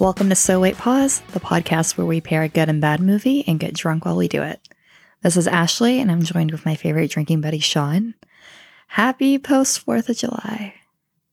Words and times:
Welcome 0.00 0.28
to 0.28 0.36
So 0.36 0.60
Wait 0.60 0.78
Pause, 0.78 1.22
the 1.32 1.40
podcast 1.40 1.98
where 1.98 2.06
we 2.06 2.20
pair 2.20 2.44
a 2.44 2.48
good 2.48 2.68
and 2.68 2.80
bad 2.80 3.00
movie 3.00 3.42
and 3.48 3.58
get 3.58 3.74
drunk 3.74 4.04
while 4.04 4.14
we 4.14 4.28
do 4.28 4.44
it. 4.44 4.60
This 5.22 5.36
is 5.36 5.48
Ashley, 5.48 5.98
and 5.98 6.08
I'm 6.08 6.22
joined 6.22 6.52
with 6.52 6.64
my 6.64 6.76
favorite 6.76 7.10
drinking 7.10 7.40
buddy, 7.40 7.58
Sean. 7.58 8.14
Happy 8.86 9.38
post 9.38 9.84
4th 9.84 10.08
of 10.08 10.16
July. 10.16 10.74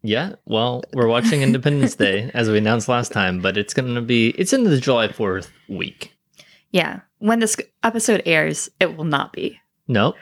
Yeah, 0.01 0.33
well, 0.45 0.83
we're 0.93 1.07
watching 1.07 1.43
Independence 1.43 1.93
Day 1.93 2.31
as 2.33 2.49
we 2.49 2.57
announced 2.57 2.89
last 2.89 3.11
time, 3.11 3.39
but 3.39 3.55
it's 3.55 3.75
going 3.75 3.93
to 3.93 4.01
be 4.01 4.29
it's 4.29 4.51
in 4.51 4.63
the 4.63 4.79
July 4.79 5.09
4th 5.09 5.49
week. 5.69 6.15
Yeah, 6.71 7.01
when 7.19 7.41
this 7.41 7.57
episode 7.83 8.23
airs, 8.25 8.67
it 8.79 8.97
will 8.97 9.03
not 9.05 9.31
be. 9.31 9.59
Nope, 9.87 10.15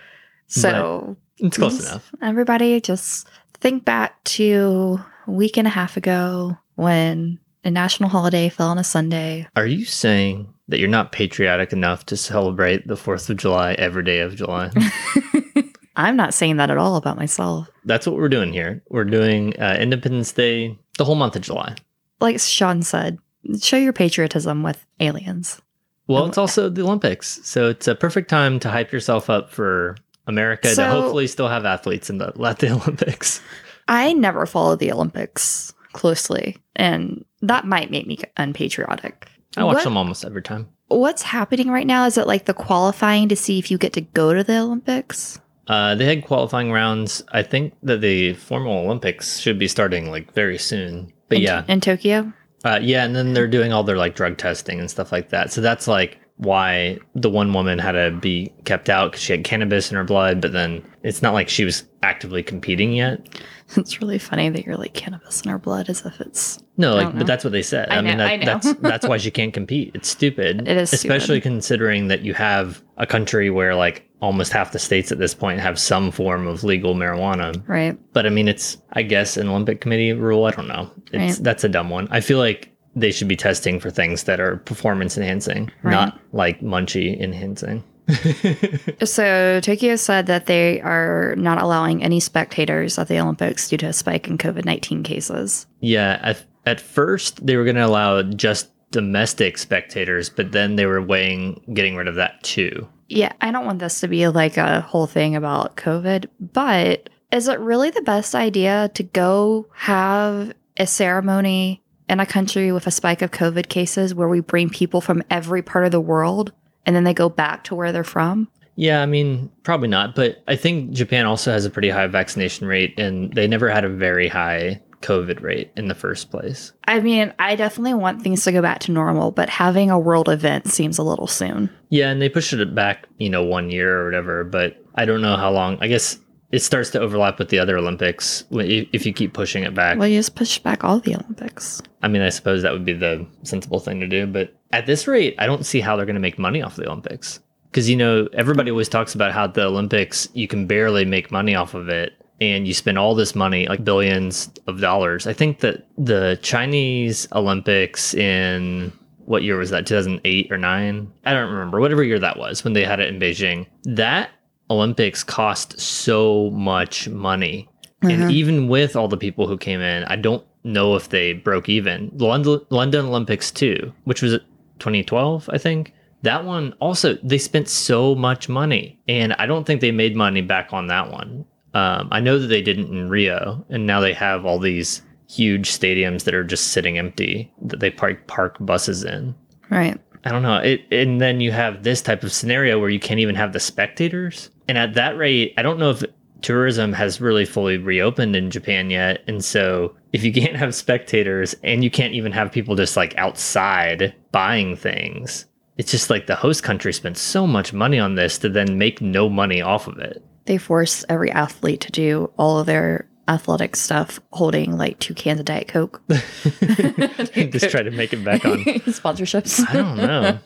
So, 0.47 1.15
it's 1.37 1.55
close 1.55 1.79
enough. 1.79 2.11
Everybody 2.21 2.81
just 2.81 3.25
think 3.53 3.85
back 3.85 4.21
to 4.25 4.99
a 5.27 5.31
week 5.31 5.55
and 5.55 5.65
a 5.65 5.71
half 5.71 5.95
ago 5.95 6.57
when 6.75 7.39
a 7.63 7.71
national 7.71 8.09
holiday 8.09 8.49
fell 8.49 8.69
on 8.69 8.77
a 8.77 8.83
Sunday. 8.83 9.47
Are 9.55 9.65
you 9.65 9.85
saying 9.85 10.53
that 10.67 10.79
you're 10.79 10.89
not 10.89 11.11
patriotic 11.11 11.73
enough 11.73 12.05
to 12.07 12.17
celebrate 12.17 12.87
the 12.87 12.95
4th 12.95 13.29
of 13.29 13.37
July 13.37 13.73
every 13.73 14.03
day 14.03 14.19
of 14.19 14.35
July? 14.35 14.71
I'm 15.95 16.15
not 16.15 16.33
saying 16.33 16.57
that 16.57 16.71
at 16.71 16.77
all 16.77 16.95
about 16.95 17.17
myself. 17.17 17.69
That's 17.85 18.07
what 18.07 18.15
we're 18.15 18.29
doing 18.29 18.51
here. 18.51 18.81
We're 18.89 19.03
doing 19.03 19.59
uh, 19.59 19.77
Independence 19.79 20.31
Day 20.31 20.77
the 20.97 21.05
whole 21.05 21.15
month 21.15 21.35
of 21.35 21.43
July. 21.43 21.75
Like 22.19 22.39
Sean 22.39 22.81
said, 22.81 23.19
show 23.61 23.77
your 23.77 23.93
patriotism 23.93 24.63
with 24.63 24.85
aliens. 24.99 25.61
Well, 26.07 26.25
it's 26.25 26.37
also 26.37 26.69
the 26.69 26.81
Olympics, 26.81 27.39
so 27.43 27.69
it's 27.69 27.87
a 27.87 27.95
perfect 27.95 28.29
time 28.29 28.59
to 28.59 28.69
hype 28.69 28.91
yourself 28.91 29.29
up 29.29 29.49
for 29.49 29.95
America 30.27 30.73
to 30.73 30.85
hopefully 30.85 31.27
still 31.27 31.47
have 31.47 31.65
athletes 31.65 32.09
in 32.09 32.17
the 32.17 32.33
at 32.43 32.59
the 32.59 32.71
Olympics. 32.73 33.41
I 33.87 34.13
never 34.13 34.45
follow 34.45 34.75
the 34.75 34.91
Olympics 34.91 35.73
closely, 35.93 36.57
and 36.75 37.23
that 37.41 37.65
might 37.65 37.91
make 37.91 38.07
me 38.07 38.17
unpatriotic. 38.37 39.27
I 39.57 39.63
watch 39.63 39.75
What- 39.75 39.83
them 39.83 39.97
almost 39.97 40.25
every 40.25 40.41
time. 40.41 40.67
What's 40.89 41.23
happening 41.23 41.69
right 41.69 41.87
now? 41.87 42.05
Is 42.05 42.17
it 42.17 42.27
like 42.27 42.45
the 42.45 42.53
qualifying 42.53 43.27
to 43.29 43.35
see 43.35 43.57
if 43.57 43.71
you 43.71 43.77
get 43.79 43.93
to 43.93 44.01
go 44.01 44.33
to 44.33 44.43
the 44.43 44.59
Olympics? 44.59 45.39
Uh, 45.67 45.95
they 45.95 46.05
had 46.05 46.23
qualifying 46.25 46.71
rounds. 46.71 47.23
I 47.31 47.41
think 47.41 47.73
that 47.83 48.01
the 48.01 48.33
formal 48.33 48.79
Olympics 48.85 49.39
should 49.39 49.57
be 49.57 49.67
starting 49.67 50.11
like 50.11 50.31
very 50.33 50.57
soon. 50.57 51.11
But 51.29 51.37
in, 51.37 51.43
yeah, 51.45 51.63
in 51.67 51.79
Tokyo. 51.81 52.31
uh, 52.65 52.79
yeah, 52.81 53.05
and 53.05 53.15
then 53.15 53.33
they're 53.33 53.47
doing 53.47 53.71
all 53.73 53.83
their 53.83 53.95
like 53.97 54.13
drug 54.15 54.37
testing 54.37 54.79
and 54.79 54.91
stuff 54.91 55.11
like 55.11 55.29
that. 55.29 55.51
So 55.51 55.61
that's 55.61 55.87
like 55.87 56.19
why 56.37 56.97
the 57.15 57.29
one 57.29 57.53
woman 57.53 57.79
had 57.79 57.91
to 57.93 58.11
be 58.11 58.51
kept 58.65 58.89
out 58.89 59.11
because 59.11 59.23
she 59.23 59.31
had 59.33 59.43
cannabis 59.43 59.91
in 59.91 59.97
her 59.97 60.03
blood. 60.03 60.41
But 60.41 60.51
then 60.51 60.83
it's 61.03 61.21
not 61.21 61.33
like 61.33 61.47
she 61.49 61.63
was 61.65 61.83
actively 62.01 62.43
competing 62.43 62.93
yet. 62.93 63.27
It's 63.75 64.01
really 64.01 64.19
funny 64.19 64.49
that 64.49 64.65
you're 64.67 64.75
like 64.77 64.93
cannabis 64.93 65.41
in 65.41 65.49
her 65.49 65.57
blood, 65.57 65.89
as 65.89 66.05
if 66.05 66.21
it's 66.21 66.59
No, 66.77 66.93
like, 66.95 67.17
but 67.17 67.25
that's 67.25 67.43
what 67.43 67.53
they 67.53 67.63
said. 67.63 67.89
I 67.89 68.01
mean, 68.01 68.17
know, 68.17 68.23
that, 68.25 68.41
I 68.41 68.45
that's 68.45 68.73
that's 68.75 69.07
why 69.07 69.17
she 69.17 69.31
can't 69.39 69.51
compete. 69.53 69.91
It's 69.95 70.09
stupid. 70.09 70.67
It 70.67 70.77
is 70.77 70.93
especially 70.93 71.37
stupid. 71.39 71.43
considering 71.43 72.07
that 72.09 72.21
you 72.21 72.35
have 72.35 72.83
a 72.97 73.07
country 73.07 73.49
where 73.49 73.73
like 73.73 74.07
almost 74.21 74.51
half 74.51 74.73
the 74.73 74.79
states 74.79 75.11
at 75.11 75.17
this 75.17 75.33
point 75.33 75.59
have 75.59 75.79
some 75.79 76.11
form 76.11 76.45
of 76.45 76.63
legal 76.63 76.93
marijuana. 76.93 77.63
right. 77.67 77.97
But 78.13 78.27
I 78.27 78.29
mean, 78.29 78.47
it's 78.47 78.77
I 78.91 79.01
guess 79.01 79.37
an 79.37 79.47
Olympic 79.47 79.81
committee 79.81 80.13
rule. 80.13 80.45
I 80.45 80.51
don't 80.51 80.67
know. 80.67 80.91
It's 81.11 81.37
Right. 81.37 81.43
that's 81.43 81.63
a 81.63 81.69
dumb 81.69 81.89
one. 81.89 82.07
I 82.11 82.19
feel 82.19 82.37
like 82.37 82.72
they 82.95 83.11
should 83.11 83.27
be 83.27 83.35
testing 83.35 83.79
for 83.79 83.89
things 83.89 84.23
that 84.23 84.39
are 84.39 84.57
performance 84.57 85.17
enhancing, 85.17 85.71
Right. 85.81 85.91
not 85.91 86.19
like 86.31 86.61
munchie 86.61 87.19
enhancing. 87.19 87.83
So 89.03 89.59
Tokyo 89.61 89.95
said 89.95 90.27
that 90.27 90.45
they 90.45 90.81
are 90.81 91.35
not 91.37 91.61
allowing 91.61 92.03
any 92.03 92.19
spectators 92.19 92.97
at 92.99 93.07
the 93.07 93.19
Olympics 93.19 93.69
due 93.69 93.77
to 93.77 93.87
a 93.87 93.93
spike 93.93 94.27
in 94.27 94.37
COVID 94.37 94.65
nineteen 94.65 95.03
cases. 95.03 95.65
yeah, 95.79 96.19
at, 96.21 96.43
at 96.65 96.79
first 96.81 97.45
they 97.45 97.55
were 97.57 97.63
going 97.63 97.75
to 97.75 97.85
allow 97.85 98.21
just 98.23 98.69
domestic 98.91 99.57
spectators, 99.57 100.29
but 100.29 100.51
then 100.51 100.75
they 100.75 100.85
were 100.85 101.01
weighing 101.01 101.61
getting 101.73 101.95
rid 101.95 102.07
of 102.07 102.15
that 102.15 102.41
too. 102.43 102.87
Yeah, 103.09 103.33
I 103.41 103.51
don't 103.51 103.65
want 103.65 103.79
this 103.79 103.99
to 104.01 104.07
be 104.07 104.27
like 104.27 104.57
a 104.57 104.81
whole 104.81 105.07
thing 105.07 105.35
about 105.35 105.75
COVID, 105.77 106.25
but 106.39 107.09
is 107.31 107.47
it 107.47 107.59
really 107.59 107.89
the 107.89 108.01
best 108.01 108.33
idea 108.35 108.89
to 108.93 109.03
go 109.03 109.67
have 109.75 110.53
a 110.77 110.87
ceremony 110.87 111.81
in 112.13 112.19
a 112.19 112.25
country 112.25 112.71
with 112.71 112.87
a 112.87 112.91
spike 112.91 113.21
of 113.21 113.31
COVID 113.31 113.67
cases 113.67 114.15
where 114.15 114.29
we 114.29 114.39
bring 114.39 114.69
people 114.69 115.01
from 115.01 115.23
every 115.29 115.61
part 115.61 115.85
of 115.85 115.91
the 115.91 115.99
world 115.99 116.53
and 116.85 116.95
then 116.95 117.03
they 117.03 117.13
go 117.13 117.27
back 117.27 117.63
to 117.65 117.75
where 117.75 117.91
they're 117.91 118.03
from? 118.03 118.47
Yeah, 118.75 119.01
I 119.01 119.05
mean, 119.05 119.51
probably 119.63 119.87
not. 119.87 120.15
But 120.15 120.43
I 120.47 120.55
think 120.55 120.91
Japan 120.91 121.25
also 121.25 121.51
has 121.51 121.65
a 121.65 121.69
pretty 121.69 121.89
high 121.89 122.07
vaccination 122.07 122.67
rate, 122.67 122.99
and 122.99 123.31
they 123.33 123.47
never 123.47 123.69
had 123.69 123.85
a 123.85 123.89
very 123.89 124.27
high 124.27 124.81
COVID 125.01 125.41
rate 125.41 125.71
in 125.75 125.89
the 125.89 125.95
first 125.95 126.31
place. 126.31 126.71
I 126.85 126.99
mean, 126.99 127.33
I 127.37 127.55
definitely 127.55 127.93
want 127.93 128.23
things 128.23 128.43
to 128.45 128.51
go 128.51 128.61
back 128.61 128.79
to 128.79 128.91
normal, 128.91 129.31
but 129.31 129.49
having 129.49 129.91
a 129.91 129.99
world 129.99 130.27
event 130.27 130.67
seems 130.67 130.97
a 130.97 131.03
little 131.03 131.27
soon. 131.27 131.69
Yeah, 131.89 132.09
and 132.09 132.21
they 132.21 132.29
pushed 132.29 132.53
it 132.53 132.73
back, 132.73 133.07
you 133.19 133.29
know, 133.29 133.43
one 133.43 133.69
year 133.69 134.01
or 134.01 134.05
whatever. 134.05 134.43
But 134.43 134.83
I 134.95 135.05
don't 135.05 135.21
know 135.21 135.37
how 135.37 135.51
long. 135.51 135.77
I 135.81 135.87
guess 135.87 136.17
it 136.53 136.61
starts 136.61 136.91
to 136.91 136.99
overlap 136.99 137.39
with 137.39 137.49
the 137.49 137.57
other 137.57 137.75
Olympics 137.75 138.43
if 138.51 139.07
you 139.07 139.11
keep 139.11 139.33
pushing 139.33 139.63
it 139.63 139.73
back. 139.73 139.97
Well, 139.97 140.07
you 140.07 140.19
just 140.19 140.35
push 140.35 140.59
back 140.59 140.83
all 140.83 140.99
the 140.99 141.15
Olympics. 141.15 141.81
I 142.03 142.07
mean, 142.07 142.21
I 142.21 142.29
suppose 142.29 142.61
that 142.61 142.71
would 142.71 142.85
be 142.85 142.93
the 142.93 143.25
sensible 143.41 143.79
thing 143.79 143.99
to 144.01 144.07
do. 144.07 144.27
But 144.27 144.55
at 144.71 144.85
this 144.85 145.07
rate, 145.07 145.33
I 145.39 145.47
don't 145.47 145.65
see 145.65 145.81
how 145.81 145.95
they're 145.95 146.05
going 146.05 146.13
to 146.13 146.21
make 146.21 146.37
money 146.37 146.61
off 146.61 146.75
the 146.75 146.85
Olympics. 146.85 147.39
Because, 147.71 147.89
you 147.89 147.95
know, 147.95 148.29
everybody 148.33 148.69
always 148.69 148.87
talks 148.87 149.15
about 149.15 149.31
how 149.31 149.47
the 149.47 149.65
Olympics, 149.65 150.29
you 150.35 150.47
can 150.47 150.67
barely 150.67 151.05
make 151.05 151.31
money 151.31 151.55
off 151.55 151.73
of 151.73 151.89
it. 151.89 152.13
And 152.39 152.67
you 152.67 152.75
spend 152.75 152.99
all 152.99 153.15
this 153.15 153.33
money, 153.33 153.65
like 153.67 153.83
billions 153.83 154.51
of 154.67 154.79
dollars. 154.79 155.25
I 155.25 155.33
think 155.33 155.61
that 155.61 155.87
the 155.97 156.37
Chinese 156.43 157.27
Olympics 157.31 158.13
in 158.13 158.93
what 159.25 159.41
year 159.41 159.57
was 159.57 159.71
that? 159.71 159.87
2008 159.87 160.51
or 160.51 160.57
9? 160.59 161.13
I 161.25 161.33
don't 161.33 161.51
remember. 161.51 161.79
Whatever 161.79 162.03
year 162.03 162.19
that 162.19 162.37
was 162.37 162.63
when 162.63 162.73
they 162.73 162.85
had 162.85 162.99
it 162.99 163.09
in 163.09 163.19
Beijing. 163.19 163.65
That 163.85 164.29
Olympics 164.73 165.23
cost 165.23 165.79
so 165.79 166.49
much 166.51 167.07
money. 167.09 167.69
And 168.01 168.31
even 168.31 168.67
with 168.67 168.97
all 168.97 169.07
the 169.07 169.17
people 169.17 169.47
who 169.47 169.57
came 169.57 169.79
in, 169.79 170.03
I 170.03 170.17
don't 170.17 170.45
know 170.63 170.95
if 170.95 171.09
they 171.09 171.33
broke 171.33 171.69
even. 171.69 172.11
The 172.13 172.25
London, 172.25 172.59
London 172.69 173.05
Olympics 173.05 173.51
too, 173.51 173.93
which 174.03 174.21
was 174.21 174.33
2012, 174.79 175.49
I 175.51 175.57
think. 175.57 175.93
That 176.23 176.45
one 176.45 176.73
also 176.79 177.15
they 177.23 177.37
spent 177.37 177.67
so 177.67 178.15
much 178.15 178.47
money, 178.47 178.99
and 179.07 179.33
I 179.33 179.45
don't 179.45 179.65
think 179.65 179.81
they 179.81 179.91
made 179.91 180.15
money 180.15 180.41
back 180.41 180.71
on 180.71 180.87
that 180.87 181.11
one. 181.11 181.45
Um, 181.73 182.07
I 182.11 182.19
know 182.19 182.39
that 182.39 182.47
they 182.47 182.61
didn't 182.61 182.93
in 182.93 183.09
Rio, 183.09 183.65
and 183.69 183.85
now 183.85 183.99
they 183.99 184.13
have 184.13 184.45
all 184.45 184.59
these 184.59 185.01
huge 185.29 185.69
stadiums 185.69 186.23
that 186.23 186.33
are 186.33 186.43
just 186.43 186.67
sitting 186.67 186.97
empty 186.97 187.51
that 187.61 187.79
they 187.79 187.89
park 187.89 188.27
park 188.27 188.55
buses 188.59 189.03
in. 189.03 189.35
Right. 189.69 189.99
I 190.25 190.29
don't 190.31 190.43
know. 190.43 190.57
It, 190.57 190.85
and 190.91 191.19
then 191.19 191.41
you 191.41 191.51
have 191.51 191.83
this 191.83 192.01
type 192.01 192.23
of 192.23 192.31
scenario 192.31 192.79
where 192.79 192.89
you 192.89 192.99
can't 192.99 193.19
even 193.19 193.35
have 193.35 193.53
the 193.53 193.59
spectators. 193.59 194.49
And 194.67 194.77
at 194.77 194.93
that 194.93 195.17
rate, 195.17 195.53
I 195.57 195.61
don't 195.61 195.79
know 195.79 195.91
if 195.91 196.03
tourism 196.41 196.93
has 196.93 197.19
really 197.19 197.45
fully 197.45 197.77
reopened 197.77 198.35
in 198.35 198.51
Japan 198.51 198.89
yet. 198.89 199.23
And 199.27 199.43
so 199.43 199.95
if 200.11 200.23
you 200.23 200.31
can't 200.33 200.55
have 200.55 200.75
spectators 200.75 201.55
and 201.63 201.83
you 201.83 201.89
can't 201.89 202.13
even 202.13 202.31
have 202.31 202.51
people 202.51 202.75
just 202.75 202.95
like 202.95 203.17
outside 203.17 204.13
buying 204.31 204.75
things, 204.75 205.45
it's 205.77 205.91
just 205.91 206.09
like 206.09 206.27
the 206.27 206.35
host 206.35 206.63
country 206.63 206.93
spent 206.93 207.17
so 207.17 207.47
much 207.47 207.73
money 207.73 207.99
on 207.99 208.15
this 208.15 208.37
to 208.39 208.49
then 208.49 208.77
make 208.77 209.01
no 209.01 209.29
money 209.29 209.61
off 209.61 209.87
of 209.87 209.97
it. 209.97 210.23
They 210.45 210.57
force 210.57 211.05
every 211.09 211.31
athlete 211.31 211.81
to 211.81 211.91
do 211.91 212.31
all 212.37 212.59
of 212.59 212.65
their 212.65 213.07
athletic 213.27 213.75
stuff 213.75 214.19
holding 214.31 214.77
like 214.77 214.99
two 214.99 215.13
cans 215.13 215.39
of 215.39 215.45
Diet 215.45 215.67
Coke. 215.67 216.01
just 216.09 217.69
try 217.69 217.83
to 217.83 217.91
make 217.91 218.13
it 218.13 218.23
back 218.23 218.45
on. 218.45 218.57
Sponsorships. 218.63 219.67
I 219.69 219.73
don't 219.73 219.97
know. 219.97 220.39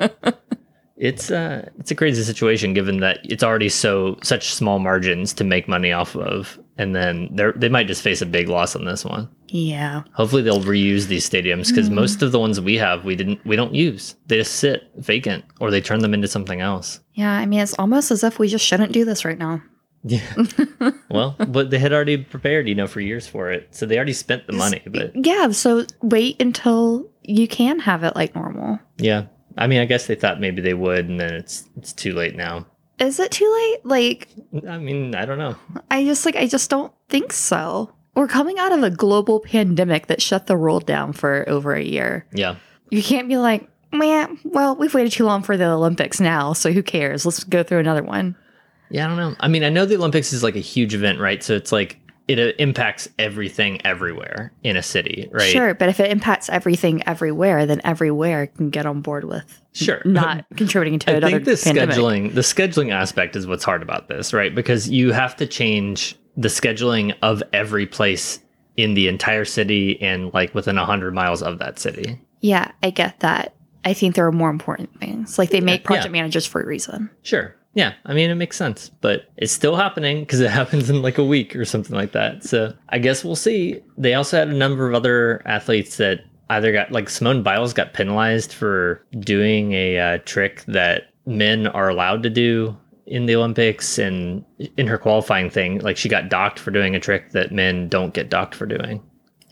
It's 0.97 1.29
uh 1.29 1.69
it's 1.77 1.91
a 1.91 1.95
crazy 1.95 2.23
situation 2.23 2.73
given 2.73 3.01
that 3.01 3.19
it's 3.23 3.43
already 3.43 3.69
so 3.69 4.17
such 4.23 4.51
small 4.53 4.79
margins 4.79 5.31
to 5.33 5.43
make 5.43 5.67
money 5.67 5.91
off 5.91 6.15
of, 6.15 6.59
and 6.77 6.95
then 6.95 7.29
they 7.31 7.51
they 7.55 7.69
might 7.69 7.85
just 7.85 8.01
face 8.01 8.21
a 8.21 8.25
big 8.25 8.49
loss 8.49 8.75
on 8.75 8.85
this 8.85 9.05
one. 9.05 9.29
Yeah. 9.49 10.03
Hopefully 10.13 10.41
they'll 10.41 10.63
reuse 10.63 11.05
these 11.05 11.29
stadiums 11.29 11.69
because 11.69 11.91
most 11.91 12.23
of 12.23 12.31
the 12.31 12.39
ones 12.39 12.59
we 12.59 12.75
have 12.77 13.05
we 13.05 13.15
didn't 13.15 13.45
we 13.45 13.55
don't 13.55 13.75
use. 13.75 14.15
They 14.25 14.37
just 14.37 14.55
sit 14.55 14.89
vacant 14.95 15.45
or 15.59 15.69
they 15.69 15.81
turn 15.81 15.99
them 15.99 16.15
into 16.15 16.27
something 16.27 16.61
else. 16.61 16.99
Yeah. 17.13 17.31
I 17.31 17.45
mean, 17.45 17.59
it's 17.59 17.75
almost 17.77 18.09
as 18.09 18.23
if 18.23 18.39
we 18.39 18.47
just 18.47 18.65
shouldn't 18.65 18.91
do 18.91 19.05
this 19.05 19.23
right 19.23 19.37
now. 19.37 19.61
Yeah. 20.03 20.21
well, 21.09 21.35
but 21.47 21.69
they 21.69 21.79
had 21.79 21.93
already 21.93 22.17
prepared, 22.17 22.67
you 22.67 22.75
know, 22.75 22.87
for 22.87 23.01
years 23.01 23.27
for 23.27 23.51
it, 23.51 23.67
so 23.71 23.85
they 23.85 23.95
already 23.97 24.13
spent 24.13 24.47
the 24.47 24.53
money. 24.53 24.81
But 24.85 25.11
Yeah. 25.15 25.51
So 25.51 25.85
wait 26.01 26.41
until 26.41 27.09
you 27.23 27.47
can 27.47 27.79
have 27.79 28.03
it 28.03 28.15
like 28.15 28.35
normal. 28.35 28.79
yeah, 28.97 29.25
I 29.57 29.67
mean, 29.67 29.79
I 29.79 29.85
guess 29.85 30.07
they 30.07 30.15
thought 30.15 30.39
maybe 30.39 30.61
they 30.61 30.73
would, 30.73 31.09
and 31.09 31.19
then 31.19 31.33
it's 31.33 31.67
it's 31.77 31.93
too 31.93 32.13
late 32.13 32.35
now. 32.35 32.65
Is 32.99 33.19
it 33.19 33.31
too 33.31 33.51
late? 33.53 33.85
Like, 33.85 34.27
I 34.67 34.77
mean, 34.77 35.13
I 35.13 35.25
don't 35.25 35.37
know. 35.37 35.55
I 35.91 36.03
just 36.03 36.25
like, 36.25 36.35
I 36.35 36.47
just 36.47 36.69
don't 36.69 36.91
think 37.09 37.31
so. 37.31 37.91
We're 38.15 38.27
coming 38.27 38.57
out 38.57 38.71
of 38.71 38.81
a 38.81 38.89
global 38.89 39.39
pandemic 39.39 40.07
that 40.07 40.21
shut 40.21 40.47
the 40.47 40.57
world 40.57 40.87
down 40.87 41.13
for 41.13 41.47
over 41.47 41.75
a 41.75 41.83
year. 41.83 42.25
Yeah. 42.33 42.55
You 42.89 43.03
can't 43.03 43.27
be 43.27 43.37
like, 43.37 43.69
man, 43.91 44.39
well, 44.43 44.75
we've 44.75 44.93
waited 44.93 45.11
too 45.11 45.25
long 45.25 45.43
for 45.43 45.57
the 45.57 45.69
Olympics 45.69 46.19
now, 46.19 46.53
so 46.53 46.71
who 46.71 46.81
cares? 46.81 47.25
Let's 47.25 47.43
go 47.43 47.61
through 47.61 47.79
another 47.79 48.01
one. 48.01 48.35
Yeah, 48.89 49.05
I 49.05 49.07
don't 49.09 49.17
know. 49.17 49.35
I 49.39 49.47
mean, 49.47 49.63
I 49.63 49.69
know 49.69 49.85
the 49.85 49.95
Olympics 49.95 50.33
is 50.33 50.43
like 50.43 50.55
a 50.55 50.59
huge 50.59 50.93
event, 50.93 51.19
right? 51.19 51.43
So 51.43 51.55
it's 51.55 51.71
like 51.71 51.99
it 52.27 52.39
uh, 52.39 52.53
impacts 52.59 53.07
everything 53.19 53.79
everywhere 53.85 54.51
in 54.63 54.75
a 54.75 54.83
city, 54.83 55.29
right? 55.31 55.49
Sure, 55.51 55.73
but 55.73 55.87
if 55.89 55.99
it 55.99 56.11
impacts 56.11 56.49
everything 56.49 57.01
everywhere, 57.07 57.65
then 57.65 57.79
everywhere 57.85 58.47
can 58.47 58.69
get 58.69 58.85
on 58.85 59.01
board 59.01 59.23
with 59.23 59.61
Sure. 59.73 60.01
not 60.03 60.45
contributing 60.57 60.99
to 60.99 61.09
it. 61.11 61.13
I 61.23 61.29
another 61.29 61.45
think 61.45 61.57
the 61.57 61.63
pandemic. 61.63 61.95
scheduling 61.95 62.33
the 62.33 62.41
scheduling 62.41 62.91
aspect 62.91 63.35
is 63.35 63.47
what's 63.47 63.63
hard 63.63 63.81
about 63.81 64.09
this, 64.09 64.33
right? 64.33 64.53
Because 64.53 64.89
you 64.89 65.11
have 65.13 65.35
to 65.37 65.47
change 65.47 66.15
the 66.35 66.49
scheduling 66.49 67.15
of 67.21 67.41
every 67.53 67.87
place 67.87 68.39
in 68.75 68.93
the 68.93 69.07
entire 69.07 69.45
city 69.45 69.99
and 70.01 70.31
like 70.33 70.53
within 70.53 70.75
100 70.75 71.13
miles 71.13 71.41
of 71.41 71.59
that 71.59 71.79
city. 71.79 72.21
Yeah, 72.41 72.71
I 72.83 72.89
get 72.91 73.21
that. 73.21 73.55
I 73.85 73.93
think 73.93 74.15
there 74.15 74.27
are 74.27 74.31
more 74.31 74.49
important 74.51 74.99
things. 74.99 75.39
Like 75.39 75.49
they 75.49 75.61
make 75.61 75.81
Yeah. 75.81 75.87
project 75.87 76.11
managers 76.11 76.45
for 76.45 76.61
a 76.61 76.65
reason. 76.65 77.09
Sure. 77.23 77.55
Yeah, 77.77 77.93
I 78.05 78.15
mean 78.15 78.31
it 78.31 78.35
makes 78.35 78.57
sense, 78.57 78.89
but 78.89 79.29
it's 79.37 79.53
still 79.53 79.75
happening 79.75 80.21
because 80.21 80.39
it 80.39 80.49
happens 80.61 80.89
in 80.89 81.03
like 81.03 81.19
a 81.19 81.23
week 81.23 81.55
or 81.55 81.63
something 81.63 81.95
like 81.95 82.11
that. 82.13 82.43
So 82.43 82.73
I 82.89 82.97
guess 82.97 83.23
we'll 83.23 83.35
see. 83.35 83.79
They 83.99 84.15
also 84.15 84.35
had 84.35 84.47
a 84.47 84.53
number 84.53 84.89
of 84.89 84.95
other 84.95 85.43
athletes 85.45 85.97
that 85.97 86.21
either 86.49 86.71
got 86.71 86.91
like 86.91 87.07
Simone 87.07 87.43
Biles 87.43 87.73
got 87.73 87.93
penalized 87.93 88.51
for 88.51 89.05
doing 89.19 89.73
a 89.73 89.99
uh, 89.99 90.17
trick 90.25 90.63
that 90.65 91.11
men 91.27 91.67
are 91.67 91.87
allowed 91.87 92.23
to 92.23 92.31
do 92.31 92.75
in 93.05 93.27
the 93.27 93.35
Olympics, 93.35 93.99
and 93.99 94.43
in 94.75 94.87
her 94.87 94.97
qualifying 94.97 95.49
thing, 95.51 95.77
like 95.79 95.97
she 95.97 96.09
got 96.09 96.29
docked 96.29 96.57
for 96.57 96.71
doing 96.71 96.95
a 96.95 96.99
trick 96.99 97.31
that 97.33 97.51
men 97.51 97.87
don't 97.89 98.15
get 98.15 98.29
docked 98.31 98.55
for 98.55 98.65
doing. 98.65 99.03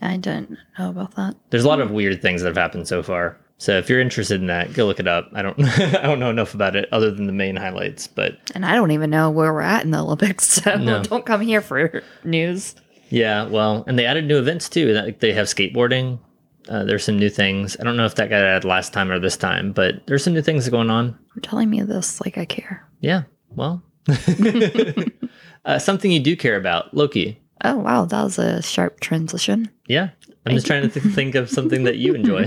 I 0.02 0.16
don't 0.16 0.50
know 0.78 0.90
about 0.90 1.14
that. 1.14 1.36
There's 1.50 1.64
a 1.64 1.68
lot 1.68 1.80
of 1.80 1.92
weird 1.92 2.20
things 2.20 2.42
that 2.42 2.48
have 2.48 2.56
happened 2.56 2.88
so 2.88 3.04
far. 3.04 3.38
So 3.58 3.78
if 3.78 3.88
you're 3.88 4.00
interested 4.00 4.40
in 4.40 4.48
that, 4.48 4.74
go 4.74 4.84
look 4.86 5.00
it 5.00 5.08
up. 5.08 5.30
I 5.32 5.42
don't 5.42 5.58
I 5.78 6.02
don't 6.02 6.20
know 6.20 6.30
enough 6.30 6.54
about 6.54 6.76
it 6.76 6.88
other 6.92 7.10
than 7.10 7.26
the 7.26 7.32
main 7.32 7.56
highlights, 7.56 8.06
but 8.06 8.36
And 8.54 8.66
I 8.66 8.74
don't 8.74 8.90
even 8.90 9.08
know 9.10 9.30
where 9.30 9.52
we're 9.52 9.62
at 9.62 9.84
in 9.84 9.90
the 9.92 9.98
Olympics, 10.00 10.46
so 10.62 10.76
No. 10.76 11.02
don't 11.02 11.24
come 11.24 11.40
here 11.40 11.60
for 11.62 12.02
news. 12.24 12.74
Yeah, 13.08 13.46
well, 13.46 13.84
and 13.86 13.98
they 13.98 14.04
added 14.04 14.26
new 14.26 14.38
events 14.38 14.68
too. 14.68 15.12
They 15.20 15.32
have 15.32 15.46
skateboarding. 15.46 16.18
Uh, 16.68 16.82
there's 16.84 17.04
some 17.04 17.16
new 17.16 17.30
things. 17.30 17.76
I 17.78 17.84
don't 17.84 17.96
know 17.96 18.04
if 18.06 18.16
that 18.16 18.28
got 18.28 18.42
added 18.42 18.64
last 18.64 18.92
time 18.92 19.10
or 19.12 19.20
this 19.20 19.36
time, 19.36 19.70
but 19.72 20.04
there's 20.08 20.24
some 20.24 20.34
new 20.34 20.42
things 20.42 20.68
going 20.68 20.90
on. 20.90 21.16
You're 21.36 21.40
telling 21.42 21.70
me 21.70 21.82
this 21.82 22.20
like 22.20 22.36
I 22.36 22.44
care. 22.44 22.84
Yeah, 23.00 23.22
well, 23.50 23.80
uh, 25.64 25.78
something 25.78 26.10
you 26.10 26.20
do 26.20 26.36
care 26.36 26.56
about, 26.56 26.94
Loki. 26.94 27.40
Oh 27.64 27.76
wow, 27.76 28.04
that 28.04 28.22
was 28.22 28.38
a 28.38 28.62
sharp 28.62 29.00
transition. 29.00 29.70
Yeah, 29.86 30.10
I'm 30.46 30.54
just 30.54 30.66
trying 30.66 30.88
to 30.88 31.00
th- 31.00 31.14
think 31.14 31.34
of 31.34 31.50
something 31.50 31.84
that 31.84 31.96
you 31.96 32.14
enjoy. 32.14 32.44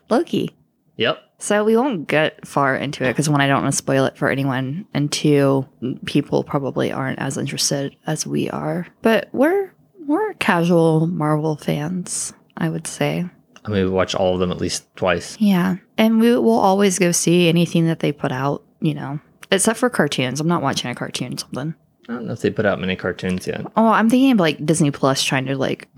Loki. 0.10 0.54
yep. 0.96 1.18
So 1.38 1.64
we 1.64 1.76
won't 1.76 2.06
get 2.06 2.46
far 2.46 2.76
into 2.76 3.02
it 3.04 3.08
because 3.08 3.28
one, 3.28 3.40
I 3.40 3.48
don't 3.48 3.62
want 3.62 3.72
to 3.72 3.76
spoil 3.76 4.04
it 4.04 4.16
for 4.16 4.28
anyone, 4.28 4.86
and 4.94 5.10
two, 5.10 5.66
people 6.04 6.44
probably 6.44 6.92
aren't 6.92 7.18
as 7.18 7.36
interested 7.36 7.96
as 8.06 8.26
we 8.26 8.48
are. 8.50 8.86
But 9.02 9.28
we're 9.32 9.72
we're 10.06 10.34
casual 10.34 11.06
Marvel 11.08 11.56
fans, 11.56 12.32
I 12.56 12.68
would 12.68 12.86
say. 12.86 13.28
I 13.64 13.68
mean, 13.70 13.84
we 13.84 13.90
watch 13.90 14.14
all 14.14 14.34
of 14.34 14.40
them 14.40 14.50
at 14.52 14.58
least 14.60 14.84
twice. 14.96 15.36
Yeah, 15.40 15.76
and 15.98 16.20
we 16.20 16.36
will 16.36 16.52
always 16.52 16.98
go 16.98 17.10
see 17.10 17.48
anything 17.48 17.86
that 17.86 18.00
they 18.00 18.12
put 18.12 18.30
out. 18.30 18.62
You 18.80 18.94
know, 18.94 19.18
except 19.50 19.78
for 19.78 19.90
cartoons. 19.90 20.40
I'm 20.40 20.48
not 20.48 20.62
watching 20.62 20.90
a 20.90 20.94
cartoon 20.94 21.38
something. 21.38 21.74
I 22.08 22.12
don't 22.12 22.26
know 22.26 22.32
if 22.32 22.40
they 22.40 22.50
put 22.50 22.66
out 22.66 22.80
many 22.80 22.96
cartoons 22.96 23.46
yet. 23.46 23.64
Oh, 23.76 23.86
I'm 23.88 24.10
thinking 24.10 24.32
of 24.32 24.38
like 24.38 24.64
Disney 24.64 24.90
Plus 24.90 25.22
trying 25.22 25.46
to 25.46 25.56
like 25.56 25.88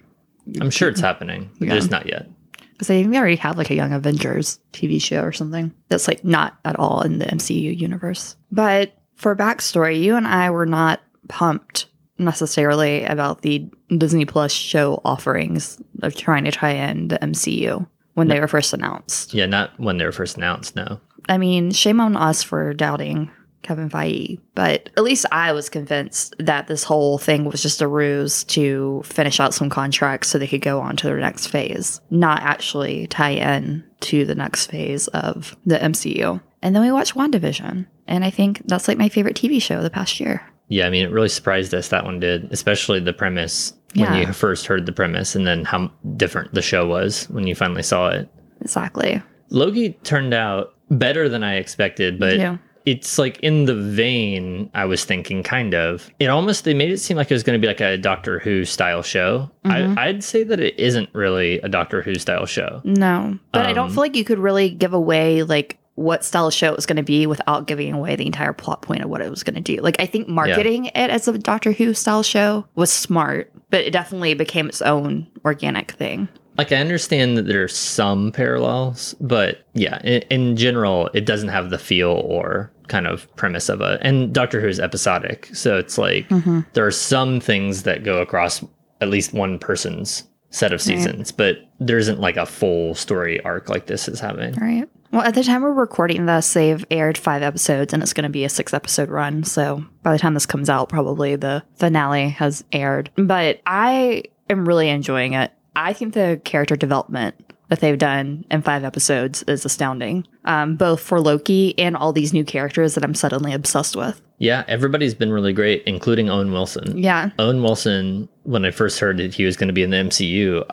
I'm 0.61 0.71
sure 0.71 0.89
it's 0.89 1.01
happening, 1.01 1.51
Yeah. 1.61 1.75
just 1.75 1.91
not 1.91 2.07
yet. 2.07 2.29
because 2.73 2.89
they 2.89 3.05
already 3.05 3.37
have 3.37 3.57
like 3.57 3.71
a 3.71 3.75
Young 3.75 3.93
Avengers 3.93 4.59
TV 4.73 5.01
show 5.01 5.23
or 5.23 5.31
something 5.33 5.73
that's 5.89 6.09
like 6.09 6.25
not 6.25 6.59
at 6.65 6.77
all 6.79 7.03
in 7.03 7.19
the 7.21 7.27
MCU 7.27 7.79
universe. 7.79 8.37
But 8.51 8.93
for 9.15 9.37
backstory, 9.37 10.01
you 10.03 10.17
and 10.17 10.27
I 10.27 10.51
were 10.51 10.67
not 10.67 11.01
pumped 11.29 11.87
necessarily 12.19 13.05
about 13.05 13.43
the 13.43 13.69
Disney 13.97 14.25
Plus 14.25 14.53
show 14.53 15.01
offerings 15.05 15.81
of 16.03 16.15
trying 16.17 16.45
to 16.45 16.51
tie 16.51 16.71
in 16.71 17.09
the 17.09 17.19
MCU 17.19 17.87
when 18.15 18.29
they 18.29 18.41
were 18.41 18.49
first 18.49 18.73
announced. 18.73 19.35
Yeah, 19.35 19.47
not 19.47 19.71
when 19.79 19.99
they 19.99 20.05
were 20.05 20.13
first 20.13 20.37
announced. 20.37 20.75
No. 20.77 21.01
I 21.29 21.39
mean, 21.39 21.71
shame 21.71 22.01
on 22.01 22.17
us 22.17 22.43
for 22.43 22.75
doubting 22.75 23.31
Kevin 23.65 23.91
Feige, 23.91 24.39
but 24.55 24.89
at 24.97 25.03
least 25.03 25.27
I 25.33 25.53
was 25.53 25.69
convinced 25.69 26.35
that 26.39 26.69
this 26.69 26.85
whole 26.85 27.19
thing 27.19 27.45
was 27.45 27.63
just 27.63 27.83
a 27.83 27.89
ruse 27.89 28.45
to 28.45 29.03
finish 29.05 29.41
out 29.41 29.53
some 29.55 29.69
contracts 29.71 30.29
so 30.29 30.39
they 30.39 30.47
could 30.47 30.61
go 30.63 30.81
on 30.81 30.97
to 30.99 31.07
their 31.07 31.19
next 31.19 31.49
phase, 31.49 32.01
not 32.11 32.43
actually 32.43 33.07
tie 33.09 33.31
in 33.31 33.83
to 34.01 34.25
the 34.25 34.35
next 34.35 34.67
phase 34.67 35.09
of 35.09 35.57
the 35.67 35.79
MCU. 35.79 36.41
And 36.63 36.75
then 36.75 36.83
we 36.83 36.93
watched 36.93 37.15
WandaVision, 37.15 37.87
and 38.07 38.25
I 38.25 38.31
think 38.31 38.63
that's 38.67 38.87
like 38.89 38.99
my 38.99 39.09
favorite 39.09 39.37
TV 39.37 39.61
show 39.61 39.79
of 39.79 39.83
the 39.83 39.91
past 39.91 40.21
year. 40.21 40.47
Yeah, 40.69 40.87
I 40.87 40.91
mean, 40.91 41.05
it 41.05 41.11
really 41.11 41.29
surprised 41.29 41.75
us 41.75 41.89
that 41.89 42.05
one 42.05 42.21
did, 42.21 42.51
especially 42.53 43.01
the 43.01 43.13
premise 43.13 43.75
when 43.95 44.13
Yeah. 44.15 44.27
you 44.29 44.33
first 44.33 44.67
heard 44.67 44.87
the 44.87 44.93
premise, 44.93 45.35
and 45.35 45.47
then 45.47 45.65
how 45.65 45.91
different 46.17 46.55
the 46.55 46.63
show 46.63 46.87
was 46.87 47.27
when 47.31 47.47
you 47.47 47.55
finally 47.55 47.83
saw 47.83 48.09
it. 48.09 48.29
Exactly. 48.63 49.23
Loki 49.51 49.91
turned 50.05 50.33
out 50.33 50.73
better 50.91 51.29
than 51.29 51.45
I 51.45 51.57
expected, 51.57 52.19
but 52.19 52.37
Yeah. 52.39 52.57
It's 52.87 53.19
like 53.19 53.39
in 53.41 53.65
the 53.65 53.75
vein 53.75 54.71
I 54.75 54.85
was 54.85 55.05
thinking, 55.05 55.43
kind 55.43 55.75
of. 55.75 56.11
It 56.19 56.27
almost 56.27 56.65
they 56.65 56.75
made 56.75 56.91
it 56.91 56.99
seem 56.99 57.17
like 57.17 57.31
it 57.31 57.35
was 57.35 57.43
going 57.43 57.59
to 57.59 57.65
be 57.65 57.69
like 57.69 57.81
a 57.81 57.97
Doctor 57.97 58.39
Who 58.41 58.65
style 58.65 59.03
show. 59.03 59.51
Mhm. 59.65 59.97
I, 59.97 60.07
I'd 60.09 60.23
say 60.25 60.45
that 60.45 60.61
it 60.61 60.79
isn't 60.79 61.09
really 61.15 61.61
a 61.61 61.69
Doctor 61.69 62.03
Who 62.03 62.15
style 62.17 62.47
show. 62.47 62.81
No, 62.85 63.39
but 63.53 63.67
I 63.67 63.73
don't 63.73 63.87
Um, 63.87 63.93
feel 63.93 64.03
like 64.03 64.17
you 64.17 64.25
could 64.25 64.39
really 64.39 64.69
give 64.71 64.93
away 64.93 65.43
like 65.43 65.79
what 65.97 66.25
style 66.25 66.51
show 66.51 66.71
it 66.71 66.77
was 66.77 66.87
going 66.87 66.97
to 66.97 67.03
be 67.05 67.25
without 67.27 67.67
giving 67.69 67.93
away 67.95 68.17
the 68.17 68.27
entire 68.27 68.53
plot 68.53 68.83
point 68.83 69.03
of 69.03 69.09
what 69.09 69.21
it 69.21 69.31
was 69.31 69.45
going 69.45 69.55
to 69.55 69.61
do. 69.61 69.81
Like 69.81 70.01
I 70.01 70.07
think 70.07 70.27
marketing 70.29 70.87
it 70.87 70.97
as 70.97 71.29
a 71.29 71.39
Doctor 71.39 71.73
Who 71.73 71.95
style 71.95 72.23
show 72.25 72.67
was 72.75 72.93
smart, 72.93 73.53
but 73.71 73.81
it 73.83 73.93
definitely 73.93 74.35
became 74.35 74.69
its 74.69 74.83
own 74.83 75.27
organic 75.45 75.93
thing. 75.93 76.29
Like 76.59 76.71
I 76.71 76.77
understand 76.77 77.37
that 77.37 77.47
there's 77.47 77.77
some 77.77 78.31
parallels, 78.31 79.15
but 79.21 79.65
yeah, 79.75 80.01
in, 80.03 80.23
in 80.31 80.57
general, 80.57 81.11
it 81.15 81.27
doesn't 81.27 81.49
have 81.49 81.71
the 81.71 81.79
feel 81.79 82.11
or 82.11 82.71
kind 82.89 83.07
of 83.07 83.35
premise 83.37 83.69
of 83.69 83.81
a. 83.81 83.99
And 84.03 84.33
Doctor 84.33 84.61
Who 84.61 84.69
is 84.69 84.81
episodic, 84.81 85.51
so 85.53 85.77
it's 85.79 85.99
like 85.99 86.29
mm-hmm. 86.29 86.61
there 86.73 86.87
are 86.87 86.91
some 86.91 87.41
things 87.41 87.85
that 87.85 88.05
go 88.05 88.21
across 88.21 88.65
at 89.01 89.09
least 89.09 89.33
one 89.33 89.59
person's 89.59 90.25
set 90.51 90.73
of 90.73 90.81
seasons, 90.81 91.33
but 91.33 91.59
there 91.81 91.99
isn't 91.99 92.21
like 92.21 92.37
a 92.37 92.47
full 92.47 92.95
story 92.95 93.41
arc 93.41 93.69
like 93.69 93.87
this 93.87 94.09
is 94.09 94.21
having. 94.21 94.55
Right. 94.55 94.89
Well, 95.11 95.23
at 95.23 95.35
the 95.35 95.45
time 95.45 95.63
we're 95.63 95.73
recording 95.73 96.27
this, 96.27 96.53
they've 96.53 96.85
aired 96.91 97.19
five 97.19 97.43
episodes 97.43 97.93
and 97.93 98.03
it's 98.03 98.13
going 98.13 98.25
to 98.25 98.31
be 98.31 98.45
a 98.45 98.49
six 98.49 98.73
episode 98.73 99.11
run. 99.11 99.45
So 99.45 99.85
by 100.03 100.13
the 100.13 100.19
time 100.19 100.35
this 100.35 100.47
comes 100.47 100.69
out, 100.69 100.89
probably 100.89 101.37
the 101.37 101.63
finale 101.77 102.31
has 102.31 102.65
aired. 102.73 103.11
But 103.17 103.61
I 103.67 104.25
am 104.49 104.67
really 104.67 104.89
enjoying 104.89 105.35
it. 105.35 105.53
I 105.77 105.93
think 105.93 106.15
the 106.15 106.41
character 106.45 106.77
development 106.77 107.35
that 107.75 107.81
they've 107.81 107.99
done 107.99 108.45
in 108.51 108.63
five 108.63 108.85
episodes 108.85 109.43
is 109.45 109.65
astounding, 109.65 110.27
um, 110.45 110.77
both 110.77 111.01
for 111.01 111.21
Loki 111.21 111.77
and 111.79 111.97
all 111.97 112.13
these 112.13 112.33
new 112.33 112.45
characters 112.45 112.95
that 112.95 113.05
I'm 113.05 113.15
suddenly 113.15 113.53
obsessed 113.53 113.97
with. 113.97 114.21
Yeah, 114.39 114.65
everybody's 114.69 115.15
been 115.15 115.33
really 115.33 115.53
great, 115.53 115.83
including 115.85 116.31
Owen 116.31 116.53
Wilson. 116.53 116.97
Yeah. 116.97 117.31
Owen 117.39 117.63
Wilson, 117.63 118.29
when 118.45 118.65
I 118.65 118.71
first 118.71 118.99
heard 119.01 119.17
that 119.19 119.35
he 119.35 119.45
was 119.45 119.57
going 119.57 119.69
to 119.69 119.75
be 119.75 119.83
in 119.83 119.91
the 119.91 119.97
MCU, 119.97 120.65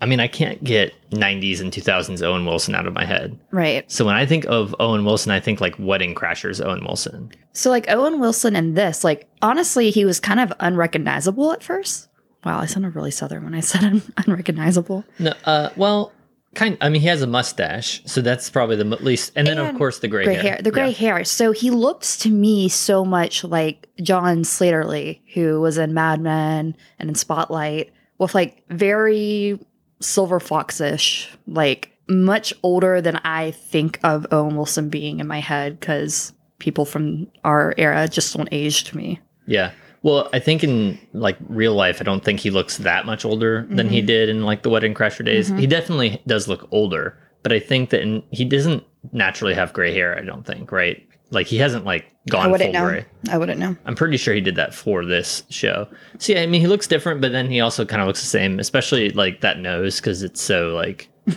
I 0.00 0.06
mean, 0.06 0.20
I 0.20 0.28
can't 0.28 0.62
get 0.62 0.94
90s 1.10 1.60
and 1.60 1.72
2000s 1.72 2.22
Owen 2.22 2.44
Wilson 2.44 2.74
out 2.74 2.86
of 2.86 2.94
my 2.94 3.04
head. 3.04 3.38
Right. 3.50 3.90
So 3.90 4.04
when 4.04 4.14
I 4.14 4.26
think 4.26 4.44
of 4.46 4.74
Owen 4.78 5.04
Wilson, 5.04 5.32
I 5.32 5.40
think 5.40 5.60
like 5.60 5.76
Wedding 5.78 6.14
Crashers 6.14 6.64
Owen 6.64 6.84
Wilson. 6.84 7.32
So, 7.52 7.70
like 7.70 7.90
Owen 7.90 8.20
Wilson 8.20 8.54
in 8.54 8.74
this, 8.74 9.02
like, 9.02 9.28
honestly, 9.42 9.90
he 9.90 10.04
was 10.04 10.20
kind 10.20 10.38
of 10.38 10.52
unrecognizable 10.60 11.52
at 11.52 11.62
first. 11.62 12.08
Wow, 12.44 12.60
I 12.60 12.66
sounded 12.66 12.94
really 12.94 13.10
southern 13.10 13.44
when 13.44 13.54
I 13.54 13.60
said 13.60 13.82
un- 13.82 14.02
unrecognizable. 14.16 15.04
No, 15.18 15.32
uh, 15.44 15.70
well, 15.76 16.12
kind. 16.54 16.76
I 16.80 16.88
mean, 16.88 17.00
he 17.00 17.08
has 17.08 17.22
a 17.22 17.26
mustache, 17.26 18.02
so 18.06 18.20
that's 18.20 18.50
probably 18.50 18.76
the 18.76 18.84
least. 18.84 19.32
And 19.36 19.46
then 19.46 19.58
of 19.58 19.76
course 19.76 19.98
the 20.00 20.08
gray, 20.08 20.24
gray 20.24 20.34
hair. 20.34 20.42
hair. 20.42 20.60
The 20.62 20.70
gray 20.70 20.88
Yeah. 20.90 20.96
hair. 21.16 21.24
So 21.24 21.52
he 21.52 21.70
looks 21.70 22.16
to 22.18 22.30
me 22.30 22.68
so 22.68 23.04
much 23.04 23.44
like 23.44 23.88
John 24.02 24.38
Slattery, 24.42 25.20
who 25.34 25.60
was 25.60 25.78
in 25.78 25.94
Mad 25.94 26.20
Men 26.20 26.76
and 26.98 27.08
in 27.08 27.14
Spotlight, 27.14 27.92
with 28.18 28.34
like 28.34 28.62
very 28.70 29.58
silver 30.00 30.40
fox-ish, 30.40 31.30
like 31.46 31.90
much 32.08 32.54
older 32.62 33.00
than 33.00 33.16
I 33.24 33.50
think 33.50 34.00
of 34.02 34.26
Owen 34.32 34.56
Wilson 34.56 34.88
being 34.88 35.20
in 35.20 35.26
my 35.26 35.40
head, 35.40 35.78
because 35.78 36.32
people 36.58 36.84
from 36.84 37.28
our 37.44 37.74
era 37.76 38.08
just 38.08 38.34
don't 38.36 38.48
age 38.50 38.84
to 38.84 38.96
me. 38.96 39.20
Yeah. 39.46 39.70
Well, 40.02 40.28
I 40.32 40.38
think 40.38 40.62
in 40.62 40.98
like 41.12 41.36
real 41.48 41.74
life, 41.74 42.00
I 42.00 42.04
don't 42.04 42.24
think 42.24 42.40
he 42.40 42.50
looks 42.50 42.78
that 42.78 43.04
much 43.06 43.24
older 43.24 43.66
than 43.68 43.86
Mm-hmm. 43.86 43.94
he 43.94 44.02
did 44.02 44.28
in 44.28 44.44
like 44.44 44.62
the 44.62 44.70
Wedding 44.70 44.94
Crasher 44.94 45.24
days. 45.24 45.48
He 45.48 45.66
definitely 45.66 46.22
does 46.26 46.46
look 46.48 46.68
older, 46.70 47.18
but 47.42 47.52
I 47.52 47.58
think 47.60 47.90
that 47.90 48.00
in, 48.02 48.22
he 48.30 48.44
doesn't 48.44 48.84
naturally 49.12 49.54
have 49.54 49.72
gray 49.72 49.92
hair. 49.92 50.16
I 50.16 50.22
don't 50.22 50.46
think, 50.46 50.70
right? 50.70 51.04
Like 51.30 51.46
he 51.46 51.58
hasn't 51.58 51.84
like 51.84 52.06
gone 52.30 52.44
full 52.44 52.52
wouldn't 52.52 52.72
know. 52.72 52.86
gray. 52.88 53.04
I 53.30 53.36
wouldn't 53.38 53.58
know. 53.58 53.76
I'm 53.86 53.94
pretty 53.94 54.16
sure 54.16 54.34
he 54.34 54.40
did 54.40 54.54
that 54.56 54.72
for 54.72 55.04
this 55.04 55.42
show. 55.50 55.86
So 56.18 56.32
yeah, 56.32 56.42
I 56.42 56.46
mean, 56.46 56.60
he 56.60 56.66
looks 56.68 56.86
different, 56.86 57.20
but 57.20 57.32
then 57.32 57.50
he 57.50 57.60
also 57.60 57.84
kind 57.84 58.00
of 58.00 58.06
looks 58.06 58.20
the 58.20 58.26
same, 58.28 58.58
especially 58.60 59.10
like 59.10 59.40
that 59.42 59.58
nose 59.58 59.96
because 60.00 60.22
it's 60.22 60.40
so 60.40 60.74
like, 60.74 61.08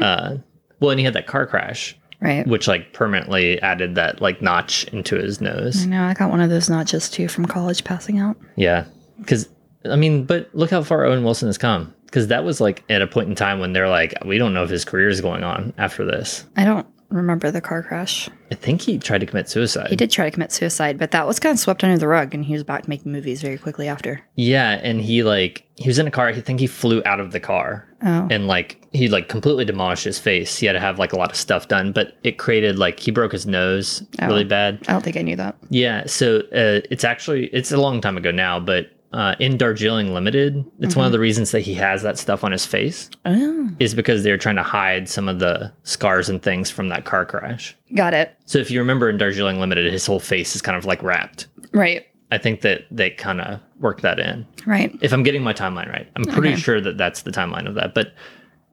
uh, 0.00 0.36
well, 0.80 0.90
and 0.90 0.98
he 0.98 1.04
had 1.04 1.14
that 1.14 1.26
car 1.26 1.46
crash, 1.46 1.96
Right. 2.20 2.46
which 2.46 2.68
like 2.68 2.92
permanently 2.92 3.60
added 3.62 3.94
that 3.94 4.20
like 4.20 4.42
notch 4.42 4.84
into 4.92 5.16
his 5.16 5.40
nose. 5.40 5.84
I 5.84 5.86
know. 5.86 6.04
I 6.04 6.12
got 6.12 6.30
one 6.30 6.42
of 6.42 6.50
those 6.50 6.68
notches 6.68 7.08
too 7.08 7.28
from 7.28 7.46
college 7.46 7.82
passing 7.82 8.18
out. 8.18 8.36
Yeah, 8.56 8.84
because 9.18 9.48
I 9.90 9.96
mean, 9.96 10.24
but 10.26 10.50
look 10.54 10.70
how 10.70 10.82
far 10.82 11.04
Owen 11.06 11.24
Wilson 11.24 11.48
has 11.48 11.56
come. 11.58 11.94
Because 12.04 12.26
that 12.26 12.44
was 12.44 12.60
like 12.60 12.84
at 12.90 13.02
a 13.02 13.06
point 13.06 13.28
in 13.28 13.34
time 13.36 13.60
when 13.60 13.72
they're 13.72 13.88
like, 13.88 14.14
we 14.26 14.36
don't 14.36 14.52
know 14.52 14.64
if 14.64 14.70
his 14.70 14.84
career 14.84 15.08
is 15.08 15.20
going 15.20 15.44
on 15.44 15.72
after 15.78 16.04
this. 16.04 16.44
I 16.56 16.64
don't 16.64 16.86
remember 17.10 17.50
the 17.50 17.60
car 17.60 17.82
crash. 17.82 18.28
I 18.50 18.54
think 18.54 18.80
he 18.82 18.98
tried 18.98 19.18
to 19.18 19.26
commit 19.26 19.48
suicide. 19.48 19.88
He 19.88 19.96
did 19.96 20.10
try 20.10 20.24
to 20.24 20.30
commit 20.30 20.52
suicide, 20.52 20.98
but 20.98 21.10
that 21.12 21.26
was 21.26 21.38
kind 21.38 21.52
of 21.52 21.58
swept 21.58 21.84
under 21.84 21.98
the 21.98 22.08
rug, 22.08 22.34
and 22.34 22.44
he 22.44 22.52
was 22.52 22.64
back 22.64 22.82
to 22.84 22.88
making 22.88 23.12
movies 23.12 23.42
very 23.42 23.58
quickly 23.58 23.88
after. 23.88 24.20
Yeah, 24.36 24.80
and 24.82 25.00
he 25.00 25.22
like 25.22 25.66
he 25.76 25.88
was 25.88 25.98
in 25.98 26.06
a 26.06 26.10
car. 26.10 26.28
I 26.28 26.40
think 26.40 26.60
he 26.60 26.66
flew 26.66 27.02
out 27.06 27.20
of 27.20 27.32
the 27.32 27.40
car 27.40 27.86
Oh, 28.02 28.26
and 28.30 28.46
like 28.46 28.82
he 28.92 29.08
like 29.08 29.28
completely 29.28 29.64
demolished 29.64 30.04
his 30.04 30.18
face. 30.18 30.56
He 30.58 30.66
had 30.66 30.72
to 30.72 30.80
have 30.80 30.98
like 30.98 31.12
a 31.12 31.16
lot 31.16 31.30
of 31.30 31.36
stuff 31.36 31.68
done, 31.68 31.92
but 31.92 32.16
it 32.24 32.38
created 32.38 32.78
like 32.78 32.98
he 33.00 33.10
broke 33.10 33.32
his 33.32 33.46
nose 33.46 34.02
Oh. 34.20 34.26
really 34.26 34.44
bad. 34.44 34.80
I 34.88 34.92
don't 34.92 35.02
think 35.02 35.16
I 35.16 35.22
knew 35.22 35.36
that. 35.36 35.56
Yeah, 35.68 36.06
so 36.06 36.38
uh, 36.52 36.80
it's 36.90 37.04
actually 37.04 37.46
it's 37.46 37.72
a 37.72 37.76
long 37.76 38.00
time 38.00 38.16
ago 38.16 38.30
now, 38.30 38.58
but 38.60 38.90
uh, 39.12 39.34
in 39.40 39.56
Darjeeling 39.56 40.14
Limited, 40.14 40.64
it's 40.78 40.94
one 40.94 41.04
of 41.06 41.12
the 41.12 41.18
reasons 41.18 41.50
that 41.50 41.60
he 41.60 41.74
has 41.74 42.02
that 42.02 42.16
stuff 42.18 42.44
on 42.44 42.52
his 42.52 42.64
face 42.64 43.10
Oh, 43.24 43.68
is 43.80 43.92
because 43.94 44.22
they're 44.22 44.38
trying 44.38 44.56
to 44.56 44.62
hide 44.62 45.08
some 45.08 45.28
of 45.28 45.38
the 45.40 45.72
scars 45.82 46.28
and 46.28 46.40
things 46.42 46.70
from 46.70 46.88
that 46.90 47.04
car 47.04 47.26
crash. 47.26 47.76
got 47.94 48.14
it. 48.14 48.34
So 48.46 48.58
if 48.58 48.70
you 48.70 48.78
remember 48.78 49.08
in 49.10 49.18
Darjeeling 49.18 49.58
Limited, 49.58 49.92
his 49.92 50.06
whole 50.06 50.20
face 50.20 50.54
is 50.54 50.62
kind 50.62 50.76
of 50.78 50.84
like 50.84 51.02
wrapped. 51.02 51.48
Right, 51.72 52.06
I 52.30 52.38
think 52.38 52.60
that 52.60 52.82
they 52.90 53.10
kind 53.10 53.40
of 53.40 53.60
worked 53.80 54.02
that 54.02 54.18
in. 54.20 54.46
right. 54.66 54.96
If 55.00 55.12
I'm 55.12 55.22
getting 55.24 55.42
my 55.42 55.52
timeline 55.52 55.90
right, 55.92 56.08
I'm 56.16 56.24
pretty 56.24 56.50
Okay. 56.50 56.56
sure 56.60 56.80
that 56.80 56.96
that's 56.96 57.22
the 57.22 57.30
timeline 57.32 57.66
of 57.66 57.74
that. 57.74 57.94
But 57.94 58.14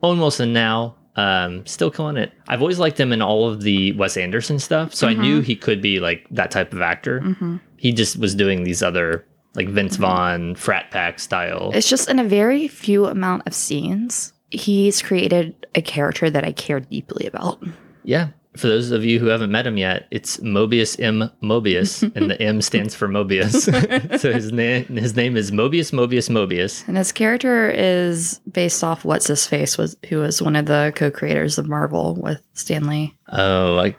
Owen 0.04 0.20
Wilson 0.20 0.54
now, 0.54 0.96
um, 1.16 1.66
still 1.66 1.90
killing 1.90 2.18
it. 2.18 2.32
I've 2.48 2.62
always 2.62 2.78
liked 2.78 3.00
him 3.00 3.12
in 3.12 3.24
all 3.24 3.50
of 3.50 3.62
the 3.62 3.92
Wes 3.94 4.18
Anderson 4.18 4.60
stuff, 4.60 4.94
so 4.94 5.08
I 5.08 5.16
knew 5.16 5.42
he 5.42 5.56
could 5.56 5.82
be 5.82 6.00
like 6.00 6.28
that 6.30 6.52
type 6.52 6.74
of 6.74 6.82
actor. 6.82 7.22
hmm 7.22 7.56
He 7.78 7.92
just 7.92 8.20
was 8.20 8.36
doing 8.36 8.64
these 8.64 8.84
other 8.84 9.26
like 9.58 9.68
Vince 9.68 9.96
mm-hmm. 9.96 10.04
Vaughn 10.04 10.56
frat 10.56 10.92
pack 10.92 11.20
style. 11.20 11.72
It's 11.74 11.90
just 11.90 12.10
in 12.10 12.20
a 12.20 12.24
very 12.24 12.70
few 12.70 13.08
amount 13.08 13.48
of 13.48 13.54
scenes, 13.54 14.32
he's 14.52 15.02
created 15.02 15.68
a 15.76 15.82
character 15.82 16.30
that 16.30 16.46
I 16.46 16.54
care 16.54 16.80
deeply 16.80 17.26
about. 17.26 17.62
yeah. 18.04 18.30
For 18.56 18.66
those 18.70 18.90
of 18.90 19.06
you 19.06 19.20
who 19.20 19.28
haven't 19.28 19.52
met 19.52 19.68
him 19.68 19.78
yet, 19.78 20.08
it's 20.10 20.38
Mobius 20.38 21.00
M. 21.00 21.30
Mobius, 21.44 22.02
and 22.16 22.32
the 22.32 22.42
M 22.42 22.60
stands 22.64 22.96
for 22.96 23.08
Mobius. 23.08 24.20
so 24.20 24.34
his 24.34 24.52
name 24.52 24.86
his 24.86 25.16
name 25.16 25.38
is 25.38 25.52
Mobius 25.52 25.92
Mobius 25.92 26.28
Mobius. 26.28 26.88
And 26.88 26.98
his 26.98 27.12
character 27.12 27.70
is 27.70 28.40
based 28.52 28.84
off 28.84 29.06
what's 29.06 29.28
his 29.28 29.46
face 29.46 29.78
was 29.78 29.96
who 30.10 30.18
was 30.18 30.42
one 30.42 30.56
of 30.56 30.66
the 30.66 30.92
co-creators 30.96 31.60
of 31.60 31.68
Marvel 31.68 32.16
with 32.16 32.42
Stan 32.54 32.88
Lee. 32.88 33.16
Oh, 33.32 33.78
I 33.78 33.96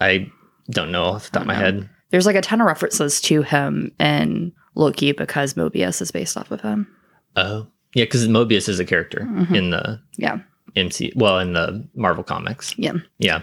I 0.00 0.32
don't 0.70 0.92
know 0.92 1.04
off 1.04 1.26
the 1.26 1.32
top 1.32 1.42
of 1.42 1.48
my 1.48 1.54
don't 1.56 1.62
head. 1.62 1.90
There's 2.08 2.24
like 2.24 2.36
a 2.36 2.40
ton 2.40 2.62
of 2.62 2.68
references 2.68 3.20
to 3.22 3.42
him 3.42 3.92
in 4.00 4.52
Loki 4.74 5.12
because 5.12 5.54
Mobius 5.54 6.00
is 6.00 6.10
based 6.10 6.36
off 6.36 6.50
of 6.50 6.60
him. 6.60 6.86
Oh, 7.36 7.66
yeah, 7.94 8.04
because 8.04 8.26
Mobius 8.28 8.68
is 8.68 8.78
a 8.80 8.84
character 8.84 9.26
Mhm. 9.30 9.54
in 9.54 9.70
the 9.70 10.00
Yeah. 10.16 10.38
MC, 10.76 11.12
well, 11.16 11.38
in 11.40 11.52
the 11.54 11.86
Marvel 11.94 12.22
comics. 12.24 12.74
Yeah. 12.78 12.94
Yeah, 13.18 13.42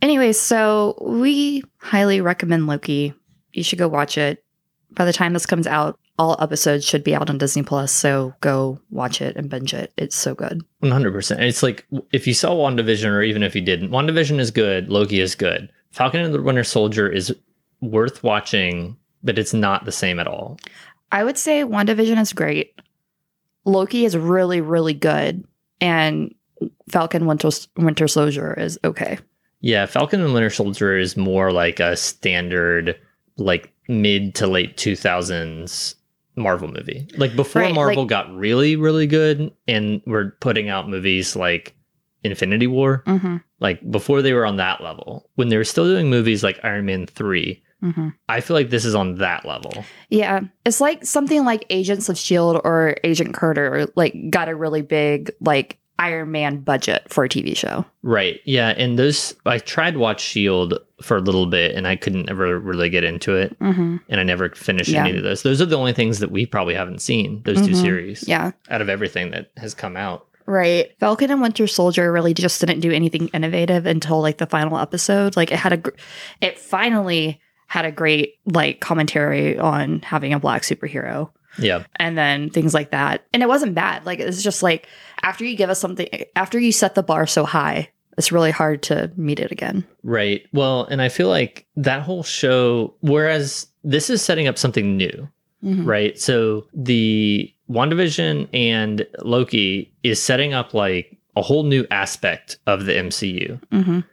Anyway, 0.00 0.32
so 0.32 0.98
we 1.00 1.62
highly 1.78 2.20
recommend 2.20 2.66
Loki. 2.66 3.14
You 3.52 3.62
should 3.62 3.78
go 3.78 3.86
watch 3.86 4.18
it. 4.18 4.42
By 4.90 5.04
the 5.04 5.12
time 5.12 5.32
this 5.32 5.46
comes 5.46 5.66
out, 5.68 5.96
all 6.18 6.36
episodes 6.40 6.84
should 6.84 7.04
be 7.04 7.14
out 7.14 7.30
on 7.30 7.38
Disney 7.38 7.62
Plus. 7.62 7.92
So 7.92 8.34
go 8.40 8.80
watch 8.90 9.20
it 9.22 9.36
and 9.36 9.48
binge 9.48 9.72
it. 9.72 9.92
It's 9.96 10.16
so 10.16 10.34
good. 10.34 10.60
one 10.80 10.90
hundred 10.90 11.12
percent. 11.12 11.40
It's 11.42 11.62
like 11.62 11.86
if 12.12 12.26
you 12.26 12.34
saw 12.34 12.50
WandaVision, 12.54 13.08
or 13.10 13.22
even 13.22 13.44
if 13.44 13.54
you 13.54 13.60
didn't, 13.60 13.90
WandaVision 13.90 14.40
is 14.40 14.50
good. 14.50 14.88
Loki 14.88 15.20
is 15.20 15.34
good. 15.36 15.70
Falcon 15.92 16.20
and 16.20 16.34
the 16.34 16.42
Winter 16.42 16.64
Soldier 16.64 17.08
is 17.08 17.32
worth 17.80 18.24
watching, 18.24 18.96
but 19.22 19.38
it's 19.38 19.54
not 19.54 19.84
the 19.84 19.92
same 19.92 20.18
at 20.18 20.26
all. 20.26 20.58
I 21.10 21.24
would 21.24 21.38
say 21.38 21.62
WandaVision 21.62 22.20
is 22.20 22.32
great. 22.32 22.78
Loki 23.64 24.04
is 24.04 24.16
really, 24.16 24.60
really 24.60 24.94
good. 24.94 25.44
And 25.80 26.34
Falcon 26.90 27.26
Winter, 27.26 27.50
Winter 27.76 28.08
Soldier 28.08 28.54
is 28.58 28.78
okay. 28.84 29.18
Yeah, 29.60 29.86
Falcon 29.86 30.20
and 30.22 30.32
Winter 30.34 30.50
Soldier 30.50 30.96
is 30.96 31.16
more 31.16 31.52
like 31.52 31.78
a 31.80 31.96
standard, 31.96 32.98
like 33.36 33.72
mid 33.88 34.34
to 34.36 34.46
late 34.46 34.76
two 34.76 34.96
thousands 34.96 35.94
Marvel 36.34 36.68
movie. 36.68 37.06
Like 37.16 37.36
before 37.36 37.62
Right, 37.62 37.74
Marvel 37.74 38.02
like- 38.04 38.08
got 38.10 38.34
really, 38.34 38.74
really 38.76 39.06
good, 39.06 39.52
and 39.68 40.00
were 40.06 40.36
putting 40.40 40.68
out 40.68 40.88
movies 40.88 41.36
like 41.36 41.74
Infinity 42.24 42.66
War. 42.68 43.02
Mm-hmm. 43.06 43.36
like 43.60 43.88
before 43.90 44.22
they 44.22 44.32
were 44.32 44.46
on 44.46 44.56
that 44.56 44.80
level 44.80 45.28
when 45.34 45.48
they 45.48 45.56
were 45.56 45.64
still 45.64 45.84
doing 45.84 46.08
movies 46.10 46.42
like 46.44 46.58
iron 46.64 46.86
man 46.86 47.06
3 47.06 47.60
Mm-hmm. 47.82 48.08
i 48.28 48.40
feel 48.40 48.54
like 48.56 48.70
this 48.70 48.84
is 48.84 48.94
on 48.94 49.16
that 49.16 49.44
level 49.44 49.84
Yeah, 50.08 50.40
it's 50.64 50.80
like 50.80 51.04
something 51.04 51.44
like 51.44 51.64
Agents 51.70 52.08
of 52.08 52.16
Shield 52.18 52.60
or 52.64 52.96
Agent 53.04 53.34
Carter, 53.34 53.88
like 53.96 54.14
got 54.30 54.48
a 54.48 54.54
really 54.54 54.82
big 54.82 55.30
like 55.40 55.78
Iron 55.98 56.30
Man 56.32 56.58
budget 56.60 57.02
for 57.12 57.22
a 57.24 57.28
TV 57.28 57.56
show. 57.56 57.84
right 58.02 58.40
yeah 58.44 58.68
and 58.76 58.98
those 58.98 59.34
i 59.46 59.58
tried 59.58 59.96
watch 59.96 60.20
shield 60.20 60.78
for 61.02 61.16
a 61.16 61.20
little 61.20 61.46
bit 61.46 61.74
and 61.76 61.86
i 61.86 61.94
couldn't 61.96 62.28
ever 62.30 62.58
really 62.58 62.88
get 62.88 63.04
into 63.04 63.34
it 63.36 63.56
Mm-hmm. 63.60 63.96
and 64.08 64.20
i 64.20 64.22
never 64.22 64.48
finished 64.50 64.88
Yeah. 64.90 65.04
any 65.06 65.18
of 65.18 65.22
those 65.24 65.42
those 65.42 65.60
are 65.60 65.66
the 65.66 65.76
only 65.76 65.92
things 65.92 66.18
that 66.20 66.30
we 66.30 66.46
probably 66.46 66.74
haven't 66.74 67.00
seen 67.02 67.42
those 67.44 67.60
2 67.60 67.72
Mhm. 67.72 67.80
series 67.80 68.28
Yeah, 68.28 68.52
out 68.70 68.80
of 68.80 68.88
everything 68.88 69.30
that 69.32 69.50
has 69.56 69.74
come 69.74 69.96
out 69.96 70.26
right. 70.44 70.90
Falcon 70.98 71.30
and 71.30 71.40
Winter 71.40 71.68
Soldier 71.68 72.10
really 72.10 72.34
just 72.34 72.58
didn't 72.60 72.80
do 72.80 72.90
anything 72.90 73.28
innovative 73.28 73.86
until 73.86 74.20
like 74.20 74.38
the 74.38 74.46
final 74.46 74.76
episode. 74.76 75.36
Like 75.36 75.52
it 75.52 75.58
had 75.58 75.72
a, 75.72 75.76
gr- 75.76 75.90
it 76.40 76.58
finally 76.58 77.40
had 77.72 77.84
a 77.86 77.90
great 77.92 78.34
like 78.44 78.80
commentary 78.80 79.58
on 79.58 80.00
having 80.02 80.32
a 80.34 80.38
black 80.38 80.60
superhero. 80.62 81.30
yeah 81.58 81.84
and 81.96 82.16
then 82.18 82.50
things 82.50 82.74
like 82.74 82.90
that. 82.90 83.24
And 83.32 83.42
it 83.42 83.48
wasn't 83.48 83.74
bad. 83.74 84.04
Like 84.06 84.20
it's 84.20 84.42
just 84.42 84.62
like 84.62 84.86
after 85.22 85.44
you 85.44 85.56
give 85.56 85.70
us 85.70 85.80
something, 85.80 86.06
after 86.36 86.58
you 86.58 86.70
set 86.72 86.94
the 86.94 87.02
bar 87.02 87.26
so 87.26 87.44
high, 87.44 87.88
it's 88.18 88.30
really 88.30 88.50
hard 88.50 88.82
to 88.84 89.10
meet 89.16 89.40
it 89.40 89.50
again. 89.50 89.84
right 90.02 90.42
well 90.52 90.84
and 90.90 91.00
i 91.00 91.08
feel 91.08 91.28
like 91.30 91.64
that 91.76 92.02
whole 92.02 92.22
show 92.22 92.92
whereas 93.00 93.66
this 93.84 94.10
is 94.10 94.20
setting 94.20 94.46
up 94.48 94.58
something 94.58 94.96
new 94.98 95.28
Mhm. 95.64 95.86
right? 95.86 96.18
So 96.18 96.66
the 96.74 97.50
WandaVision 97.70 98.48
and 98.52 99.06
Loki 99.22 99.92
is 100.02 100.20
setting 100.20 100.52
up 100.52 100.74
like 100.74 101.16
a 101.36 101.42
whole 101.42 101.62
new 101.62 101.86
aspect 101.90 102.58
of 102.66 102.84
the 102.86 102.92
MCU. 102.96 103.58
Mhm. 103.72 104.04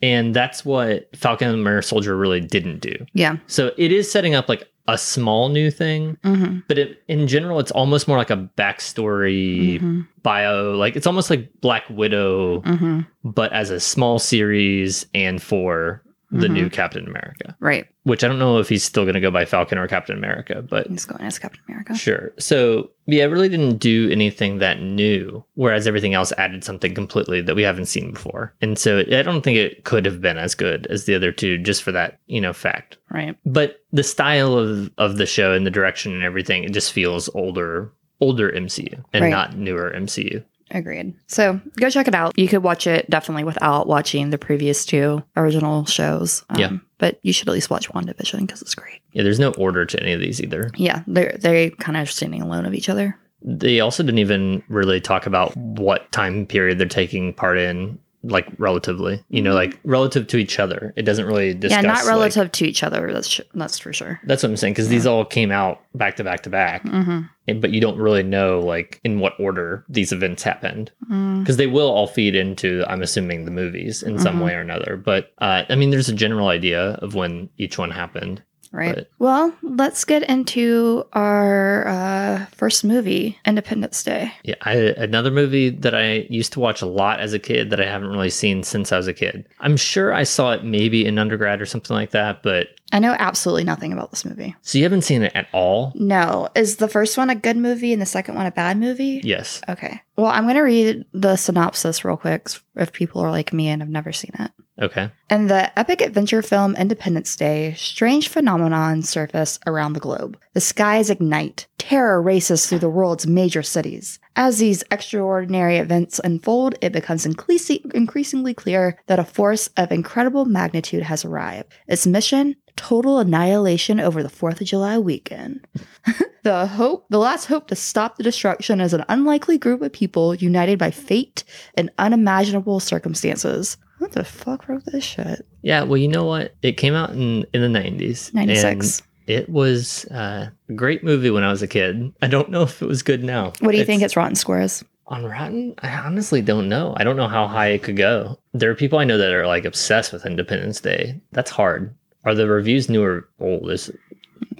And 0.00 0.34
that's 0.34 0.64
what 0.64 1.08
Falcon 1.16 1.48
and 1.48 1.64
Winter 1.64 1.82
Soldier 1.82 2.16
really 2.16 2.40
didn't 2.40 2.78
do. 2.80 2.94
Yeah. 3.14 3.36
So 3.48 3.72
it 3.76 3.90
is 3.92 4.10
setting 4.10 4.34
up 4.34 4.48
like 4.48 4.68
a 4.86 4.96
small 4.96 5.50
new 5.50 5.70
thing, 5.70 6.16
hmm 6.24 6.60
but 6.66 6.78
it, 6.78 7.02
in 7.08 7.26
general, 7.28 7.58
it's 7.60 7.70
almost 7.72 8.08
more 8.08 8.16
like 8.16 8.30
a 8.30 8.48
backstory 8.56 9.80
hmm 9.80 10.00
bio. 10.22 10.72
Like 10.76 10.96
it's 10.96 11.06
almost 11.06 11.30
like 11.30 11.50
Black 11.60 11.84
Widow, 11.90 12.60
hmm 12.60 13.00
but 13.24 13.52
as 13.52 13.70
a 13.70 13.80
small 13.80 14.18
series 14.18 15.04
and 15.14 15.42
for 15.42 16.02
the 16.30 16.46
Mhm. 16.46 16.52
new 16.52 16.68
Captain 16.70 17.06
America, 17.06 17.56
Right. 17.58 17.86
which 18.02 18.22
I 18.22 18.28
don't 18.28 18.38
know 18.38 18.58
if 18.58 18.68
he's 18.68 18.84
still 18.84 19.04
going 19.04 19.14
to 19.14 19.20
go 19.20 19.30
by 19.30 19.46
Falcon 19.46 19.78
or 19.78 19.86
Captain 19.88 20.16
America, 20.16 20.60
but 20.68 20.86
He's 20.86 21.06
going 21.06 21.22
as 21.24 21.38
Captain 21.38 21.62
America. 21.68 21.94
Sure. 21.96 22.32
So 22.38 22.90
yeah, 23.06 23.24
it 23.24 23.28
really 23.28 23.48
didn't 23.48 23.78
do 23.78 24.10
anything 24.10 24.58
that 24.58 24.82
new, 24.82 25.42
whereas 25.54 25.86
everything 25.86 26.12
else 26.12 26.32
added 26.36 26.64
something 26.64 26.92
completely 26.94 27.40
that 27.40 27.56
we 27.56 27.62
haven't 27.62 27.86
seen 27.86 28.12
before. 28.12 28.52
And 28.60 28.78
so 28.78 28.98
I 28.98 29.22
don't 29.22 29.40
think 29.42 29.56
it 29.56 29.84
could 29.84 30.04
have 30.04 30.20
been 30.20 30.36
as 30.36 30.54
good 30.54 30.86
as 30.90 31.06
the 31.06 31.14
other 31.14 31.32
two 31.32 31.56
just 31.56 31.82
for 31.82 31.92
that, 31.92 32.18
you 32.26 32.40
know, 32.42 32.52
fact. 32.52 32.98
Right. 33.10 33.34
But 33.46 33.80
the 33.92 34.02
style 34.04 34.54
of 34.58 34.90
of 34.98 35.16
the 35.16 35.24
show 35.26 35.54
and 35.54 35.64
the 35.64 35.70
direction 35.70 36.12
and 36.12 36.22
everything, 36.24 36.64
it 36.64 36.74
just 36.74 36.92
feels 36.92 37.30
older 37.34 37.90
older 38.20 38.50
MCU 38.52 39.02
and 39.12 39.22
Right. 39.22 39.30
not 39.30 39.56
newer 39.56 39.92
MCU. 39.94 40.42
Agreed. 40.70 41.14
So 41.26 41.60
go 41.76 41.88
check 41.90 42.08
it 42.08 42.14
out. 42.14 42.38
You 42.38 42.48
could 42.48 42.62
watch 42.62 42.86
it 42.86 43.08
definitely 43.08 43.44
without 43.44 43.86
watching 43.86 44.30
the 44.30 44.38
previous 44.38 44.84
two 44.84 45.22
original 45.36 45.86
shows. 45.86 46.44
Um, 46.50 46.60
Yeah. 46.60 46.70
But 46.98 47.18
you 47.22 47.32
should 47.32 47.48
at 47.48 47.52
least 47.52 47.70
watch 47.70 47.88
WandaVision 47.90 48.40
because 48.40 48.60
it's 48.60 48.74
great. 48.74 49.00
Yeah, 49.12 49.22
there's 49.22 49.38
no 49.38 49.52
order 49.52 49.86
to 49.86 50.00
any 50.02 50.12
of 50.12 50.20
these 50.20 50.42
either. 50.42 50.70
Yeah. 50.76 51.02
They're, 51.06 51.36
they're 51.38 51.70
kind 51.70 51.96
of 51.96 52.10
standing 52.10 52.42
alone 52.42 52.66
of 52.66 52.74
each 52.74 52.88
other. 52.88 53.16
They 53.40 53.78
also 53.78 54.02
didn't 54.02 54.18
even 54.18 54.64
really 54.68 55.00
talk 55.00 55.26
about 55.26 55.56
what 55.56 56.10
time 56.10 56.44
period 56.44 56.78
they're 56.78 56.88
taking 56.88 57.32
part 57.32 57.56
in, 57.56 57.98
like 58.24 58.48
relatively, 58.58 59.22
you 59.28 59.40
know, 59.40 59.54
like 59.54 59.78
relative 59.84 60.26
to 60.28 60.36
each 60.38 60.58
other. 60.58 60.92
It 60.96 61.02
doesn't 61.02 61.26
really 61.26 61.54
discuss. 61.54 61.78
Mm-hmm. 61.78 61.86
yeah. 61.86 61.92
Not 61.92 62.04
like- 62.04 62.10
relative 62.12 62.52
to 62.52 62.64
each 62.66 62.82
other. 62.82 63.12
That's, 63.12 63.28
sh- 63.28 63.40
that's 63.54 63.78
for 63.78 63.92
sure. 63.92 64.20
That's 64.24 64.42
what 64.42 64.50
I'm 64.50 64.56
saying 64.56 64.72
because 64.74 64.88
these 64.88 65.06
all 65.06 65.24
came 65.24 65.50
out 65.52 65.80
back 65.94 66.16
to 66.16 66.24
back 66.24 66.42
to 66.42 66.50
back, 66.50 66.82
hmm 66.82 67.20
and- 67.46 67.60
but 67.62 67.70
you 67.70 67.80
don't 67.80 67.96
really 67.96 68.22
know 68.22 68.60
like 68.60 69.00
in 69.04 69.20
what 69.20 69.32
order 69.40 69.84
these 69.88 70.12
events 70.12 70.42
happened 70.42 70.90
mm 71.10 71.38
because 71.38 71.56
they 71.56 71.66
will 71.68 71.88
all 71.88 72.08
feed 72.08 72.34
into, 72.34 72.84
I'm 72.88 73.00
assuming, 73.00 73.44
the 73.44 73.50
movies 73.52 74.02
in 74.02 74.18
some 74.18 74.38
Mhm. 74.40 74.44
way 74.44 74.54
or 74.54 74.60
another. 74.60 74.96
But 74.96 75.32
uh, 75.38 75.62
I 75.68 75.76
mean, 75.76 75.90
there's 75.90 76.08
a 76.08 76.14
general 76.14 76.48
idea 76.48 76.94
of 77.00 77.14
when 77.14 77.48
each 77.58 77.78
one 77.78 77.90
happened. 77.92 78.42
Right. 78.72 79.06
Well, 79.18 79.54
let's 79.62 80.04
get 80.04 80.22
into 80.24 81.06
our 81.12 81.86
uh, 81.88 82.46
first 82.52 82.84
movie, 82.84 83.38
Independence 83.44 84.02
Day. 84.02 84.32
Yeah, 84.44 84.56
I, 84.62 84.74
another 84.74 85.30
movie 85.30 85.70
that 85.70 85.94
I 85.94 86.26
used 86.28 86.52
to 86.54 86.60
watch 86.60 86.82
a 86.82 86.86
lot 86.86 87.20
as 87.20 87.32
a 87.32 87.38
kid 87.38 87.70
that 87.70 87.80
I 87.80 87.86
haven't 87.86 88.10
really 88.10 88.30
seen 88.30 88.62
since 88.62 88.92
I 88.92 88.96
was 88.96 89.06
a 89.06 89.14
kid. 89.14 89.48
I'm 89.60 89.76
sure 89.76 90.12
I 90.12 90.24
saw 90.24 90.52
it 90.52 90.64
maybe 90.64 91.06
in 91.06 91.18
undergrad 91.18 91.60
or 91.60 91.66
something 91.66 91.94
like 91.94 92.10
that, 92.10 92.42
but 92.42 92.68
I 92.92 92.98
know 92.98 93.14
absolutely 93.18 93.64
nothing 93.64 93.92
about 93.92 94.10
this 94.10 94.24
movie. 94.24 94.56
so 94.62 94.78
you 94.78 94.84
haven't 94.84 95.02
seen 95.02 95.22
it 95.22 95.32
at 95.34 95.48
all? 95.52 95.92
No. 95.94 96.48
Is 96.54 96.76
the 96.76 96.88
first 96.88 97.18
one 97.18 97.28
a 97.30 97.34
good 97.34 97.56
movie 97.56 97.92
and 97.92 98.00
the 98.00 98.06
second 98.06 98.34
one 98.34 98.46
a 98.46 98.50
bad 98.50 98.78
movie? 98.78 99.20
Yes. 99.24 99.60
Okay. 99.68 100.00
Well, 100.16 100.26
I'm 100.26 100.44
going 100.44 100.54
to 100.56 100.62
read 100.62 101.04
the 101.12 101.36
synopsis 101.36 102.04
real 102.04 102.16
quick 102.16 102.48
if 102.76 102.92
people 102.92 103.20
are 103.22 103.30
like 103.30 103.52
me 103.52 103.68
and 103.68 103.82
have 103.82 103.90
never 103.90 104.12
seen 104.12 104.32
it. 104.38 104.50
Okay. 104.80 105.10
In 105.28 105.48
the 105.48 105.76
epic 105.76 106.00
adventure 106.00 106.40
film 106.40 106.76
Independence 106.76 107.34
Day, 107.34 107.74
strange 107.76 108.28
phenomenon 108.28 109.02
surface 109.02 109.58
around 109.66 109.94
the 109.94 110.00
globe. 110.00 110.38
The 110.54 110.60
skies 110.60 111.10
ignite. 111.10 111.66
Terror 111.78 112.22
races 112.22 112.66
through 112.66 112.78
the 112.78 112.88
world's 112.88 113.26
major 113.26 113.62
cities. 113.62 114.20
As 114.36 114.58
these 114.58 114.84
extraordinary 114.90 115.78
events 115.78 116.20
unfold, 116.22 116.76
it 116.80 116.92
becomes 116.92 117.26
increasingly 117.26 118.54
clear 118.54 118.98
that 119.06 119.18
a 119.18 119.24
force 119.24 119.68
of 119.76 119.90
incredible 119.90 120.44
magnitude 120.44 121.02
has 121.02 121.24
arrived. 121.24 121.72
Its 121.88 122.06
mission? 122.06 122.54
Total 122.76 123.18
annihilation 123.18 123.98
over 123.98 124.22
the 124.22 124.28
4th 124.28 124.60
of 124.60 124.68
July 124.68 124.98
weekend. 124.98 125.66
the 126.44 126.66
hope, 126.68 127.06
the 127.08 127.18
last 127.18 127.46
hope 127.46 127.66
to 127.66 127.74
stop 127.74 128.16
the 128.16 128.22
destruction 128.22 128.80
is 128.80 128.94
an 128.94 129.04
unlikely 129.08 129.58
group 129.58 129.82
of 129.82 129.92
people 129.92 130.36
united 130.36 130.78
by 130.78 130.92
fate 130.92 131.42
and 131.74 131.90
unimaginable 131.98 132.78
circumstances. 132.78 133.76
What 133.98 134.12
the 134.12 134.24
fuck 134.24 134.68
wrote 134.68 134.84
this 134.86 135.04
shit? 135.04 135.46
Yeah, 135.62 135.82
well, 135.82 135.96
you 135.96 136.08
know 136.08 136.24
what? 136.24 136.54
It 136.62 136.72
came 136.72 136.94
out 136.94 137.10
in, 137.10 137.44
in 137.52 137.60
the 137.72 137.78
90s. 137.78 138.32
96. 138.32 139.02
It 139.26 139.48
was 139.48 140.06
uh, 140.06 140.48
a 140.68 140.72
great 140.72 141.04
movie 141.04 141.30
when 141.30 141.44
I 141.44 141.50
was 141.50 141.62
a 141.62 141.68
kid. 141.68 142.12
I 142.22 142.28
don't 142.28 142.50
know 142.50 142.62
if 142.62 142.80
it 142.80 142.86
was 142.86 143.02
good 143.02 143.22
now. 143.22 143.52
What 143.60 143.72
do 143.72 143.78
you 143.78 143.84
think 143.84 144.02
its 144.02 144.16
Rotten 144.16 144.36
Score 144.36 144.60
is? 144.60 144.84
on 145.08 145.24
Rotten? 145.24 145.74
I 145.78 145.90
honestly 145.90 146.42
don't 146.42 146.68
know. 146.68 146.94
I 146.96 147.04
don't 147.04 147.16
know 147.16 147.28
how 147.28 147.46
high 147.46 147.68
it 147.68 147.82
could 147.82 147.96
go. 147.96 148.38
There 148.52 148.70
are 148.70 148.74
people 148.74 148.98
I 148.98 149.04
know 149.04 149.18
that 149.18 149.32
are 149.32 149.46
like 149.46 149.64
obsessed 149.64 150.12
with 150.12 150.26
Independence 150.26 150.80
Day. 150.80 151.20
That's 151.32 151.50
hard. 151.50 151.94
Are 152.24 152.34
the 152.34 152.46
reviews 152.46 152.88
new 152.88 153.02
or 153.02 153.28
old? 153.40 153.70
Is 153.70 153.90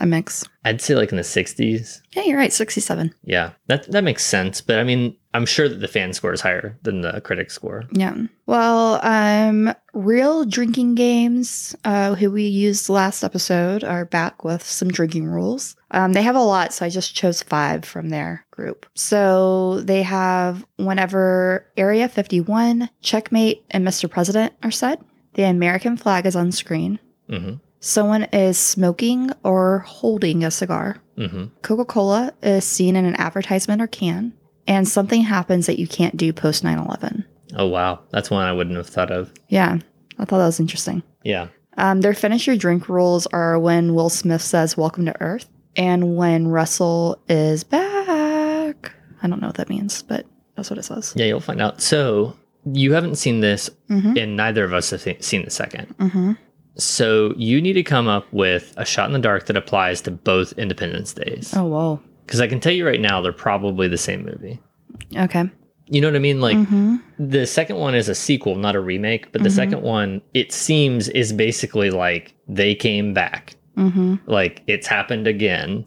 A 0.01 0.07
mix. 0.07 0.45
I'd 0.65 0.81
say 0.81 0.95
like 0.95 1.11
in 1.11 1.17
the 1.17 1.23
60s. 1.23 2.01
Yeah, 2.13 2.23
you're 2.25 2.39
right. 2.39 2.53
67. 2.53 3.13
Yeah, 3.25 3.53
that 3.67 3.91
that 3.91 4.05
makes 4.05 4.25
sense. 4.25 4.61
But 4.61 4.79
I 4.79 4.85
mean, 4.85 5.17
I'm 5.35 5.47
sure 5.47 5.69
that 5.69 5.81
the 5.81 5.89
fan 5.89 6.13
score 6.13 6.33
is 6.33 6.41
higher 6.41 6.79
than 6.83 7.01
the 7.01 7.21
critic 7.21 7.51
score. 7.51 7.85
Yeah. 7.93 8.15
Well, 8.47 9.01
um, 9.05 9.75
Real 9.93 10.45
Drinking 10.45 10.95
Games, 10.95 11.75
uh, 11.85 12.15
who 12.15 12.31
we 12.31 12.47
used 12.47 12.89
last 12.89 13.23
episode, 13.25 13.83
are 13.85 14.05
back 14.05 14.45
with 14.45 14.63
some 14.63 14.89
drinking 14.89 15.27
rules. 15.27 15.77
Um, 15.91 16.13
they 16.13 16.23
have 16.23 16.37
a 16.37 16.41
lot, 16.41 16.73
so 16.73 16.85
I 16.87 16.89
just 16.91 17.15
chose 17.15 17.43
five 17.43 17.85
from 17.85 18.11
their 18.11 18.45
group. 18.51 18.87
So 18.95 19.81
they 19.81 20.03
have 20.03 20.65
whenever 20.77 21.67
Area 21.77 22.09
51, 22.09 22.89
Checkmate, 23.03 23.65
and 23.71 23.87
Mr. 23.87 24.11
President 24.11 24.53
are 24.63 24.71
said, 24.71 25.01
the 25.35 25.45
American 25.45 25.97
flag 25.97 26.27
is 26.27 26.37
on 26.37 26.53
screen. 26.53 26.99
hmm 27.29 27.55
Someone 27.81 28.25
is 28.33 28.59
smoking 28.59 29.31
or 29.45 29.81
holding 29.81 30.45
a 30.45 30.51
cigar. 30.51 30.97
hmm 31.17 31.47
Coca 31.63 31.85
Cola 31.85 32.33
is 32.43 32.65
seen 32.65 32.97
in 32.97 33.05
an 33.05 33.15
advertisement 33.17 33.81
or 33.81 33.87
can, 33.87 34.33
and 34.67 34.87
something 34.89 35.23
happens 35.23 35.67
that 35.67 35.79
you 35.79 35.87
can't 35.87 36.17
do 36.17 36.33
post 36.33 36.65
9 36.65 36.79
11. 36.79 37.25
Oh 37.57 37.67
wow, 37.67 38.01
that's 38.11 38.31
one 38.31 38.45
I 38.47 38.53
wouldn't 38.53 38.77
have 38.77 38.89
thought 38.89 39.11
of. 39.11 39.33
Yeah, 39.49 39.79
I 40.19 40.25
thought 40.25 40.39
that 40.39 40.47
was 40.47 40.61
interesting. 40.61 41.03
Yeah. 41.23 41.49
Um, 41.77 42.01
their 42.01 42.15
finish 42.15 42.47
your 42.47 42.57
drink 42.57 42.89
rules 42.89 43.27
are 43.29 43.59
when 43.59 43.95
Will 43.95 44.11
Smith 44.11 44.43
says 44.43 44.77
"Welcome 44.77 45.07
to 45.07 45.21
Earth" 45.23 45.49
and 45.77 46.17
when 46.17 46.49
Russell 46.49 47.23
is 47.29 47.63
back. 47.65 48.93
I 49.23 49.27
don't 49.29 49.41
know 49.41 49.47
what 49.49 49.57
that 49.57 49.69
means, 49.69 50.03
but 50.03 50.27
that's 50.57 50.71
what 50.71 50.79
it 50.79 50.83
says. 50.85 51.13
Yeah, 51.17 51.27
you'll 51.27 51.41
find 51.41 51.63
out. 51.63 51.81
So 51.81 52.37
you 52.65 52.93
haven't 52.93 53.15
seen 53.17 53.41
this, 53.41 53.71
Mm-hmm. 53.89 54.19
and 54.19 54.37
neither 54.37 54.65
of 54.65 54.73
us 54.75 54.91
have 54.91 55.03
seen 55.25 55.45
the 55.45 55.51
second. 55.51 55.97
Mm-hmm. 55.99 56.33
So 56.79 57.35
you 57.37 57.61
need 57.61 57.73
to 57.75 57.83
come 57.83 58.07
up 58.09 58.27
with 58.33 58.73
a 58.77 58.85
shot 58.85 59.07
in 59.07 59.13
the 59.13 59.19
dark 59.19 59.47
that 59.47 59.57
applies 59.57 60.01
to 60.03 60.11
both 60.11 60.53
Independence 60.53 61.13
Days. 61.13 61.53
Oh, 61.57 61.65
whoa. 61.65 62.01
Because 62.25 62.41
I 62.41 62.47
can 62.47 62.61
tell 62.61 62.73
you 62.73 62.87
right 62.87 63.01
now, 63.01 63.21
they're 63.21 63.33
probably 63.33 63.89
the 63.89 63.97
same 63.99 64.25
movie. 64.25 64.61
Okay. 65.17 65.51
You 65.91 66.01
know 66.03 66.09
what 66.09 66.17
I 66.17 66.21
mean? 66.21 66.41
Like 66.41 66.57
Mm-hmm. 66.57 66.97
the 67.19 67.47
second 67.47 67.77
one 67.77 67.95
is 67.95 68.09
a 68.09 68.15
sequel, 68.15 68.57
not 68.57 68.77
a 68.77 68.81
remake. 68.81 69.33
But 69.33 69.43
the 69.43 69.49
Mhm. 69.49 69.53
second 69.55 69.83
one, 69.83 70.21
it 70.35 70.53
seems, 70.53 71.09
is 71.09 71.33
basically 71.33 71.91
like 71.91 72.35
they 72.47 72.75
came 72.75 73.15
back. 73.15 73.57
Mm-hmm. 73.77 74.17
Like 74.27 74.63
it's 74.67 74.87
happened 74.87 75.27
again. 75.27 75.85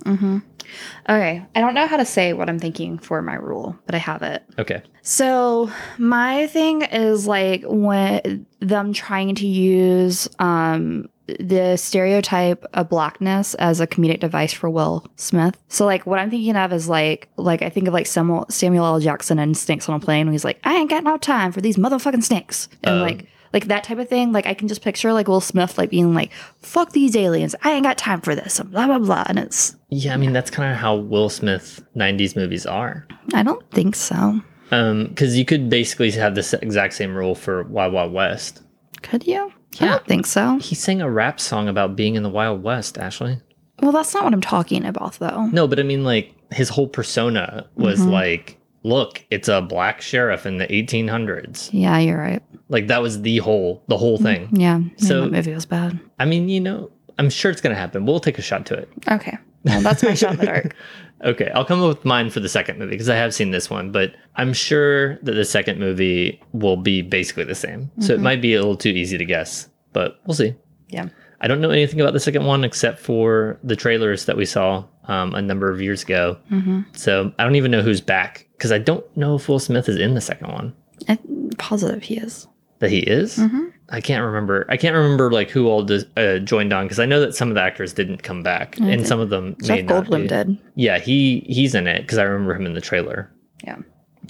Okay. 1.10 1.45
I 1.55 1.62
don't 1.62 1.73
know 1.73 1.88
how 1.88 1.97
to 1.97 2.05
say 2.05 2.34
what 2.34 2.49
I'm 2.49 2.60
thinking 2.60 2.97
for 2.97 3.21
my 3.21 3.36
rule, 3.36 3.77
but 3.86 3.95
I 3.95 3.99
have 3.99 4.21
it. 4.21 4.43
Okay. 4.60 4.81
So 5.01 5.71
my 5.97 6.47
thing 6.47 6.84
is 6.84 7.27
like 7.27 7.63
when 7.65 8.45
them 8.60 8.93
trying 8.93 9.36
to 9.36 9.47
use 9.47 10.27
um 10.39 11.07
the 11.39 11.77
stereotype 11.77 12.65
of 12.73 12.89
blackness 12.89 13.53
as 13.55 13.79
a 13.79 13.88
comedic 13.88 14.19
device 14.19 14.51
for 14.51 14.69
Will 14.69 15.05
Smith. 15.15 15.55
So 15.69 15.86
like 15.86 16.05
what 16.05 16.19
I'm 16.19 16.29
thinking 16.29 16.55
of 16.57 16.73
is 16.73 16.89
like 16.89 17.29
like 17.38 17.62
I 17.62 17.69
think 17.69 17.88
of 17.88 17.93
like 17.93 18.05
Samuel 18.07 18.45
Samuel 18.49 18.86
L. 18.86 18.99
Jackson 18.99 19.39
and 19.39 19.55
Snakes 19.55 19.88
on 19.88 19.95
a 19.95 19.99
Plane 19.99 20.29
he's 20.31 20.43
like, 20.45 20.60
I 20.63 20.75
ain't 20.75 20.89
got 20.89 21.03
no 21.03 21.17
time 21.17 21.51
for 21.51 21.62
these 21.62 21.77
motherfucking 21.77 22.23
snakes. 22.23 22.67
And 22.84 22.95
Um. 22.95 23.01
like 23.01 23.27
like 23.53 23.65
that 23.67 23.83
type 23.83 23.97
of 23.99 24.07
thing. 24.09 24.31
Like 24.31 24.45
I 24.45 24.53
can 24.53 24.67
just 24.67 24.81
picture 24.81 25.13
like 25.13 25.27
Will 25.27 25.41
Smith 25.41 25.77
like 25.77 25.89
being 25.89 26.13
like, 26.13 26.31
fuck 26.61 26.91
these 26.91 27.15
aliens. 27.15 27.55
I 27.63 27.71
ain't 27.71 27.83
got 27.83 27.97
time 27.97 28.21
for 28.21 28.35
this. 28.35 28.59
Blah 28.59 28.87
blah 28.87 28.99
blah. 28.99 29.23
And 29.27 29.39
it's 29.39 29.75
Yeah, 29.89 30.13
I 30.13 30.17
mean 30.17 30.33
that's 30.33 30.51
kind 30.51 30.71
of 30.71 30.77
how 30.77 30.95
Will 30.95 31.29
Smith 31.29 31.83
'90s 31.95 32.35
movies 32.35 32.65
are. 32.65 33.07
I 33.33 33.43
don't 33.43 33.69
think 33.71 33.95
so. 33.95 34.41
Um, 34.71 35.07
because 35.07 35.37
you 35.37 35.43
could 35.45 35.69
basically 35.69 36.11
have 36.11 36.33
this 36.35 36.53
exact 36.53 36.93
same 36.93 37.13
rule 37.15 37.35
for 37.35 37.63
Wild 37.63 37.93
Wild 37.93 38.13
West. 38.13 38.61
Could 39.01 39.27
you? 39.27 39.51
I 39.79 39.85
Yeah. 39.85 39.91
don't 39.91 40.05
think 40.07 40.25
so. 40.25 40.59
He 40.59 40.75
sang 40.75 41.01
a 41.01 41.09
rap 41.09 41.39
song 41.39 41.67
about 41.67 41.95
being 41.95 42.15
in 42.15 42.23
the 42.23 42.29
Wild 42.29 42.63
West, 42.63 42.97
Ashley. 42.97 43.39
Well, 43.81 43.91
that's 43.91 44.13
not 44.13 44.23
what 44.23 44.33
I'm 44.33 44.41
talking 44.41 44.85
about, 44.85 45.13
though. 45.19 45.47
No, 45.47 45.67
but 45.67 45.79
I 45.79 45.83
mean, 45.83 46.03
like, 46.03 46.33
his 46.51 46.69
whole 46.69 46.87
persona 46.87 47.65
was 47.75 47.99
Mhm. 47.99 48.11
like, 48.11 48.57
look, 48.84 49.24
it's 49.30 49.48
a 49.48 49.62
black 49.62 50.02
sheriff 50.02 50.46
in 50.46 50.58
the 50.58 50.67
1800s. 50.67 51.70
Yeah, 51.72 51.98
you're 52.00 52.17
right. 52.17 52.41
Like, 52.70 52.88
that 52.88 53.02
was 53.02 53.22
the 53.22 53.38
whole, 53.39 53.84
the 53.88 53.98
whole 53.98 54.17
thing. 54.17 54.50
Yeah, 54.54 54.82
So- 54.98 55.22
that 55.22 55.32
movie 55.32 55.54
was 55.54 55.65
bad. 55.65 56.00
I 56.20 56.26
mean, 56.26 56.50
you 56.50 56.60
know, 56.60 56.91
I'm 57.17 57.30
sure 57.30 57.52
it's 57.52 57.62
going 57.62 57.76
to 57.76 57.80
happen. 57.80 58.06
We'll 58.06 58.20
take 58.20 58.39
a 58.39 58.41
shot 58.41 58.65
to 58.67 58.74
it. 58.76 58.89
Okay, 59.12 59.38
well, 59.65 59.82
that's 59.82 60.02
my 60.04 60.13
shot 60.13 60.34
in 60.34 60.39
the 60.39 60.46
dark. 60.46 60.76
Okay, 61.24 61.52
I'll 61.54 61.65
come 61.65 61.84
up 61.84 61.88
with 61.98 62.04
mine 62.04 62.32
for 62.32 62.39
the 62.39 62.50
second 62.50 62.80
movie 62.80 62.89
because 62.94 63.08
I 63.08 63.15
have 63.15 63.32
seen 63.32 63.52
this 63.52 63.70
one, 63.70 63.91
but 63.91 64.15
I'm 64.38 64.54
sure 64.54 65.17
that 65.17 65.34
the 65.34 65.46
second 65.46 65.80
movie 65.80 66.41
will 66.52 66.78
be 66.78 67.04
basically 67.04 67.44
the 67.44 67.54
same. 67.54 67.91
So 68.00 68.15
it 68.15 68.20
Mhm. 68.20 68.24
might 68.24 68.41
be 68.41 68.56
a 68.56 68.58
little 68.58 68.76
too 68.76 68.89
easy 68.89 69.20
to 69.20 69.26
guess, 69.26 69.70
but 69.94 70.20
we'll 70.26 70.34
see. 70.34 70.56
Yeah. 70.89 71.10
I 71.39 71.48
don't 71.48 71.62
know 71.62 71.70
anything 71.70 72.02
about 72.02 72.13
the 72.13 72.20
second 72.20 72.46
one 72.46 72.63
except 72.63 72.98
for 72.98 73.60
the 73.63 73.76
trailers 73.76 74.26
that 74.26 74.36
we 74.36 74.46
saw 74.46 74.84
um, 75.08 75.36
a 75.36 75.41
number 75.44 75.70
of 75.70 75.80
years 75.80 76.02
ago. 76.02 76.38
Mm-hmm. 76.52 76.82
So 76.94 77.32
I 77.38 77.44
don't 77.44 77.56
even 77.56 77.70
know 77.70 77.84
who's 77.84 78.02
back 78.02 78.48
because 78.62 78.71
I 78.71 78.78
don't 78.78 79.04
know 79.17 79.34
if 79.38 79.50
Will 79.50 79.58
Smith 79.58 79.89
is 79.89 79.97
in 79.97 80.13
the 80.13 80.21
second 80.21 80.52
one. 80.52 80.71
I'm 81.10 81.50
positive 81.58 82.04
he 82.04 82.17
is. 82.17 82.47
That 82.78 82.91
he 82.91 83.00
is. 83.00 83.38
Mm-hmm. 83.38 83.69
I 83.89 84.02
can't 84.02 84.24
remember. 84.24 84.67
I 84.69 84.78
can't 84.78 84.95
remember 84.95 85.32
like 85.32 85.50
who 85.50 85.67
all 85.67 85.82
dis- 85.82 86.06
uh, 86.15 86.38
joined 86.38 86.71
on 86.71 86.86
because 86.86 87.00
I 87.00 87.08
know 87.08 87.19
that 87.21 87.34
some 87.34 87.50
of 87.50 87.56
the 87.56 87.62
actors 87.62 87.91
didn't 87.91 88.21
come 88.21 88.43
back 88.43 88.80
I 88.80 88.86
and 88.91 89.08
some 89.08 89.19
of 89.19 89.32
them 89.32 89.56
may 89.62 89.78
Jeff 89.82 89.86
not 89.86 90.06
Goldblum 90.06 90.28
did. 90.30 90.60
Yeah, 90.76 91.00
he 91.00 91.39
he's 91.50 91.74
in 91.74 91.88
it 91.88 92.04
because 92.04 92.19
I 92.19 92.24
remember 92.24 92.54
him 92.54 92.67
in 92.67 92.76
the 92.76 92.82
trailer. 92.82 93.32
Yeah. 93.63 93.78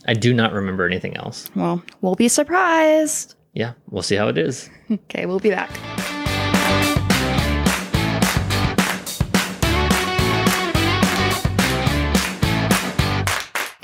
I 0.08 0.13
do 0.13 0.34
not 0.34 0.54
remember 0.54 0.86
anything 0.86 1.17
else. 1.17 1.50
Well, 1.54 1.84
we'll 2.00 2.15
be 2.15 2.30
surprised. 2.30 3.36
Yeah, 3.54 3.74
we'll 3.89 4.02
see 4.02 4.15
how 4.15 4.30
it 4.30 4.38
is. 4.38 4.70
Okay, 5.10 5.26
we'll 5.26 5.39
be 5.39 5.50
back. 5.50 5.70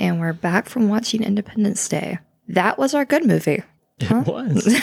And 0.08 0.20
we're 0.20 0.32
back 0.32 0.70
from 0.70 0.88
watching 0.88 1.22
Independence 1.22 1.86
Day. 1.86 2.18
That 2.48 2.78
was 2.78 2.94
our 2.94 3.04
good 3.04 3.26
movie. 3.26 3.62
Huh? 4.02 4.24
It 4.26 4.26
was. 4.26 4.80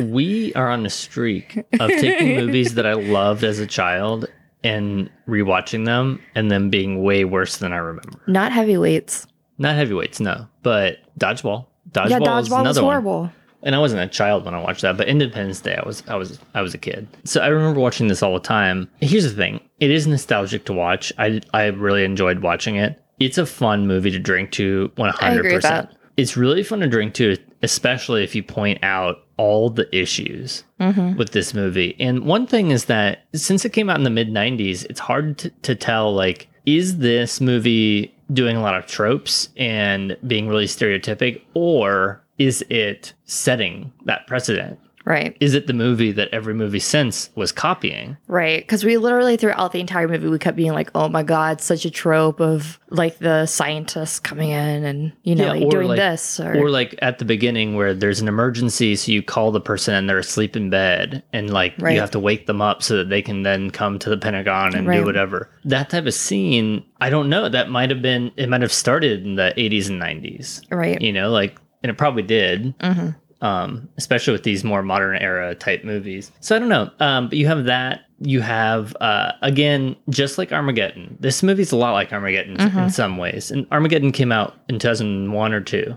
we 0.02 0.52
are 0.52 0.68
on 0.68 0.84
a 0.84 0.90
streak 0.90 1.56
of 1.80 1.88
taking 1.88 2.36
movies 2.44 2.74
that 2.74 2.84
I 2.84 2.92
loved 2.92 3.42
as 3.42 3.58
a 3.58 3.66
child 3.66 4.26
and 4.62 5.08
rewatching 5.26 5.86
them 5.86 6.20
and 6.34 6.50
them 6.50 6.68
being 6.68 7.02
way 7.02 7.24
worse 7.24 7.56
than 7.56 7.72
I 7.72 7.78
remember. 7.78 8.20
Not 8.26 8.52
heavyweights. 8.52 9.26
Not 9.56 9.76
heavyweights, 9.76 10.20
no, 10.20 10.46
but 10.62 10.98
Dodgeball. 11.18 11.64
Dodgeball, 11.92 12.10
yeah, 12.10 12.18
is 12.18 12.22
Dodgeball 12.22 12.36
was 12.40 12.50
another 12.50 12.82
one. 12.82 12.90
horrible. 12.90 13.32
and 13.62 13.74
I 13.74 13.78
wasn't 13.78 14.02
a 14.02 14.08
child 14.08 14.44
when 14.44 14.54
I 14.54 14.60
watched 14.60 14.82
that, 14.82 14.98
but 14.98 15.08
Independence 15.08 15.60
Day, 15.62 15.76
I 15.76 15.86
was, 15.86 16.02
I 16.06 16.16
was, 16.16 16.38
I 16.52 16.60
was 16.60 16.74
a 16.74 16.78
kid. 16.78 17.08
So 17.24 17.40
I 17.40 17.46
remember 17.46 17.80
watching 17.80 18.08
this 18.08 18.22
all 18.22 18.34
the 18.34 18.40
time. 18.40 18.90
Here's 19.00 19.24
the 19.24 19.30
thing: 19.30 19.60
it 19.78 19.90
is 19.90 20.06
nostalgic 20.06 20.66
to 20.66 20.74
watch. 20.74 21.14
I, 21.16 21.40
I 21.54 21.68
really 21.68 22.04
enjoyed 22.04 22.40
watching 22.40 22.76
it. 22.76 23.02
It's 23.20 23.38
a 23.38 23.46
fun 23.46 23.86
movie 23.86 24.10
to 24.10 24.18
drink 24.18 24.50
to, 24.52 24.90
one 24.96 25.10
I 25.10 25.26
hundred 25.26 25.40
agree 25.40 25.52
with 25.54 25.62
percent. 25.62 25.90
It's 26.16 26.36
really 26.36 26.62
fun 26.62 26.80
to 26.80 26.88
drink 26.88 27.14
to 27.14 27.36
especially 27.62 28.24
if 28.24 28.34
you 28.34 28.42
point 28.42 28.82
out 28.82 29.18
all 29.36 29.68
the 29.70 29.94
issues 29.96 30.64
Mm-hmm. 30.80 31.16
with 31.18 31.32
this 31.32 31.52
movie. 31.52 31.94
And 32.00 32.24
one 32.24 32.46
thing 32.46 32.70
is 32.70 32.86
that 32.86 33.26
since 33.34 33.66
it 33.66 33.74
came 33.74 33.90
out 33.90 33.98
in 33.98 34.04
the 34.04 34.08
mid 34.10 34.30
90s, 34.30 34.86
it's 34.86 34.98
hard 35.00 35.36
to, 35.38 35.50
to 35.50 35.74
tell 35.74 36.10
like, 36.14 36.48
is 36.64 36.96
this 36.98 37.38
movie 37.38 38.14
doing 38.32 38.56
a 38.56 38.62
lot 38.62 38.74
of 38.74 38.86
tropes 38.86 39.50
and 39.58 40.16
being 40.26 40.48
really 40.48 40.64
stereotypic, 40.64 41.42
or 41.52 42.22
is 42.38 42.64
it 42.70 43.12
setting 43.26 43.92
that 44.06 44.26
precedent? 44.26 44.78
Right. 45.06 45.36
Is 45.40 45.54
it 45.54 45.66
the 45.66 45.72
movie 45.72 46.12
that 46.12 46.28
every 46.30 46.52
movie 46.54 46.78
since 46.78 47.30
was 47.34 47.52
copying? 47.52 48.16
Right. 48.28 48.60
Because 48.62 48.84
we 48.84 48.96
literally 48.98 49.36
throughout 49.38 49.72
the 49.72 49.80
entire 49.80 50.06
movie, 50.06 50.28
we 50.28 50.38
kept 50.38 50.56
being 50.58 50.72
like, 50.72 50.90
oh 50.94 51.08
my 51.08 51.22
God, 51.22 51.60
such 51.62 51.84
a 51.86 51.90
trope 51.90 52.38
of 52.40 52.78
like 52.90 53.18
the 53.18 53.46
scientists 53.46 54.20
coming 54.20 54.50
in 54.50 54.84
and, 54.84 55.12
you 55.22 55.34
know, 55.34 55.52
Yeah, 55.54 55.60
like, 55.64 55.70
doing 55.70 55.88
like- 55.88 55.96
this. 55.98 56.38
Or, 56.38 56.54
Or 56.56 56.70
like 56.70 56.94
at 57.00 57.18
the 57.18 57.24
beginning 57.24 57.76
where 57.76 57.94
there's 57.94 58.20
an 58.20 58.28
emergency, 58.28 58.94
so 58.94 59.10
you 59.10 59.22
call 59.22 59.50
the 59.52 59.60
person 59.60 59.94
and 59.94 60.08
they're 60.08 60.18
asleep 60.18 60.54
in 60.56 60.68
bed, 60.70 61.22
and 61.32 61.50
like 61.50 61.74
Right. 61.78 61.94
you 61.94 62.00
have 62.00 62.10
to 62.12 62.20
wake 62.20 62.46
them 62.46 62.60
up 62.60 62.82
so 62.82 62.98
that 62.98 63.08
they 63.08 63.22
can 63.22 63.42
then 63.42 63.70
come 63.70 63.98
to 64.00 64.10
the 64.10 64.18
Pentagon 64.18 64.74
and 64.74 64.86
Right. 64.86 64.98
do 64.98 65.04
whatever. 65.06 65.48
That 65.64 65.88
type 65.90 66.06
of 66.06 66.14
scene, 66.14 66.84
I 67.00 67.08
don't 67.10 67.30
know. 67.30 67.48
That 67.48 67.70
might 67.70 67.90
have 67.90 68.02
been. 68.02 68.32
It 68.36 68.48
might 68.50 68.60
have 68.62 68.72
started 68.72 69.24
in 69.24 69.36
the 69.36 69.54
80s 69.56 69.88
and 69.88 69.98
90s. 69.98 70.60
right. 70.70 71.00
You 71.00 71.12
know, 71.12 71.30
like, 71.30 71.58
and 71.82 71.88
it 71.90 71.96
probably 71.96 72.22
did. 72.22 72.74
hmm 72.82 73.08
Um, 73.42 73.88
especially 73.96 74.32
with 74.32 74.42
these 74.42 74.64
more 74.64 74.82
modern 74.82 75.16
era 75.16 75.54
type 75.54 75.82
movies. 75.84 76.30
So 76.40 76.54
I 76.54 76.58
don't 76.58 76.68
know. 76.68 76.90
Um, 77.00 77.28
but 77.28 77.38
you 77.38 77.46
have 77.46 77.64
that. 77.64 78.02
You 78.20 78.42
have 78.42 78.94
uh, 79.00 79.32
again, 79.40 79.96
just 80.10 80.36
like 80.36 80.52
Armageddon. 80.52 81.16
This 81.20 81.42
movie's 81.42 81.72
a 81.72 81.76
lot 81.76 81.92
like 81.92 82.12
Armageddon 82.12 82.58
Mm-hmm. 82.58 82.78
in 82.78 82.90
some 82.90 83.16
ways. 83.16 83.50
And 83.50 83.66
Armageddon 83.72 84.12
came 84.12 84.30
out 84.30 84.56
in 84.68 84.78
2001 84.78 85.52
or 85.54 85.60
two. 85.62 85.96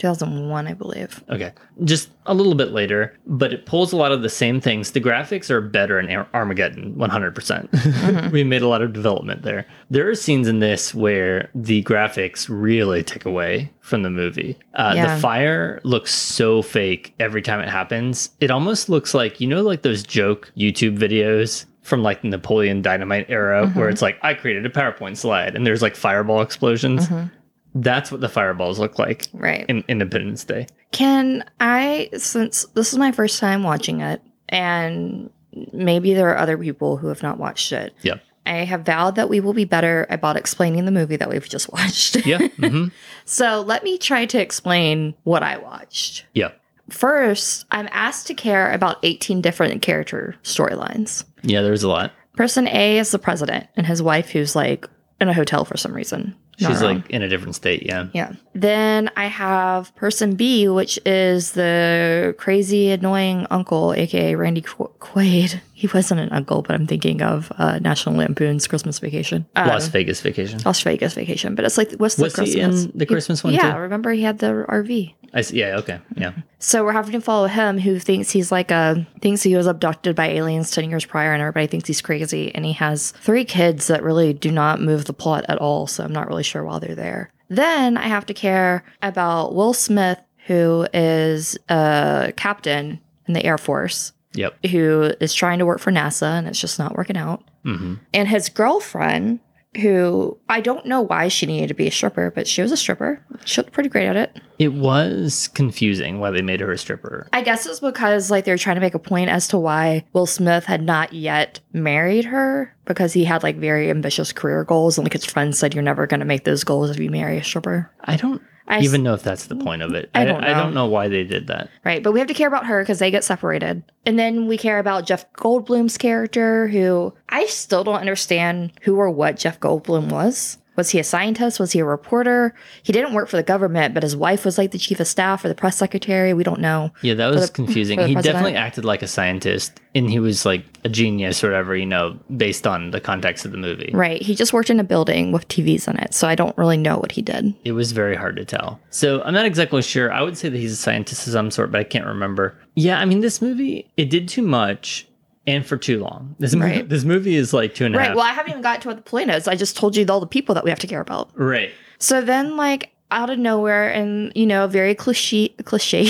2001, 0.00 0.66
I 0.66 0.74
believe. 0.74 1.22
Okay. 1.28 1.52
Just 1.84 2.10
a 2.26 2.34
little 2.34 2.54
bit 2.54 2.72
later, 2.72 3.16
but 3.26 3.52
it 3.52 3.66
pulls 3.66 3.92
a 3.92 3.96
lot 3.96 4.12
of 4.12 4.22
the 4.22 4.28
same 4.28 4.60
things. 4.60 4.92
The 4.92 5.00
graphics 5.00 5.50
are 5.50 5.60
better 5.60 6.00
in 6.00 6.10
Ar- 6.10 6.28
Armageddon, 6.34 6.94
100%. 6.94 7.34
percent 7.34 7.70
mm-hmm. 7.70 8.30
we 8.32 8.42
made 8.42 8.62
a 8.62 8.68
lot 8.68 8.82
of 8.82 8.92
development 8.92 9.42
there. 9.42 9.66
There 9.90 10.08
are 10.08 10.14
scenes 10.14 10.48
in 10.48 10.58
this 10.60 10.94
where 10.94 11.50
the 11.54 11.82
graphics 11.84 12.46
really 12.48 13.02
take 13.02 13.24
away 13.24 13.70
from 13.80 14.02
the 14.02 14.10
movie. 14.10 14.58
Uh, 14.74 14.94
Yeah. 14.96 15.14
The 15.14 15.20
fire 15.20 15.80
looks 15.84 16.14
so 16.14 16.62
fake 16.62 17.14
every 17.20 17.42
time 17.42 17.60
it 17.60 17.68
happens. 17.68 18.30
It 18.40 18.50
almost 18.50 18.88
looks 18.88 19.14
like, 19.14 19.40
you 19.40 19.46
know, 19.46 19.62
like 19.62 19.82
those 19.82 20.02
joke 20.02 20.50
YouTube 20.56 20.98
videos 20.98 21.66
from 21.82 22.02
like 22.02 22.22
the 22.22 22.28
Napoleon 22.28 22.82
Dynamite 22.82 23.26
era 23.28 23.66
mm-hmm. 23.66 23.78
where 23.78 23.88
it's 23.88 24.02
like, 24.02 24.18
I 24.22 24.34
created 24.34 24.64
a 24.64 24.70
PowerPoint 24.70 25.16
slide 25.16 25.56
and 25.56 25.66
there's 25.66 25.82
like 25.82 25.96
fireball 25.96 26.40
explosions. 26.40 27.08
Mm-hmm. 27.08 27.28
That's 27.74 28.10
what 28.10 28.20
the 28.20 28.28
fireballs 28.28 28.78
look 28.78 28.98
like 28.98 29.26
Right. 29.32 29.64
in 29.68 29.84
Independence 29.88 30.44
Day. 30.44 30.66
Can 30.92 31.44
I, 31.60 32.10
since 32.16 32.64
this 32.74 32.92
is 32.92 32.98
my 32.98 33.12
first 33.12 33.38
time 33.38 33.62
watching 33.62 34.00
it, 34.00 34.20
and 34.48 35.30
maybe 35.72 36.14
there 36.14 36.28
are 36.30 36.38
other 36.38 36.58
people 36.58 36.96
who 36.96 37.08
have 37.08 37.22
not 37.22 37.38
watched 37.38 37.72
it, 37.72 37.94
yeah 38.02 38.14
I 38.46 38.64
have 38.64 38.86
vowed 38.86 39.16
that 39.16 39.28
we 39.28 39.38
will 39.38 39.52
be 39.52 39.64
better 39.66 40.06
about 40.10 40.36
explaining 40.36 40.84
the 40.86 40.90
movie 40.90 41.16
that 41.16 41.28
we've 41.28 41.48
just 41.48 41.70
watched. 41.72 42.24
Yeah. 42.26 42.48
hmm 42.48 42.86
so 43.24 43.60
let 43.60 43.84
me 43.84 43.98
try 43.98 44.26
to 44.26 44.40
explain 44.40 45.14
what 45.24 45.42
I 45.44 45.58
watched. 45.58 46.24
Yeah. 46.34 46.50
First, 46.88 47.66
I'm 47.70 47.88
asked 47.92 48.26
to 48.28 48.34
care 48.34 48.72
about 48.72 48.96
18 49.04 49.40
different 49.42 49.82
character 49.82 50.34
storylines. 50.42 51.22
Yeah, 51.42 51.62
there's 51.62 51.84
a 51.84 51.88
lot. 51.88 52.12
Person 52.34 52.66
A 52.66 52.98
is 52.98 53.12
the 53.12 53.18
president 53.20 53.68
and 53.76 53.86
his 53.86 54.02
wife, 54.02 54.30
who's 54.30 54.56
like 54.56 54.88
in 55.20 55.28
a 55.28 55.34
hotel 55.34 55.64
for 55.64 55.76
some 55.76 55.92
reason. 55.94 56.34
She's 56.68 56.82
wrong. 56.82 56.96
like 56.96 57.10
in 57.10 57.22
a 57.22 57.28
different 57.28 57.54
state. 57.54 57.84
Yeah. 57.86 58.06
Yeah. 58.12 58.32
Then 58.54 59.10
I 59.16 59.26
have 59.26 59.94
person 59.96 60.34
B, 60.34 60.68
which 60.68 60.98
is 61.06 61.52
the 61.52 62.34
crazy, 62.38 62.90
annoying 62.90 63.46
uncle, 63.50 63.94
aka 63.94 64.34
Randy 64.34 64.60
Qu- 64.60 64.90
Quaid. 65.00 65.60
He 65.72 65.86
wasn't 65.86 66.20
an 66.20 66.28
uncle, 66.30 66.60
but 66.60 66.74
I'm 66.74 66.86
thinking 66.86 67.22
of 67.22 67.50
uh, 67.56 67.78
National 67.78 68.14
Lampoon's 68.16 68.66
Christmas 68.66 68.98
Vacation. 68.98 69.46
Um, 69.56 69.68
Las 69.68 69.88
Vegas 69.88 70.20
vacation. 70.20 70.60
Las 70.66 70.82
Vegas 70.82 71.14
Vacation. 71.14 71.54
But 71.54 71.64
it's 71.64 71.78
like, 71.78 71.92
what's 71.92 72.16
the 72.16 72.24
Was 72.24 72.34
he 72.34 72.40
Christmas? 72.42 72.84
in 72.84 72.92
the 72.98 73.06
Christmas 73.06 73.42
one 73.42 73.54
yeah, 73.54 73.72
too? 73.72 73.78
remember 73.78 74.10
he 74.12 74.22
had 74.22 74.38
the 74.40 74.66
RV. 74.68 75.14
I 75.32 75.42
see. 75.42 75.58
Yeah. 75.60 75.76
Okay. 75.78 76.00
Yeah. 76.16 76.32
So 76.58 76.84
we're 76.84 76.92
having 76.92 77.12
to 77.12 77.20
follow 77.20 77.46
him, 77.46 77.78
who 77.78 77.98
thinks 77.98 78.30
he's 78.30 78.50
like 78.50 78.70
a 78.70 79.06
thinks 79.20 79.42
he 79.42 79.54
was 79.56 79.66
abducted 79.66 80.16
by 80.16 80.28
aliens 80.28 80.70
ten 80.70 80.88
years 80.90 81.04
prior, 81.04 81.32
and 81.32 81.40
everybody 81.40 81.66
thinks 81.66 81.86
he's 81.86 82.00
crazy. 82.02 82.52
And 82.54 82.64
he 82.64 82.72
has 82.74 83.12
three 83.12 83.44
kids 83.44 83.86
that 83.86 84.02
really 84.02 84.32
do 84.32 84.50
not 84.50 84.80
move 84.80 85.04
the 85.04 85.12
plot 85.12 85.44
at 85.48 85.58
all. 85.58 85.86
So 85.86 86.02
I'm 86.04 86.12
not 86.12 86.26
really 86.28 86.42
sure 86.42 86.64
why 86.64 86.78
they're 86.80 86.94
there. 86.94 87.30
Then 87.48 87.96
I 87.96 88.08
have 88.08 88.26
to 88.26 88.34
care 88.34 88.84
about 89.02 89.54
Will 89.54 89.72
Smith, 89.74 90.18
who 90.46 90.86
is 90.92 91.56
a 91.68 92.32
captain 92.36 93.00
in 93.26 93.34
the 93.34 93.44
Air 93.44 93.58
Force, 93.58 94.12
Yep. 94.34 94.66
who 94.66 95.12
is 95.20 95.34
trying 95.34 95.58
to 95.60 95.66
work 95.66 95.78
for 95.80 95.90
NASA, 95.92 96.38
and 96.38 96.46
it's 96.48 96.60
just 96.60 96.78
not 96.78 96.96
working 96.96 97.16
out. 97.16 97.42
hmm 97.64 97.94
And 98.14 98.28
his 98.28 98.48
girlfriend, 98.48 99.40
who 99.78 100.36
I 100.48 100.60
don't 100.60 100.86
know 100.86 101.00
why 101.00 101.28
she 101.28 101.46
needed 101.46 101.68
to 101.68 101.74
be 101.74 101.86
a 101.86 101.92
stripper, 101.92 102.30
but 102.30 102.48
she 102.48 102.62
was 102.62 102.72
a 102.72 102.76
stripper. 102.76 103.24
She 103.44 103.60
looked 103.60 103.72
pretty 103.72 103.88
great 103.88 104.08
at 104.08 104.16
it. 104.16 104.40
It 104.58 104.72
was 104.72 105.48
confusing 105.54 106.18
why 106.18 106.30
they 106.30 106.42
made 106.42 106.60
her 106.60 106.72
a 106.72 106.78
stripper. 106.78 107.28
I 107.32 107.42
guess 107.42 107.66
it's 107.66 107.80
because 107.80 108.30
like 108.30 108.44
they're 108.44 108.58
trying 108.58 108.76
to 108.76 108.80
make 108.80 108.94
a 108.94 108.98
point 108.98 109.30
as 109.30 109.48
to 109.48 109.58
why 109.58 110.04
Will 110.12 110.26
Smith 110.26 110.64
had 110.64 110.82
not 110.82 111.12
yet 111.12 111.60
married 111.72 112.24
her 112.24 112.74
because 112.84 113.12
he 113.12 113.24
had 113.24 113.42
like 113.42 113.56
very 113.56 113.90
ambitious 113.90 114.32
career 114.32 114.64
goals 114.64 114.98
and 114.98 115.04
like 115.04 115.12
his 115.12 115.24
friends 115.24 115.58
said 115.58 115.74
you're 115.74 115.82
never 115.82 116.06
going 116.06 116.20
to 116.20 116.26
make 116.26 116.44
those 116.44 116.64
goals 116.64 116.90
if 116.90 116.98
you 116.98 117.10
marry 117.10 117.38
a 117.38 117.44
stripper. 117.44 117.90
I 118.02 118.16
don't 118.16 118.42
I 118.70 118.80
even 118.80 119.02
know 119.02 119.14
if 119.14 119.22
that's 119.24 119.46
the 119.46 119.56
point 119.56 119.82
of 119.82 119.94
it. 119.94 120.10
I 120.14 120.24
don't 120.24 120.44
I 120.44 120.54
don't 120.54 120.74
know 120.74 120.86
why 120.86 121.08
they 121.08 121.24
did 121.24 121.48
that. 121.48 121.68
Right, 121.84 122.02
but 122.02 122.12
we 122.12 122.20
have 122.20 122.28
to 122.28 122.34
care 122.34 122.46
about 122.46 122.66
her 122.66 122.80
because 122.82 123.00
they 123.00 123.10
get 123.10 123.24
separated. 123.24 123.82
And 124.06 124.18
then 124.18 124.46
we 124.46 124.56
care 124.56 124.78
about 124.78 125.06
Jeff 125.06 125.30
Goldblum's 125.32 125.98
character 125.98 126.68
who 126.68 127.12
I 127.28 127.46
still 127.46 127.82
don't 127.82 127.96
understand 127.96 128.72
who 128.82 128.96
or 128.96 129.10
what 129.10 129.36
Jeff 129.36 129.58
Goldblum 129.58 130.10
was. 130.10 130.58
Was 130.80 130.88
he 130.88 130.98
a 130.98 131.04
scientist? 131.04 131.60
Was 131.60 131.72
he 131.72 131.80
a 131.80 131.84
reporter? 131.84 132.54
He 132.82 132.90
didn't 132.90 133.12
work 133.12 133.28
for 133.28 133.36
the 133.36 133.42
government, 133.42 133.92
but 133.92 134.02
his 134.02 134.16
wife 134.16 134.46
was 134.46 134.56
like 134.56 134.70
the 134.70 134.78
chief 134.78 134.98
of 134.98 135.06
staff 135.06 135.44
or 135.44 135.48
the 135.48 135.54
press 135.54 135.76
secretary. 135.76 136.32
We 136.32 136.42
don't 136.42 136.58
know. 136.58 136.90
Yeah, 137.02 137.12
that 137.12 137.30
was 137.30 137.48
the- 137.48 137.52
confusing. 137.52 137.98
He 137.98 138.14
president. 138.14 138.24
definitely 138.24 138.56
acted 138.56 138.86
like 138.86 139.02
a 139.02 139.06
scientist, 139.06 139.78
and 139.94 140.08
he 140.08 140.18
was 140.18 140.46
like 140.46 140.64
a 140.82 140.88
genius 140.88 141.44
or 141.44 141.48
whatever, 141.48 141.76
you 141.76 141.84
know, 141.84 142.18
based 142.34 142.66
on 142.66 142.92
the 142.92 143.00
context 143.00 143.44
of 143.44 143.52
the 143.52 143.58
movie. 143.58 143.90
Right, 143.92 144.22
he 144.22 144.34
just 144.34 144.54
worked 144.54 144.70
in 144.70 144.80
a 144.80 144.84
building 144.84 145.32
with 145.32 145.46
TVs 145.48 145.86
in 145.86 145.98
it, 145.98 146.14
so 146.14 146.26
I 146.26 146.34
don't 146.34 146.56
really 146.56 146.78
know 146.78 146.96
what 146.96 147.12
he 147.12 147.20
did. 147.20 147.54
It 147.62 147.72
was 147.72 147.92
very 147.92 148.16
hard 148.16 148.36
to 148.36 148.46
tell. 148.46 148.80
So 148.88 149.20
I'm 149.20 149.34
not 149.34 149.44
exactly 149.44 149.82
sure. 149.82 150.10
I 150.10 150.22
would 150.22 150.38
say 150.38 150.48
that 150.48 150.56
he's 150.56 150.72
a 150.72 150.76
scientist 150.76 151.26
of 151.26 151.34
some 151.34 151.50
sort, 151.50 151.70
but 151.70 151.80
I 151.80 151.84
can't 151.84 152.06
remember. 152.06 152.56
Yeah, 152.74 152.98
I 153.00 153.04
mean, 153.04 153.20
this 153.20 153.42
movie 153.42 153.86
it 153.98 154.08
did 154.08 154.28
too 154.28 154.40
much 154.40 155.06
and 155.46 155.64
for 155.66 155.76
too 155.76 156.00
long. 156.00 156.34
This 156.38 156.54
movie, 156.54 156.70
Right. 156.72 156.88
this 156.88 157.04
movie 157.04 157.34
is 157.36 157.52
like 157.52 157.74
two 157.74 157.86
and 157.86 157.94
a 157.94 157.98
half. 157.98 158.08
Right. 158.08 158.16
Well, 158.16 158.24
I 158.24 158.32
haven't 158.32 158.50
even 158.50 158.62
got 158.62 158.82
to 158.82 158.88
what 158.88 158.96
the 158.96 159.02
point 159.02 159.30
is. 159.30 159.48
I 159.48 159.54
just 159.56 159.76
told 159.76 159.96
you 159.96 160.04
all 160.08 160.20
the 160.20 160.26
people 160.26 160.54
that 160.54 160.64
we 160.64 160.70
have 160.70 160.78
to 160.80 160.86
care 160.86 161.00
about. 161.00 161.30
right. 161.34 161.70
So 161.98 162.20
then, 162.22 162.56
like 162.56 162.90
out 163.10 163.28
of 163.30 163.38
nowhere, 163.38 163.90
and 163.90 164.32
you 164.34 164.46
know, 164.46 164.66
very 164.66 164.94
cliche, 164.94 165.48
cliche. 165.64 166.06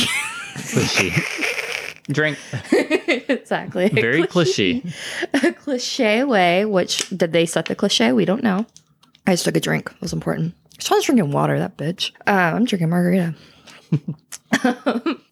Cliche. 0.55 1.13
Drink. 2.13 2.39
exactly. 3.29 3.89
Very 3.93 4.27
cliche. 4.27 4.83
A 5.35 5.53
cliche 5.53 6.25
way. 6.25 6.65
Which 6.65 7.09
did 7.11 7.33
they 7.33 7.47
set 7.47 7.67
the 7.67 7.77
cliche? 7.77 8.11
We 8.13 8.25
don't 8.25 8.43
know. 8.43 8.67
I 9.29 9.33
just 9.35 9.45
took 9.45 9.57
a 9.57 9.61
drink. 9.61 9.91
It 9.95 10.01
was 10.01 10.13
important. 10.13 10.55
So 10.81 10.95
I 10.95 10.99
was 10.99 11.05
drinking 11.05 11.31
water. 11.31 11.59
That 11.61 11.77
bitch. 11.77 12.11
Uh, 12.27 12.31
I'm 12.57 12.65
drinking 12.65 12.89
margarita. 12.91 13.35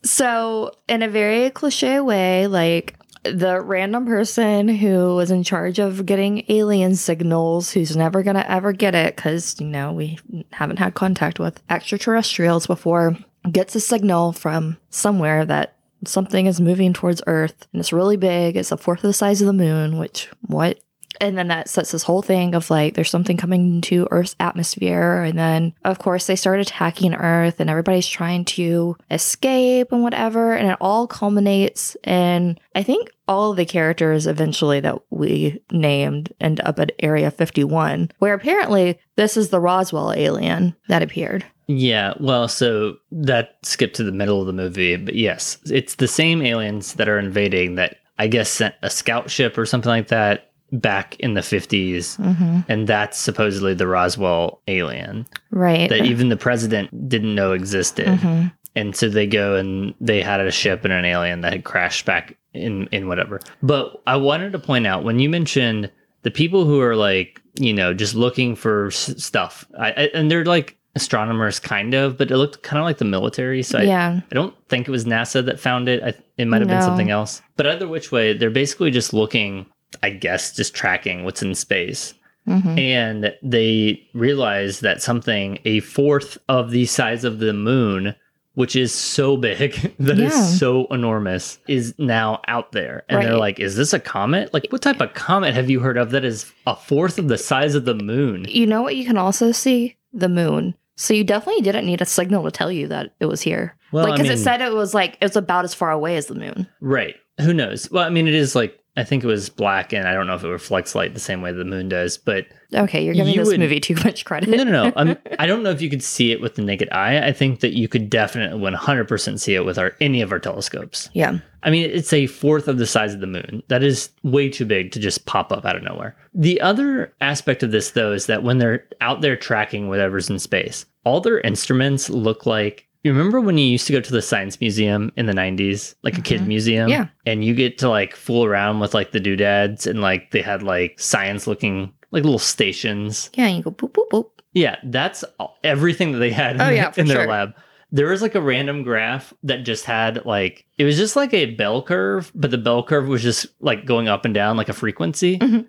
so 0.05 0.73
in 0.89 1.03
a 1.03 1.09
very 1.09 1.51
cliche 1.51 2.01
way, 2.01 2.47
like 2.47 2.98
the 3.33 3.61
random 3.61 4.07
person 4.07 4.69
who 4.69 5.17
was 5.17 5.31
in 5.31 5.43
charge 5.43 5.79
of 5.79 6.07
getting 6.07 6.45
alien 6.49 6.95
signals, 6.97 7.73
who's 7.73 7.97
never 7.97 8.23
gonna 8.23 8.45
ever 8.49 8.73
get 8.73 8.95
it 8.95 9.17
because 9.17 9.61
you 9.61 9.67
know 9.67 9.93
we 9.93 10.19
haven't 10.53 10.79
had 10.79 10.95
contact 10.95 11.39
with 11.39 11.63
extraterrestrials 11.71 12.67
before, 12.67 13.17
gets 13.51 13.75
a 13.75 13.81
signal 13.81 14.33
from 14.33 14.77
somewhere 14.91 15.45
that 15.45 15.77
something 16.05 16.47
is 16.47 16.61
moving 16.61 16.93
towards 16.93 17.23
Earth 17.27 17.67
and 17.73 17.81
it's 17.81 17.93
really 17.93 18.17
big. 18.17 18.57
It's 18.57 18.73
a 18.73 18.77
fourth 18.77 19.01
of 19.01 19.09
the 19.09 19.13
size 19.13 19.41
of 19.41 19.47
the 19.47 19.53
moon. 19.53 19.99
Which 19.99 20.29
what? 20.47 20.79
And 21.21 21.37
then 21.37 21.49
that 21.49 21.69
sets 21.69 21.93
this 21.93 22.03
whole 22.03 22.23
thing 22.23 22.55
of 22.55 22.71
like 22.71 22.95
there's 22.95 23.11
something 23.11 23.37
coming 23.37 23.75
into 23.75 24.09
Earth's 24.11 24.37
atmosphere. 24.41 25.23
And 25.23 25.39
then, 25.39 25.75
of 25.85 25.99
course, 25.99 26.27
they 26.27 26.37
start 26.37 26.61
attacking 26.61 27.15
Earth 27.15 27.61
and 27.61 27.69
everybody's 27.69 28.09
trying 28.09 28.45
to 28.47 28.97
escape 29.11 29.93
and 29.93 30.03
whatever. 30.03 30.55
And 30.55 30.71
it 30.71 30.79
all 30.81 31.07
culminates 31.07 31.97
in, 32.05 32.59
I 32.75 32.83
think, 32.83 33.11
all 33.27 33.53
the 33.53 33.67
characters 33.67 34.27
eventually 34.27 34.81
that 34.81 34.99
we 35.11 35.63
named 35.71 36.33
end 36.41 36.61
up 36.65 36.79
at 36.79 36.93
Area 37.01 37.31
51, 37.31 38.11
where 38.19 38.35
apparently 38.35 38.99
this 39.17 39.37
is 39.37 39.51
the 39.51 39.61
Roswell 39.61 40.13
alien 40.13 40.75
that 40.89 41.03
appeared. 41.03 41.45
Yeah, 41.67 42.15
well, 42.19 42.49
so 42.49 42.97
that 43.13 43.59
skipped 43.63 43.97
to 43.97 44.05
the 44.05 44.13
middle 44.13 44.41
of 44.41 44.47
the 44.47 44.55
movie, 44.55 44.97
but 44.97 45.15
yes, 45.15 45.59
it's 45.67 45.97
the 45.97 46.09
same 46.09 46.41
aliens 46.41 46.95
that 46.95 47.11
are 47.11 47.19
invading 47.19 47.75
that 47.75 47.99
I 48.19 48.27
guess 48.27 48.49
sent 48.49 48.75
a 48.83 48.89
scout 48.89 49.31
ship 49.31 49.59
or 49.59 49.67
something 49.67 49.91
like 49.91 50.09
that 50.09 50.48
back 50.73 51.17
in 51.21 51.35
the 51.35 51.41
50s, 51.41 52.19
Mm-hmm. 52.19 52.61
and 52.69 52.87
that's 52.87 53.19
supposedly 53.19 53.75
the 53.75 53.87
Roswell 53.87 54.61
alien 54.69 55.27
Right. 55.51 55.89
that 55.89 56.05
even 56.05 56.29
the 56.29 56.37
president 56.37 57.09
didn't 57.09 57.35
know 57.35 57.53
existed. 57.53 58.07
Mhm. 58.07 58.53
And 58.77 58.95
so 58.95 59.09
they 59.09 59.27
go 59.27 59.57
and 59.57 59.95
they 60.01 60.23
had 60.23 60.41
a 60.41 60.51
ship 60.51 60.85
and 60.85 60.93
an 60.93 61.05
alien 61.05 61.41
that 61.41 61.53
had 61.53 61.65
crashed 61.65 62.05
back 62.05 62.37
in 62.55 62.87
in 62.93 63.09
whatever. 63.09 63.41
But 63.63 64.01
I 64.07 64.17
wanted 64.17 64.53
to 64.53 64.59
point 64.59 64.87
out 64.87 65.05
when 65.05 65.19
you 65.19 65.29
mentioned 65.29 65.91
the 66.23 66.31
people 66.31 66.65
who 66.65 66.81
are 66.81 66.95
like, 66.97 67.41
you 67.59 67.73
know, 67.73 67.93
just 67.95 68.15
looking 68.15 68.55
for 68.55 68.89
s- 68.89 69.15
stuff. 69.23 69.67
I, 69.79 69.89
I 69.91 70.03
and 70.15 70.31
they're 70.31 70.45
like 70.45 70.77
astronomers 70.95 71.59
kind 71.61 71.95
of, 71.95 72.17
but 72.19 72.31
it 72.31 72.37
looked 72.37 72.63
kind 72.63 72.79
of 72.79 72.85
like 72.85 72.99
the 72.99 73.05
military. 73.05 73.63
So 73.63 73.81
yeah. 73.81 74.21
I 74.31 74.35
don't 74.35 74.55
think 74.69 74.87
it 74.89 74.91
was 74.91 75.05
NASA 75.05 75.45
that 75.47 75.59
found 75.61 75.89
it. 75.89 76.03
I, 76.03 76.13
it 76.37 76.47
might 76.47 76.61
have 76.61 76.69
been 76.69 76.83
something 76.83 77.11
else. 77.11 77.41
But 77.57 77.67
either 77.67 77.89
which 77.89 78.11
way, 78.13 78.33
they're 78.33 78.51
basically 78.51 78.91
just 78.91 79.13
looking, 79.13 79.67
I 80.03 80.11
guess, 80.11 80.55
just 80.55 80.75
tracking 80.75 81.25
what's 81.25 81.43
in 81.43 81.55
space. 81.55 82.15
hmm 82.47 82.79
And 82.79 83.35
they 83.43 84.03
realize 84.15 84.81
that 84.81 85.03
something 85.03 85.59
a 85.65 85.81
fourth 85.81 86.39
of 86.49 86.71
the 86.71 86.87
size 86.87 87.25
of 87.25 87.39
the 87.39 87.53
moon, 87.53 88.15
which 88.55 88.75
is 88.77 88.93
so 88.95 89.37
big, 89.37 89.73
that 89.99 90.19
is 90.19 90.33
Yeah. 90.35 90.43
so 90.45 90.87
enormous, 90.87 91.59
is 91.69 91.95
now 91.99 92.41
out 92.49 92.73
there. 92.73 93.05
And 93.09 93.23
they're 93.23 93.37
like, 93.39 93.61
is 93.61 93.77
this 93.77 93.93
a 93.93 94.01
comet? 94.01 94.53
Like, 94.53 94.67
what 94.71 94.83
type 94.83 95.01
of 95.01 95.15
comet 95.15 95.55
have 95.55 95.71
you 95.71 95.81
heard 95.81 95.97
of 95.97 96.11
that 96.11 96.25
is 96.25 96.51
a 96.67 96.75
fourth 96.77 97.19
of 97.19 97.29
the 97.29 97.39
size 97.39 97.75
of 97.75 97.85
the 97.85 97.95
moon? 97.95 98.47
You 98.49 98.67
know 98.67 98.83
what 98.83 98.97
you 98.97 99.05
can 99.07 99.17
also 99.19 99.53
see? 99.53 99.97
The 100.13 100.29
moon. 100.29 100.75
So 100.97 101.15
you 101.15 101.23
definitely 101.23 101.63
didn't 101.63 101.87
need 101.87 102.01
a 102.03 102.07
signal 102.07 102.43
to 102.45 102.51
tell 102.51 102.73
you 102.73 102.89
that 102.89 103.15
it 103.21 103.27
was 103.27 103.41
here. 103.41 103.77
Well, 103.93 104.05
like, 104.05 104.15
I 104.15 104.17
because 104.17 104.29
mean- 104.31 104.39
it 104.39 104.43
said 104.43 104.61
it 104.61 104.73
was 104.75 104.93
like, 104.95 105.17
it 105.21 105.25
was 105.25 105.37
about 105.37 105.65
as 105.65 105.73
far 105.75 105.93
away 105.93 106.17
as 106.17 106.27
the 106.27 106.35
moon. 106.35 106.67
Right. 106.81 107.15
Who 107.41 107.55
knows? 107.55 107.89
Well, 107.91 108.05
I 108.05 108.11
mean, 108.11 108.27
it 108.27 108.35
is 108.35 108.57
like, 108.57 108.77
I 108.97 109.05
think 109.05 109.23
it 109.23 109.29
was 109.29 109.49
black, 109.49 109.93
and 109.93 110.09
I 110.09 110.13
don't 110.15 110.27
know 110.27 110.35
if 110.35 110.43
it 110.43 110.49
reflects 110.49 110.95
light 110.97 111.15
the 111.15 111.21
same 111.21 111.41
way 111.41 111.53
the 111.53 111.65
moon 111.65 111.89
does, 111.89 112.19
but 112.19 112.47
Okay, 112.75 113.05
you're 113.05 113.15
giving 113.15 113.33
You 113.33 113.41
this 113.41 113.49
would- 113.49 113.61
movie 113.61 113.79
too 113.81 113.95
much 114.05 114.25
credit. 114.25 114.49
no, 114.49 114.63
no, 114.65 114.71
no. 114.87 114.93
I'm, 114.97 115.17
I 115.39 115.47
don't 115.47 115.63
know 115.63 115.71
if 115.71 115.81
you 115.81 115.89
could 115.89 116.03
see 116.03 116.33
it 116.33 116.41
with 116.41 116.57
the 116.57 116.63
naked 116.63 116.89
eye. 116.91 117.25
I 117.25 117.33
think 117.33 117.61
that 117.61 117.77
you 117.77 117.87
could 117.87 118.11
definitely 118.11 118.59
100% 118.61 119.39
see 119.39 119.55
it 119.55 119.65
with 119.65 119.79
our 119.79 119.95
any 120.01 120.21
of 120.21 120.33
our 120.33 120.39
telescopes. 120.41 121.09
yeah. 121.13 121.39
I 121.65 121.71
mean, 121.71 121.91
it's 121.91 122.13
a 122.13 122.27
fourth 122.29 122.69
of 122.69 122.79
the 122.79 122.87
size 122.87 123.15
of 123.15 123.21
the 123.21 123.27
moon. 123.27 123.63
That 123.69 123.83
is 123.83 124.11
way 124.23 124.49
too 124.49 124.65
big 124.65 124.93
to 124.93 125.01
just 125.01 125.27
pop 125.27 125.51
up 125.53 125.65
out 125.65 125.75
of 125.77 125.83
nowhere. 125.83 126.17
The 126.35 126.61
other 126.61 127.13
aspect 127.21 127.65
of 127.65 127.73
this, 127.73 127.91
though, 127.93 128.13
is 128.13 128.27
that 128.27 128.45
when 128.45 128.59
they're 128.59 128.85
out 129.01 129.23
there 129.23 129.37
tracking 129.37 129.89
whatever's 129.89 130.31
in 130.31 130.39
space, 130.39 130.87
all 131.05 131.21
their 131.21 131.41
instruments 131.41 132.09
look 132.11 132.47
like. 132.47 132.87
You 133.05 133.13
remember 133.13 133.41
when 133.41 133.57
you 133.59 133.65
used 133.67 133.87
to 133.87 133.93
go 133.93 134.01
to 134.01 134.13
the 134.13 134.21
science 134.23 134.61
museum 134.61 135.13
in 135.17 135.27
the 135.27 135.33
90s, 135.33 135.95
like 136.03 136.19
a 136.19 136.21
kid 136.21 136.41
Mhm. 136.43 136.47
museum? 136.49 136.89
Yeah. 136.89 137.07
And 137.27 137.45
you 137.45 137.55
get 137.55 137.79
to 137.79 137.89
like 137.89 138.17
fool 138.17 138.45
around 138.45 138.81
with 138.81 138.93
like 138.95 139.13
the 139.13 139.21
doodads 139.21 139.87
and 139.87 140.01
like 140.01 140.33
they 140.33 140.43
had 140.43 140.63
like 140.63 140.99
science 140.99 141.47
looking 141.47 141.93
like 142.11 142.25
little 142.25 142.39
stations. 142.39 143.31
Yeah, 143.35 143.47
and 143.47 143.57
you 143.57 143.63
go 143.63 143.71
boop, 143.71 143.93
boop, 143.93 144.09
boop. 144.11 144.27
Yeah, 144.53 144.77
that's 144.85 145.23
all- 145.39 145.57
everything 145.63 146.13
that 146.13 146.19
they 146.19 146.31
had 146.31 146.61
Oh, 146.61 146.69
in, 146.69 146.77
yeah, 146.77 146.91
for 146.91 147.01
in 147.01 147.07
their 147.07 147.19
sure. 147.19 147.29
lab. 147.29 147.55
There 147.93 148.09
was 148.09 148.21
like 148.21 148.35
a 148.35 148.41
random 148.41 148.83
graph 148.83 149.33
that 149.45 149.59
just 149.65 149.85
had 149.85 150.25
like 150.27 150.65
it 150.77 150.85
was 150.85 150.97
just 150.97 151.17
like 151.17 151.33
a 151.33 151.47
bell 151.55 151.83
curve, 151.83 152.33
but 152.35 152.51
the 152.51 152.59
bell 152.59 152.83
curve 152.83 153.07
was 153.09 153.23
just 153.23 153.47
like 153.61 153.87
going 153.87 154.09
up 154.09 154.25
and 154.25 154.35
down 154.35 154.57
like 154.57 154.69
a 154.69 154.73
frequency. 154.75 155.39
Mhm. 155.39 155.67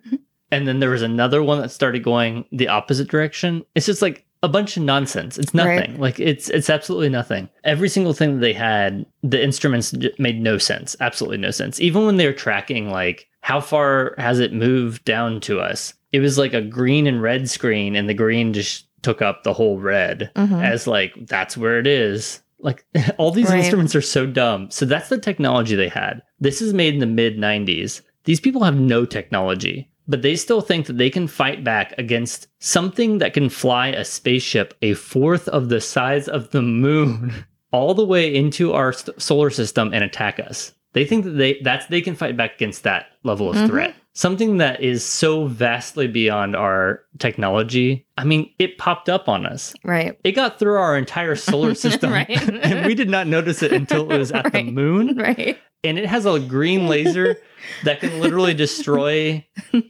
And 0.52 0.68
then 0.68 0.80
there 0.80 0.90
was 0.90 1.04
another 1.04 1.44
one 1.44 1.62
that 1.62 1.70
started 1.70 2.04
going 2.04 2.46
the 2.52 2.68
opposite 2.70 3.08
direction. 3.08 3.64
It's 3.76 3.86
just 3.86 4.02
like 4.02 4.26
a 4.42 4.48
bunch 4.48 4.78
of 4.78 4.84
nonsense. 4.84 5.38
It's 5.38 5.54
nothing. 5.54 5.92
Right. 5.92 6.00
Like 6.00 6.20
it's 6.20 6.50
it's 6.50 6.70
absolutely 6.70 7.10
nothing. 7.10 7.50
Every 7.64 7.90
single 7.90 8.14
thing 8.14 8.36
that 8.36 8.40
they 8.42 8.54
had, 8.54 9.06
the 9.24 9.44
instruments 9.44 9.94
made 10.18 10.42
no 10.42 10.58
sense. 10.58 10.96
Absolutely 11.00 11.38
no 11.38 11.52
sense. 11.52 11.80
Even 11.82 12.06
when 12.06 12.18
they 12.18 12.26
were 12.26 12.34
tracking 12.34 12.90
like 12.90 13.28
how 13.42 13.60
far 13.62 14.16
has 14.18 14.40
it 14.40 14.54
moved 14.54 15.04
down 15.06 15.40
to 15.42 15.60
us? 15.60 15.94
It 16.12 16.20
was 16.20 16.38
like 16.38 16.54
a 16.54 16.62
green 16.62 17.06
and 17.08 17.22
red 17.22 17.50
screen 17.50 17.96
and 17.96 18.08
the 18.10 18.14
green 18.14 18.54
just 18.54 18.88
took 19.02 19.22
up 19.22 19.44
the 19.44 19.54
whole 19.54 19.80
red 19.80 20.32
Mhm. 20.36 20.64
as 20.64 20.88
like 20.88 21.14
that's 21.28 21.56
where 21.58 21.80
it 21.80 21.88
is. 21.88 22.42
Like 22.60 22.86
all 23.18 23.32
these 23.32 23.50
Right. 23.50 23.60
instruments 23.60 23.96
are 23.96 24.02
so 24.02 24.26
dumb. 24.26 24.70
So 24.72 24.86
that's 24.86 25.10
the 25.10 25.18
technology 25.18 25.76
they 25.76 25.88
had. 25.90 26.22
This 26.40 26.62
is 26.62 26.74
made 26.74 26.94
in 26.94 27.00
the 27.00 27.06
mid 27.06 27.38
90s. 27.38 28.02
These 28.26 28.40
people 28.42 28.64
have 28.64 28.76
no 28.78 29.06
technology, 29.06 29.90
but 30.10 30.22
they 30.24 30.36
still 30.36 30.60
think 30.60 30.88
that 30.88 30.98
they 30.98 31.10
can 31.10 31.28
fight 31.28 31.64
back 31.64 31.94
against 31.98 32.48
something 32.60 33.20
that 33.20 33.34
can 33.34 33.48
fly 33.48 33.88
a 33.90 34.04
spaceship 34.04 34.74
a 34.82 34.94
fourth 34.96 35.48
of 35.48 35.70
the 35.70 35.80
size 35.80 36.28
of 36.28 36.50
the 36.52 36.62
moon 36.62 37.46
all 37.72 37.94
the 37.94 38.04
way 38.06 38.34
into 38.36 38.74
our 38.74 38.92
st- 38.92 39.22
solar 39.22 39.50
system 39.52 39.94
and 39.94 40.04
attack 40.04 40.40
us. 40.40 40.74
They 40.94 41.06
think 41.06 41.24
that 41.26 41.32
they 41.38 41.60
that's 41.64 41.86
they 41.86 42.02
can 42.02 42.16
fight 42.16 42.36
back 42.36 42.56
against 42.56 42.84
that 42.84 43.06
level 43.24 43.50
of 43.52 43.56
Mhm. 43.56 43.68
threat. 43.68 43.96
Something 44.20 44.58
that 44.58 44.82
is 44.82 45.06
so 45.06 45.46
vastly 45.48 46.06
beyond 46.06 46.54
our 46.54 47.02
technology. 47.20 48.06
I 48.18 48.26
mean, 48.26 48.52
it 48.60 48.78
popped 48.78 49.08
up 49.08 49.30
on 49.30 49.46
us. 49.46 49.74
Right. 49.86 50.20
It 50.26 50.34
got 50.34 50.60
through 50.60 50.76
our 50.76 50.98
entire 50.98 51.38
solar 51.38 51.74
system, 51.86 52.12
Right. 52.12 52.30
and 52.30 52.86
we 52.86 52.96
did 52.96 53.08
not 53.10 53.28
notice 53.28 53.64
it 53.64 53.72
until 53.72 54.12
it 54.12 54.18
was 54.18 54.34
at 54.34 54.52
the 54.52 54.64
moon. 54.72 55.16
Right. 55.16 55.58
And 55.86 55.98
it 55.98 56.06
has 56.06 56.26
a 56.26 56.38
green 56.38 56.88
laser 56.88 57.38
that 57.86 58.02
can 58.02 58.20
literally 58.20 58.54
destroy 58.54 59.46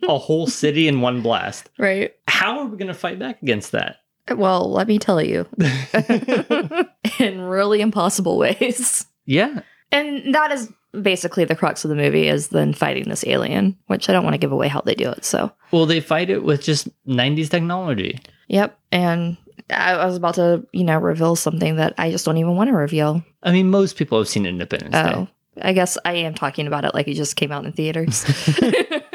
a 0.08 0.18
whole 0.20 0.46
city 0.46 0.88
in 0.88 1.02
one 1.02 1.24
blast. 1.24 1.72
Right. 1.80 2.14
How 2.28 2.60
are 2.60 2.66
we 2.68 2.78
going 2.78 2.90
to 2.90 2.94
fight 2.94 3.18
back 3.18 3.42
against 3.42 3.72
that? 3.72 3.96
Well, 4.36 4.72
let 4.72 4.88
me 4.88 5.00
tell 5.00 5.20
you, 5.24 5.48
in 7.20 7.42
really 7.42 7.82
impossible 7.82 8.38
ways. 8.38 9.08
yeah, 9.26 9.62
And 9.92 10.36
that 10.36 10.52
is 10.52 10.72
basically 11.02 11.46
the 11.46 11.56
crux 11.56 11.84
of 11.86 11.90
the 11.90 11.96
movie 11.96 12.28
is 12.28 12.48
then 12.50 12.74
fighting 12.74 13.10
this 13.10 13.24
alien, 13.28 13.78
which 13.88 14.10
I 14.10 14.14
don't 14.14 14.24
want 14.24 14.34
to 14.34 14.40
give 14.40 14.52
away 14.52 14.68
how 14.68 14.82
they 14.82 14.96
do 14.96 15.10
it. 15.10 15.24
So, 15.26 15.52
well, 15.72 15.86
they 15.86 16.00
fight 16.00 16.30
it 16.30 16.44
with 16.44 16.62
just 16.64 16.88
90s 17.08 17.50
technology. 17.50 18.20
yep. 18.48 18.78
And 18.92 19.38
I, 19.70 19.94
I 19.94 20.06
was 20.06 20.18
about 20.18 20.36
to, 20.36 20.66
you 20.74 20.84
know, 20.84 20.98
reveal 20.98 21.36
something 21.36 21.76
that 21.76 21.94
I 21.98 22.10
just 22.12 22.26
don't 22.26 22.38
even 22.38 22.56
want 22.56 22.70
to 22.70 22.74
reveal. 22.76 23.24
I 23.44 23.52
mean, 23.52 23.70
most 23.70 23.98
people 23.98 24.18
have 24.18 24.28
seen 24.28 24.46
Independence 24.46 24.96
Oh, 24.96 25.26
Day. 25.26 25.32
I 25.62 25.74
guess 25.74 25.98
I 26.06 26.14
am 26.14 26.34
talking 26.34 26.68
about 26.68 26.86
it 26.86 26.94
like 26.94 27.08
it 27.08 27.14
just 27.16 27.36
came 27.36 27.52
out 27.52 27.66
in 27.66 27.72
theaters. 27.74 28.26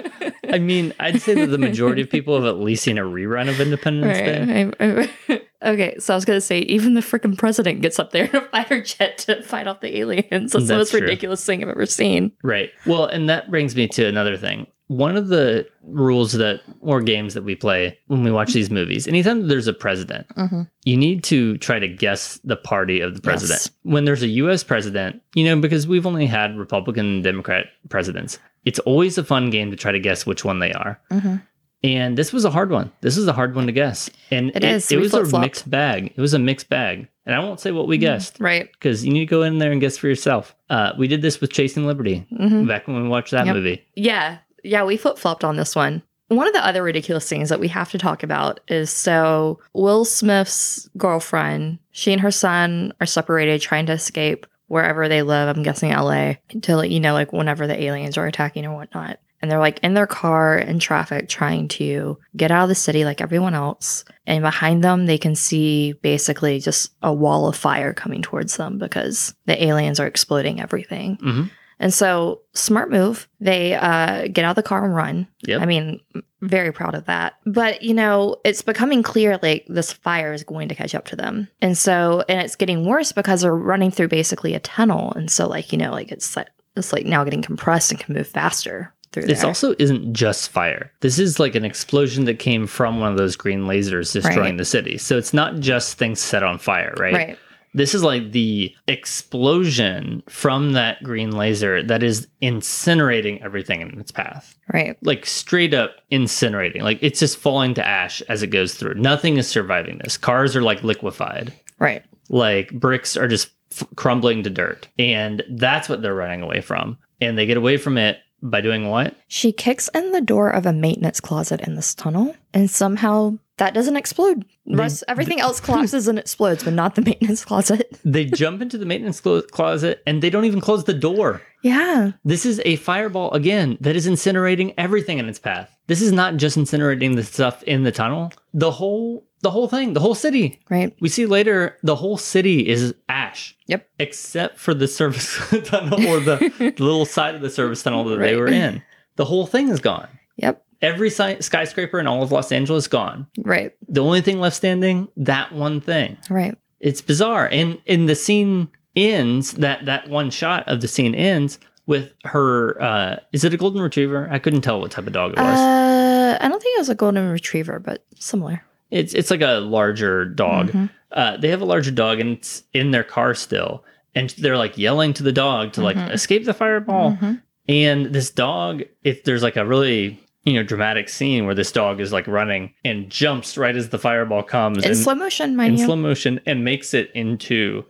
I 0.52 0.58
mean, 0.58 0.92
I'd 1.00 1.20
say 1.22 1.34
that 1.34 1.46
the 1.46 1.58
majority 1.58 2.02
of 2.02 2.10
people 2.10 2.34
have 2.34 2.44
at 2.44 2.58
least 2.60 2.82
seen 2.84 2.98
a 2.98 3.02
rerun 3.02 3.48
of 3.48 3.60
Independence 3.60 4.18
Day. 4.18 4.64
Right. 4.78 5.08
I- 5.28 5.34
I- 5.34 5.42
okay, 5.72 5.96
so 5.98 6.14
I 6.14 6.16
was 6.16 6.24
gonna 6.24 6.40
say 6.40 6.60
even 6.60 6.94
the 6.94 7.00
freaking 7.00 7.36
president 7.38 7.80
gets 7.80 7.98
up 7.98 8.10
there 8.10 8.24
in 8.24 8.36
a 8.36 8.40
fighter 8.50 8.82
jet 8.82 9.18
to 9.18 9.42
fight 9.42 9.66
off 9.66 9.80
the 9.80 9.98
aliens. 9.98 10.52
That's, 10.52 10.68
the 10.68 10.76
most 10.76 10.90
true. 10.90 11.00
ridiculous 11.00 11.44
thing 11.44 11.62
I've 11.62 11.68
ever 11.70 11.86
seen. 11.86 12.32
Right. 12.42 12.70
Well, 12.86 13.06
and 13.06 13.28
that 13.28 13.50
brings 13.50 13.74
me 13.76 13.88
to 13.88 14.06
another 14.06 14.36
thing. 14.36 14.66
One 14.88 15.16
of 15.16 15.28
the 15.28 15.66
rules 15.82 16.32
that 16.32 16.60
or 16.82 17.00
games 17.00 17.32
that 17.32 17.42
we 17.42 17.54
play 17.54 17.98
when 18.08 18.22
we 18.22 18.30
watch 18.30 18.52
these 18.52 18.70
movies, 18.70 19.08
anytime 19.08 19.48
there's 19.48 19.66
a 19.66 19.72
president, 19.72 20.26
Mm-hmm. 20.36 20.62
you 20.84 20.96
need 20.98 21.24
to 21.24 21.56
try 21.56 21.78
to 21.78 21.88
guess 21.88 22.38
the 22.44 22.56
party 22.56 23.00
of 23.00 23.14
the 23.14 23.22
president. 23.22 23.60
Yes. 23.62 23.70
When 23.84 24.04
there's 24.04 24.22
a 24.22 24.28
US 24.28 24.62
president, 24.62 25.22
you 25.34 25.44
know, 25.46 25.58
because 25.58 25.86
we've 25.86 26.06
only 26.06 26.26
had 26.26 26.58
Republican 26.58 27.06
and 27.06 27.24
Democrat 27.24 27.64
presidents, 27.88 28.38
it's 28.64 28.78
always 28.80 29.18
a 29.18 29.24
fun 29.24 29.50
game 29.50 29.70
to 29.70 29.76
try 29.76 29.92
to 29.92 30.00
guess 30.00 30.26
which 30.26 30.44
one 30.44 30.58
they 30.58 30.72
are. 30.72 31.00
Mm-hmm. 31.10 31.36
And 31.82 32.16
this 32.16 32.32
was 32.32 32.46
a 32.46 32.50
hard 32.50 32.70
one. 32.70 32.90
This 33.02 33.18
is 33.18 33.26
a 33.28 33.32
hard 33.34 33.54
one 33.54 33.66
to 33.66 33.72
guess. 33.72 34.08
And 34.30 34.50
It 34.56 34.64
is. 34.64 34.90
It 34.90 34.96
We 34.96 35.02
was 35.02 35.12
a 35.12 35.18
flip-flopped. 35.18 35.42
mixed 35.44 35.70
bag. 35.70 36.12
It 36.16 36.20
was 36.20 36.32
a 36.32 36.38
mixed 36.38 36.70
bag. 36.70 37.08
And 37.26 37.34
I 37.34 37.40
won't 37.40 37.60
say 37.60 37.72
what 37.72 37.88
we 37.88 37.98
guessed 37.98 38.36
Right. 38.40 38.72
because 38.72 39.04
you 39.04 39.12
need 39.12 39.20
to 39.20 39.26
go 39.26 39.42
in 39.42 39.58
there 39.58 39.70
and 39.70 39.80
guess 39.82 39.98
for 39.98 40.08
yourself. 40.08 40.54
Uh, 40.70 40.92
we 40.98 41.08
did 41.08 41.20
this 41.20 41.40
with 41.42 41.52
Chasing 41.52 41.86
Liberty 41.86 42.26
hmm 42.34 42.66
back 42.66 42.86
when 42.88 43.02
we 43.02 43.08
watched 43.08 43.32
that 43.32 43.44
Yep. 43.46 43.54
movie. 43.54 43.82
Yeah. 43.96 44.38
Yeah, 44.62 44.84
we 44.84 44.96
flip 44.96 45.18
flopped 45.18 45.44
on 45.44 45.56
this 45.56 45.76
one. 45.76 46.02
One 46.28 46.46
of 46.46 46.54
the 46.54 46.66
other 46.66 46.82
ridiculous 46.82 47.28
things 47.28 47.50
that 47.50 47.60
we 47.60 47.68
have 47.68 47.90
to 47.90 47.98
talk 47.98 48.22
about 48.22 48.60
is 48.66 48.88
so 48.88 49.60
Will 49.74 50.06
Smith's 50.06 50.88
girlfriend, 50.96 51.78
she 51.92 52.12
and 52.12 52.20
her 52.22 52.30
son 52.30 52.94
are 52.98 53.06
separated, 53.06 53.60
trying 53.60 53.84
to 53.86 53.92
escape 53.92 54.46
wherever 54.66 55.08
they 55.08 55.22
live. 55.22 55.54
I'm 55.54 55.62
guessing 55.62 55.92
LA 55.92 56.34
to 56.62 56.76
let 56.76 56.90
you 56.90 57.00
know, 57.00 57.12
like 57.12 57.32
whenever 57.32 57.66
the 57.66 57.82
aliens 57.82 58.16
are 58.16 58.26
attacking 58.26 58.66
or 58.66 58.74
whatnot. 58.74 59.18
And 59.42 59.50
they're 59.50 59.58
like 59.58 59.78
in 59.80 59.92
their 59.92 60.06
car 60.06 60.56
in 60.56 60.78
traffic 60.78 61.28
trying 61.28 61.68
to 61.68 62.18
get 62.34 62.50
out 62.50 62.62
of 62.62 62.68
the 62.70 62.74
city 62.74 63.04
like 63.04 63.20
everyone 63.20 63.52
else. 63.52 64.04
And 64.26 64.42
behind 64.42 64.82
them, 64.82 65.04
they 65.04 65.18
can 65.18 65.34
see 65.34 65.92
basically 65.92 66.60
just 66.60 66.92
a 67.02 67.12
wall 67.12 67.46
of 67.46 67.54
fire 67.54 67.92
coming 67.92 68.22
towards 68.22 68.56
them 68.56 68.78
because 68.78 69.34
the 69.44 69.62
aliens 69.62 70.00
are 70.00 70.06
exploding 70.06 70.60
everything. 70.60 71.16
hmm 71.20 71.42
And 71.80 71.92
so, 71.92 72.40
smart 72.54 72.90
move. 72.90 73.28
They 73.40 73.74
uh, 73.74 74.28
get 74.28 74.44
out 74.44 74.50
of 74.50 74.56
the 74.56 74.62
car 74.62 74.84
and 74.84 74.94
run. 74.94 75.26
Yep. 75.46 75.60
I 75.60 75.66
mean, 75.66 76.00
very 76.40 76.72
proud 76.72 76.94
of 76.94 77.06
that. 77.06 77.34
But, 77.46 77.82
you 77.82 77.94
know, 77.94 78.36
it's 78.44 78.62
becoming 78.62 79.02
clear 79.02 79.38
like 79.42 79.66
this 79.68 79.92
fire 79.92 80.32
is 80.32 80.44
going 80.44 80.68
to 80.68 80.74
catch 80.74 80.94
up 80.94 81.04
to 81.06 81.16
them. 81.16 81.48
And 81.60 81.76
so, 81.76 82.24
and 82.28 82.40
it's 82.40 82.56
getting 82.56 82.84
worse 82.86 83.12
because 83.12 83.40
they're 83.42 83.54
running 83.56 83.90
through 83.90 84.08
basically 84.08 84.54
a 84.54 84.60
tunnel. 84.60 85.12
And 85.14 85.30
so, 85.30 85.48
like, 85.48 85.72
you 85.72 85.78
know, 85.78 85.90
like 85.90 86.12
it's 86.12 86.36
like, 86.36 86.48
it's 86.76 86.92
like 86.92 87.06
now 87.06 87.24
getting 87.24 87.42
compressed 87.42 87.90
and 87.90 88.00
can 88.00 88.14
move 88.14 88.26
faster 88.28 88.92
through 89.12 89.26
This 89.26 89.40
there. 89.40 89.48
also 89.48 89.74
isn't 89.78 90.12
just 90.12 90.48
fire. 90.50 90.90
This 91.00 91.18
is 91.20 91.38
like 91.38 91.54
an 91.54 91.64
explosion 91.64 92.24
that 92.24 92.40
came 92.40 92.66
from 92.66 92.98
one 93.00 93.12
of 93.12 93.18
those 93.18 93.36
green 93.36 93.60
lasers 93.66 94.12
destroying 94.12 94.38
Right. 94.40 94.58
the 94.58 94.64
city. 94.64 94.98
So 94.98 95.16
it's 95.16 95.32
not 95.32 95.60
just 95.60 95.96
things 95.98 96.20
set 96.20 96.42
on 96.42 96.58
fire, 96.58 96.92
right? 96.98 97.14
right. 97.14 97.38
This 97.74 97.94
is 97.94 98.04
like 98.04 98.30
the 98.32 98.74
explosion 98.86 100.22
from 100.28 100.72
that 100.72 101.02
green 101.02 101.32
laser 101.32 101.82
that 101.82 102.02
is 102.02 102.28
incinerating 102.40 103.42
everything 103.42 103.80
in 103.80 103.98
its 103.98 104.12
path. 104.12 104.56
Right. 104.72 104.96
Like 105.02 105.26
straight 105.26 105.74
up 105.74 105.96
incinerating. 106.10 106.82
Like 106.82 107.00
it's 107.02 107.18
just 107.18 107.36
falling 107.36 107.74
to 107.74 107.86
ash 107.86 108.22
as 108.22 108.42
it 108.42 108.48
goes 108.48 108.74
through. 108.74 108.94
Nothing 108.94 109.36
is 109.36 109.48
surviving 109.48 109.98
this. 109.98 110.16
Cars 110.16 110.54
are 110.54 110.62
like 110.62 110.84
liquefied. 110.84 111.52
Right. 111.78 112.04
Like 112.28 112.70
bricks 112.72 113.16
are 113.16 113.28
just 113.28 113.50
f- 113.72 113.88
crumbling 113.96 114.44
to 114.44 114.50
dirt. 114.50 114.88
And 114.98 115.42
that's 115.50 115.88
what 115.88 116.00
they're 116.00 116.14
running 116.14 116.42
away 116.42 116.60
from. 116.60 116.96
And 117.20 117.36
they 117.36 117.46
get 117.46 117.56
away 117.56 117.76
from 117.76 117.98
it 117.98 118.18
by 118.44 118.60
doing 118.60 118.88
what? 118.88 119.16
She 119.26 119.52
kicks 119.52 119.88
in 119.94 120.12
the 120.12 120.20
door 120.20 120.50
of 120.50 120.66
a 120.66 120.72
maintenance 120.72 121.18
closet 121.18 121.62
in 121.62 121.74
this 121.74 121.94
tunnel, 121.94 122.36
and 122.52 122.70
somehow 122.70 123.38
that 123.58 123.74
doesn't 123.74 123.96
explode. 123.96 124.44
Rest, 124.66 125.04
everything 125.08 125.40
else 125.46 125.60
collapses 125.60 126.08
and 126.08 126.18
explodes, 126.18 126.64
but 126.64 126.72
not 126.72 126.94
the 126.94 127.02
maintenance 127.02 127.44
closet. 127.44 128.00
They 128.04 128.24
jump 128.26 128.60
into 128.62 128.78
the 128.78 128.86
maintenance 128.86 129.20
clo- 129.20 129.42
closet 129.42 130.02
and 130.06 130.22
they 130.22 130.30
don't 130.30 130.44
even 130.44 130.60
close 130.60 130.84
the 130.84 130.94
door. 130.94 131.40
Yeah. 131.62 132.12
This 132.24 132.44
is 132.44 132.60
a 132.64 132.76
fireball 132.76 133.32
again 133.32 133.78
that 133.80 133.96
is 133.96 134.06
incinerating 134.06 134.74
everything 134.76 135.18
in 135.18 135.28
its 135.28 135.38
path. 135.38 135.74
This 135.86 136.02
is 136.02 136.12
not 136.12 136.36
just 136.36 136.56
incinerating 136.58 137.16
the 137.16 137.24
stuff 137.24 137.62
in 137.64 137.82
the 137.82 137.92
tunnel. 137.92 138.32
The 138.52 138.70
whole 138.70 139.26
the 139.40 139.50
whole 139.50 139.68
thing, 139.68 139.92
the 139.92 140.00
whole 140.00 140.14
city. 140.14 140.60
Right. 140.70 140.94
We 141.00 141.08
see 141.08 141.26
later 141.26 141.76
the 141.82 141.96
whole 141.96 142.16
city 142.16 142.66
is 142.68 142.94
ash. 143.08 143.56
Yep. 143.66 143.88
Except 143.98 144.58
for 144.58 144.74
the 144.74 144.88
service 144.88 145.38
tunnel 145.64 146.06
or 146.06 146.20
the, 146.20 146.36
the 146.58 146.82
little 146.84 147.04
side 147.06 147.34
of 147.34 147.40
the 147.42 147.50
service 147.50 147.82
tunnel 147.82 148.04
that 148.04 148.18
they 148.18 148.36
were 148.36 148.48
in. 148.48 148.82
The 149.16 149.24
whole 149.24 149.46
thing 149.46 149.68
is 149.68 149.80
gone. 149.80 150.08
Yep. 150.36 150.63
Every 150.84 151.08
skyscraper 151.10 151.98
in 151.98 152.06
all 152.06 152.22
of 152.22 152.30
Los 152.30 152.52
Angeles 152.52 152.86
gone. 152.86 153.26
Right. 153.38 153.72
The 153.88 154.02
only 154.02 154.20
thing 154.20 154.38
left 154.38 154.56
standing, 154.56 155.08
that 155.16 155.52
one 155.52 155.80
thing. 155.80 156.16
Right. 156.28 156.56
It's 156.80 157.00
bizarre. 157.00 157.48
And 157.50 157.78
in 157.86 158.06
the 158.06 158.14
scene 158.14 158.68
ends 158.94 159.52
that 159.54 159.86
that 159.86 160.08
one 160.08 160.30
shot 160.30 160.68
of 160.68 160.80
the 160.80 160.88
scene 160.88 161.14
ends 161.14 161.58
with 161.86 162.12
her 162.24 162.80
uh 162.82 163.16
is 163.32 163.44
it 163.44 163.52
a 163.54 163.56
golden 163.56 163.80
retriever? 163.82 164.28
I 164.30 164.38
couldn't 164.38 164.60
tell 164.60 164.80
what 164.80 164.90
type 164.90 165.06
of 165.06 165.12
dog 165.12 165.32
it 165.32 165.38
was. 165.38 165.58
Uh, 165.58 166.38
I 166.40 166.48
don't 166.48 166.62
think 166.62 166.76
it 166.76 166.80
was 166.80 166.88
a 166.90 166.94
golden 166.94 167.28
retriever, 167.30 167.78
but 167.78 168.04
similar. 168.18 168.62
It's 168.90 169.14
it's 169.14 169.30
like 169.30 169.40
a 169.42 169.60
larger 169.60 170.24
dog. 170.26 170.68
Mhm. 170.70 170.90
Uh, 171.12 171.36
they 171.38 171.48
have 171.48 171.60
a 171.62 171.64
larger 171.66 171.90
dog 171.90 172.20
and 172.20 172.30
it's 172.38 172.62
in 172.72 172.90
their 172.90 173.04
car 173.04 173.34
still, 173.34 173.84
and 174.14 174.30
they're 174.38 174.56
like 174.58 174.76
yelling 174.78 175.12
to 175.14 175.22
the 175.22 175.32
dog 175.32 175.72
to 175.72 175.82
like 175.82 175.96
Mhm. 175.96 176.12
escape 176.12 176.44
the 176.44 176.54
fireball. 176.54 177.12
Mhm. 177.20 177.40
And 177.68 178.06
this 178.06 178.30
dog, 178.30 178.82
if 179.02 179.24
there's 179.24 179.42
like 179.42 179.56
a 179.56 179.64
really 179.64 180.20
you 180.44 180.54
know 180.54 180.62
dramatic 180.62 181.08
scene 181.08 181.46
where 181.46 181.54
this 181.54 181.72
dog 181.72 182.00
is 182.00 182.12
like 182.12 182.26
running 182.26 182.72
and 182.84 183.10
jumps 183.10 183.56
right 183.56 183.74
as 183.76 183.88
the 183.88 183.98
fireball 183.98 184.42
comes 184.42 184.78
In 184.78 184.90
and- 184.90 184.96
slow 184.96 185.14
motion, 185.14 185.58
in 185.60 185.76
you. 185.78 185.84
slow 185.84 185.96
motion 185.96 186.40
and 186.46 186.64
makes 186.64 186.94
it 186.94 187.10
into 187.14 187.84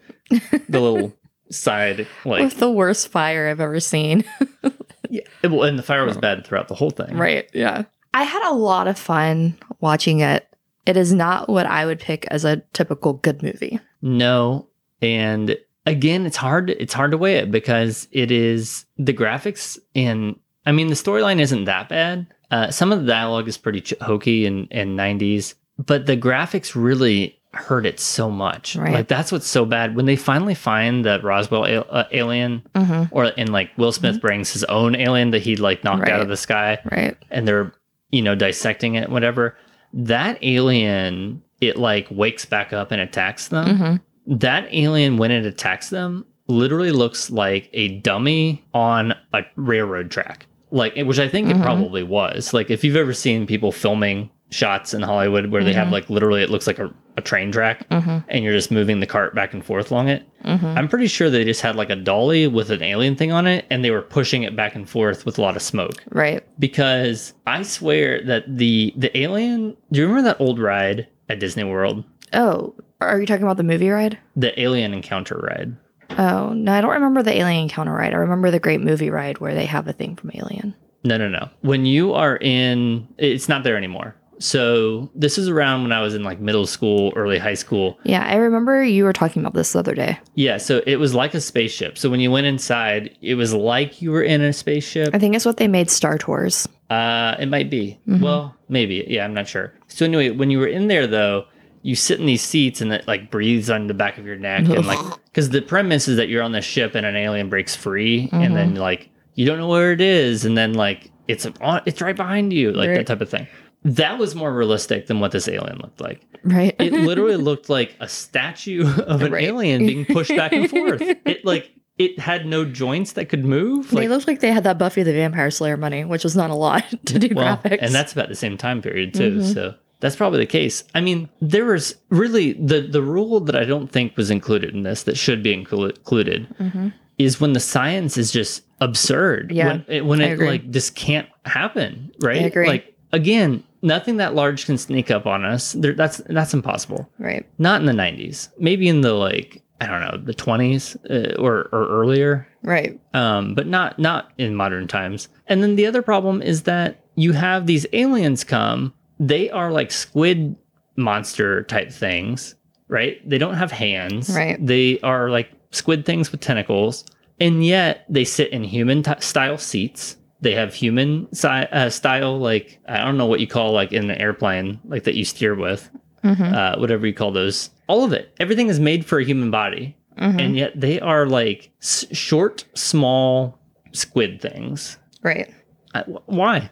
the 0.68 0.80
little 0.80 1.12
side 1.50 2.06
like 2.24 2.42
with 2.44 2.58
the 2.58 2.70
worst 2.70 3.08
fire 3.08 3.48
I've 3.48 3.60
ever 3.60 3.80
seen. 3.80 4.24
yeah. 5.10 5.22
Well, 5.42 5.64
and 5.64 5.78
the 5.78 5.82
fire 5.82 6.04
was 6.04 6.16
bad 6.16 6.46
throughout 6.46 6.68
the 6.68 6.74
whole 6.74 6.90
thing. 6.90 7.16
Right. 7.16 7.48
Yeah. 7.52 7.84
I 8.14 8.22
had 8.22 8.48
a 8.48 8.54
lot 8.54 8.86
of 8.88 8.98
fun 8.98 9.58
watching 9.80 10.20
it. 10.20 10.48
It 10.86 10.96
is 10.96 11.12
not 11.12 11.48
what 11.48 11.66
I 11.66 11.86
would 11.86 11.98
pick 11.98 12.26
as 12.30 12.44
a 12.44 12.58
typical 12.72 13.14
good 13.14 13.42
movie. 13.42 13.80
No, 14.02 14.68
and 15.02 15.56
again, 15.86 16.24
it's 16.26 16.36
hard. 16.36 16.70
It's 16.70 16.92
hard 16.94 17.10
to 17.10 17.18
weigh 17.18 17.36
it 17.36 17.50
because 17.50 18.06
it 18.12 18.30
is 18.30 18.84
the 18.98 19.12
graphics 19.14 19.78
and 19.94 20.38
I 20.66 20.72
mean 20.72 20.88
the 20.88 20.94
storyline 20.94 21.40
isn't 21.40 21.64
that 21.64 21.88
bad. 21.88 22.26
Uh, 22.54 22.70
some 22.70 22.92
of 22.92 23.00
the 23.00 23.06
dialogue 23.06 23.48
is 23.48 23.58
pretty 23.58 23.80
ch- 23.80 23.94
hokey 24.00 24.46
and 24.46 24.68
and 24.70 24.96
nineties, 24.96 25.54
but 25.78 26.06
the 26.06 26.16
graphics 26.16 26.74
really 26.74 27.36
hurt 27.52 27.84
it 27.86 27.98
so 28.00 28.30
much. 28.30 28.76
Right. 28.76 28.94
Like 28.94 29.08
that's 29.08 29.30
what's 29.32 29.46
so 29.46 29.64
bad 29.64 29.94
when 29.96 30.06
they 30.06 30.16
finally 30.16 30.54
find 30.54 31.04
that 31.04 31.22
Roswell 31.24 31.66
al- 31.66 31.86
uh, 31.90 32.04
alien, 32.12 32.62
Mm-hmm. 32.74 33.14
or 33.16 33.32
and 33.36 33.50
like 33.52 33.70
Will 33.76 33.92
Smith 33.92 34.20
brings 34.20 34.52
his 34.52 34.64
own 34.64 34.94
alien 34.94 35.30
that 35.32 35.42
he'd 35.42 35.58
like 35.60 35.82
knocked 35.84 36.08
out 36.08 36.20
of 36.20 36.28
the 36.28 36.36
sky. 36.36 36.78
Right. 36.90 37.16
and 37.30 37.46
they're 37.48 37.72
you 38.10 38.22
know 38.22 38.34
dissecting 38.36 38.94
it 38.94 39.08
whatever 39.10 39.56
that 39.92 40.38
alien 40.42 41.42
it 41.60 41.76
like 41.76 42.06
wakes 42.10 42.44
back 42.44 42.72
up 42.72 42.92
and 42.92 43.00
attacks 43.00 43.48
them 43.48 43.66
Mm-hmm. 43.66 44.36
that 44.38 44.68
alien 44.72 45.16
when 45.16 45.30
it 45.32 45.44
attacks 45.46 45.90
them 45.90 46.24
literally 46.46 46.92
looks 46.92 47.30
like 47.30 47.70
a 47.72 47.88
dummy 48.00 48.62
on 48.74 49.14
a 49.32 49.42
railroad 49.56 50.10
track 50.10 50.46
like 50.74 50.94
which 50.96 51.18
i 51.18 51.28
think 51.28 51.48
Mhm. 51.48 51.56
it 51.58 51.62
probably 51.62 52.02
was 52.02 52.52
like 52.52 52.70
if 52.70 52.84
you've 52.84 52.96
ever 52.96 53.12
seen 53.14 53.46
people 53.46 53.72
filming 53.72 54.28
shots 54.50 54.92
in 54.94 55.02
hollywood 55.02 55.46
where 55.50 55.64
they 55.64 55.72
have 55.72 55.88
Mhm. 55.88 55.92
like 55.92 56.10
literally 56.10 56.42
it 56.42 56.50
looks 56.50 56.66
like 56.66 56.78
a, 56.78 56.90
a 57.16 57.20
train 57.22 57.50
track 57.50 57.88
Mm-hmm. 57.88 58.18
and 58.28 58.44
you're 58.44 58.52
just 58.52 58.70
moving 58.70 59.00
the 59.00 59.06
cart 59.06 59.34
back 59.34 59.54
and 59.54 59.64
forth 59.64 59.90
along 59.90 60.08
it 60.08 60.22
Mm-hmm. 60.44 60.66
i'm 60.78 60.88
pretty 60.88 61.06
sure 61.06 61.30
they 61.30 61.44
just 61.44 61.60
had 61.62 61.76
like 61.76 61.90
a 61.90 61.96
dolly 61.96 62.46
with 62.46 62.70
an 62.70 62.82
alien 62.82 63.16
thing 63.16 63.32
on 63.32 63.46
it 63.46 63.64
and 63.70 63.84
they 63.84 63.90
were 63.90 64.02
pushing 64.02 64.42
it 64.42 64.54
back 64.56 64.74
and 64.74 64.88
forth 64.88 65.24
with 65.24 65.38
a 65.38 65.42
lot 65.42 65.56
of 65.56 65.62
smoke 65.62 66.02
Right. 66.10 66.42
because 66.58 67.32
I 67.46 67.62
swear 67.62 68.22
that 68.26 68.44
the 68.48 68.92
the 68.96 69.16
alien. 69.16 69.76
Do 69.92 70.00
you 70.00 70.06
remember 70.06 70.28
that 70.28 70.40
old 70.40 70.58
ride 70.58 71.06
at 71.28 71.38
Disney 71.40 71.64
World? 71.64 72.04
Oh, 72.32 72.74
are 73.00 73.20
you 73.20 73.26
talking 73.26 73.44
about 73.44 73.56
the 73.58 73.62
movie 73.64 73.90
ride? 73.90 74.18
The 74.37 74.58
alien 74.60 74.92
encounter 74.92 75.37
ride. 75.37 75.76
Oh, 76.18 76.53
no, 76.53 76.72
I 76.72 76.81
don't 76.81 76.90
remember 76.92 77.22
the 77.22 77.33
Alien 77.37 77.62
Encounter 77.64 77.92
ride. 77.92 78.12
I 78.14 78.16
remember 78.16 78.50
the 78.50 78.61
great 78.61 78.81
movie 78.81 79.11
ride 79.11 79.38
where 79.38 79.55
they 79.55 79.66
have 79.66 79.88
a 79.88 79.92
thing 79.92 80.16
from 80.16 80.31
Alien. 80.35 80.74
No, 81.05 81.16
no, 81.18 81.29
no. 81.29 81.48
When 81.61 81.85
you 81.87 82.12
are 82.14 82.37
in, 82.38 83.07
it's 83.18 83.48
not 83.48 83.62
there 83.64 83.77
anymore. 83.77 84.16
So 84.38 85.11
this 85.14 85.38
is 85.38 85.48
around 85.48 85.83
when 85.83 85.92
I 85.92 86.00
was 86.00 86.14
in 86.14 86.24
like 86.24 86.40
middle 86.40 86.66
school, 86.66 87.12
early 87.14 87.38
high 87.38 87.55
school. 87.55 87.98
Yeah, 88.03 88.24
I 88.27 88.35
remember 88.37 88.83
you 88.83 89.05
were 89.05 89.12
talking 89.12 89.40
about 89.40 89.55
this 89.55 89.72
the 89.72 89.79
other 89.79 89.94
day. 89.94 90.18
Yeah, 90.35 90.57
so 90.59 90.83
it 90.87 90.96
was 90.96 91.14
like 91.14 91.35
a 91.35 91.40
spaceship. 91.40 91.96
So 91.96 92.11
when 92.11 92.20
you 92.20 92.31
went 92.31 92.46
inside, 92.46 93.16
it 93.22 93.37
was 93.37 93.55
like 93.55 94.03
you 94.03 94.11
were 94.11 94.22
in 94.22 94.40
a 94.42 94.53
spaceship. 94.53 95.11
I 95.14 95.18
think 95.18 95.37
it's 95.37 95.46
what 95.46 95.59
they 95.59 95.68
made 95.68 95.88
Star 95.88 96.18
Tours. 96.18 96.68
Uh, 96.90 97.37
it 97.38 97.46
might 97.46 97.70
be. 97.70 97.98
Mhm. 98.09 98.20
Well, 98.22 98.55
maybe. 98.68 99.05
Yeah, 99.09 99.24
I'm 99.24 99.35
not 99.35 99.46
sure. 99.48 99.72
So 99.88 100.05
anyway, 100.05 100.31
when 100.31 100.50
you 100.50 100.59
were 100.59 100.66
in 100.66 100.88
there 100.88 101.07
though, 101.07 101.44
you 101.86 101.94
sit 101.94 102.18
in 102.18 102.26
these 102.26 102.42
seats 102.42 102.80
and 102.80 102.92
it 102.92 103.06
like 103.06 103.30
breathes 103.30 103.68
on 103.70 103.86
the 103.86 103.94
back 103.94 104.18
of 104.18 104.24
your 104.26 104.36
neck 104.36 104.64
and 104.68 104.86
like 104.86 104.98
because 105.26 105.50
the 105.50 105.60
premise 105.60 106.08
is 106.08 106.16
that 106.16 106.28
you're 106.28 106.42
on 106.42 106.52
the 106.52 106.60
ship 106.62 106.94
and 106.94 107.04
an 107.06 107.14
alien 107.14 107.48
breaks 107.48 107.76
free 107.76 108.28
and 108.32 108.56
then 108.56 108.74
like 108.74 109.10
you 109.34 109.44
don't 109.46 109.58
know 109.58 109.68
where 109.68 109.92
it 109.92 110.00
is 110.00 110.44
and 110.44 110.56
then 110.56 110.72
like 110.74 111.10
it's 111.28 111.46
on 111.60 111.82
it's 111.86 112.00
right 112.00 112.16
behind 112.16 112.52
you 112.52 112.72
like 112.72 112.88
Right. 112.88 112.96
that 112.96 113.06
type 113.06 113.20
of 113.20 113.28
thing. 113.30 113.46
That 113.84 114.18
was 114.18 114.34
more 114.34 114.50
realistic 114.50 115.08
than 115.08 115.20
what 115.20 115.32
this 115.32 115.46
alien 115.46 115.76
looked 115.78 116.00
like. 116.00 116.22
Right. 116.42 116.74
It 116.78 116.92
literally 117.10 117.36
looked 117.36 117.68
like 117.68 117.94
a 118.00 118.08
statue 118.08 118.86
of 119.04 119.20
an 119.22 119.32
Right. 119.32 119.44
alien 119.44 119.86
being 119.86 120.06
pushed 120.06 120.34
back 120.34 120.52
and 120.52 120.70
forth. 120.70 121.02
It 121.26 121.44
like 121.44 121.70
it 121.98 122.18
had 122.18 122.44
no 122.46 122.64
joints 122.64 123.12
that 123.12 123.28
could 123.28 123.44
move. 123.44 123.90
they 123.90 124.08
looked 124.08 124.26
like 124.26 124.40
they 124.40 124.50
had 124.52 124.64
that 124.64 124.78
Buffy 124.78 125.02
the 125.04 125.12
Vampire 125.12 125.50
Slayer 125.50 125.76
money, 125.76 126.04
which 126.04 126.24
was 126.24 126.34
not 126.34 126.50
a 126.50 126.54
lot 126.54 126.82
to 127.06 127.18
do 127.20 127.34
well, 127.36 127.58
graphics. 127.58 127.78
and 127.82 127.94
that's 127.94 128.12
about 128.12 128.28
the 128.30 128.34
same 128.34 128.56
time 128.56 128.82
period 128.82 129.14
too. 129.14 129.38
Mhm. 129.38 129.54
So 129.54 129.74
that's 130.00 130.16
probably 130.16 130.38
the 130.40 130.46
case. 130.46 130.85
I 130.94 131.00
mean, 131.00 131.28
there 131.40 131.64
was 131.66 131.96
really 132.11 132.52
the 132.54 132.80
the 132.83 133.02
rule 133.02 133.40
that 133.40 133.57
I 133.57 133.64
don't 133.64 133.90
think 133.90 134.16
was 134.16 134.30
included 134.30 134.74
in 134.74 134.83
this 134.83 135.02
that 135.04 135.16
should 135.16 135.42
be 135.42 135.54
inclu- 135.57 135.96
included 135.96 136.46
Mhm. 136.61 136.92
is 137.18 137.40
when 137.40 137.52
the 137.52 137.61
science 137.61 138.16
is 138.18 138.30
just 138.33 138.62
absurd. 138.80 139.50
Yeah, 139.52 139.66
when 139.68 139.85
it, 139.88 140.07
when 140.07 140.20
it 140.20 140.38
like 140.38 140.70
just 140.70 140.94
can't 140.94 141.28
happen. 141.44 142.11
Right. 142.20 142.42
I 142.42 142.46
agree. 142.46 142.66
Like 142.66 142.94
again, 143.12 143.62
nothing 143.83 144.16
that 144.18 144.35
large 144.35 144.66
can 144.66 144.76
sneak 144.78 145.11
up 145.11 145.26
on 145.26 145.44
us. 145.44 145.72
There, 145.72 145.94
that's 145.94 146.18
that's 146.28 146.52
impossible. 146.54 147.09
right. 147.18 147.46
Not 147.59 147.80
in 147.80 147.87
the 147.87 147.92
'90s. 147.92 148.48
Maybe 148.59 148.88
in 148.88 149.00
the 149.00 149.12
like 149.14 149.62
I 149.80 149.87
don't 149.87 150.00
know 150.00 150.16
the 150.24 150.35
20s 150.35 150.96
uh, 151.11 151.40
or 151.40 151.68
or 151.72 151.87
earlier 151.88 152.46
Right. 152.62 152.98
um, 153.12 153.54
but 153.54 153.66
not 153.66 153.98
not 153.98 154.33
in 154.38 154.54
modern 154.54 154.87
times. 154.88 155.28
And 155.46 155.62
then 155.62 155.76
the 155.76 155.87
other 155.87 156.00
problem 156.02 156.40
is 156.42 156.62
that 156.62 157.00
you 157.16 157.33
have 157.33 157.66
these 157.66 157.87
aliens 157.92 158.44
come. 158.44 158.92
They 159.20 159.50
are 159.50 159.70
like 159.70 159.90
squid 159.90 160.57
monster 160.96 161.62
type 161.64 161.90
things, 161.92 162.55
right? 162.88 163.18
They 163.29 163.38
don't 163.38 163.55
have 163.55 163.72
hands. 163.72 164.31
Right. 164.35 164.64
They 164.64 164.98
are 165.00 165.31
like 165.31 165.50
squid 165.70 166.05
things 166.07 166.31
with 166.33 166.40
tentacles, 166.40 167.05
and 167.40 167.64
yet 167.64 168.05
they 168.09 168.24
sit 168.24 168.50
in 168.53 168.64
human 168.64 169.03
t- 169.03 169.12
style 169.20 169.59
seats. 169.59 170.16
They 170.40 170.55
have 170.55 170.74
human 170.74 171.33
si- 171.35 171.48
uh, 171.48 171.88
style, 171.90 172.38
like 172.38 172.79
I 172.88 172.98
don't 173.05 173.16
know 173.16 173.27
what 173.27 173.40
you 173.40 173.46
call 173.46 173.72
like 173.72 173.92
in 173.92 174.11
an 174.11 174.16
airplane, 174.18 174.79
like 174.85 175.05
that 175.05 175.14
you 175.14 175.24
steer 175.24 175.55
with, 175.55 175.88
Mm-hmm. 176.22 176.55
uh, 176.55 176.77
whatever 176.79 177.07
you 177.07 177.12
call 177.14 177.33
those. 177.33 177.70
All 177.87 178.03
of 178.05 178.12
it, 178.12 178.33
everything 178.40 178.68
is 178.68 178.81
made 178.81 179.05
for 179.05 179.18
a 179.18 179.24
human 179.24 179.50
body 179.50 179.96
Mm-hmm. 180.18 180.38
and 180.38 180.57
yet 180.57 180.81
they 180.81 181.00
are 181.00 181.27
like 181.27 181.70
s- 181.83 182.05
short, 182.12 182.64
small 182.74 183.59
squid 183.92 184.40
things. 184.40 184.96
right. 185.22 185.53
I, 185.94 186.00
why? 186.26 186.70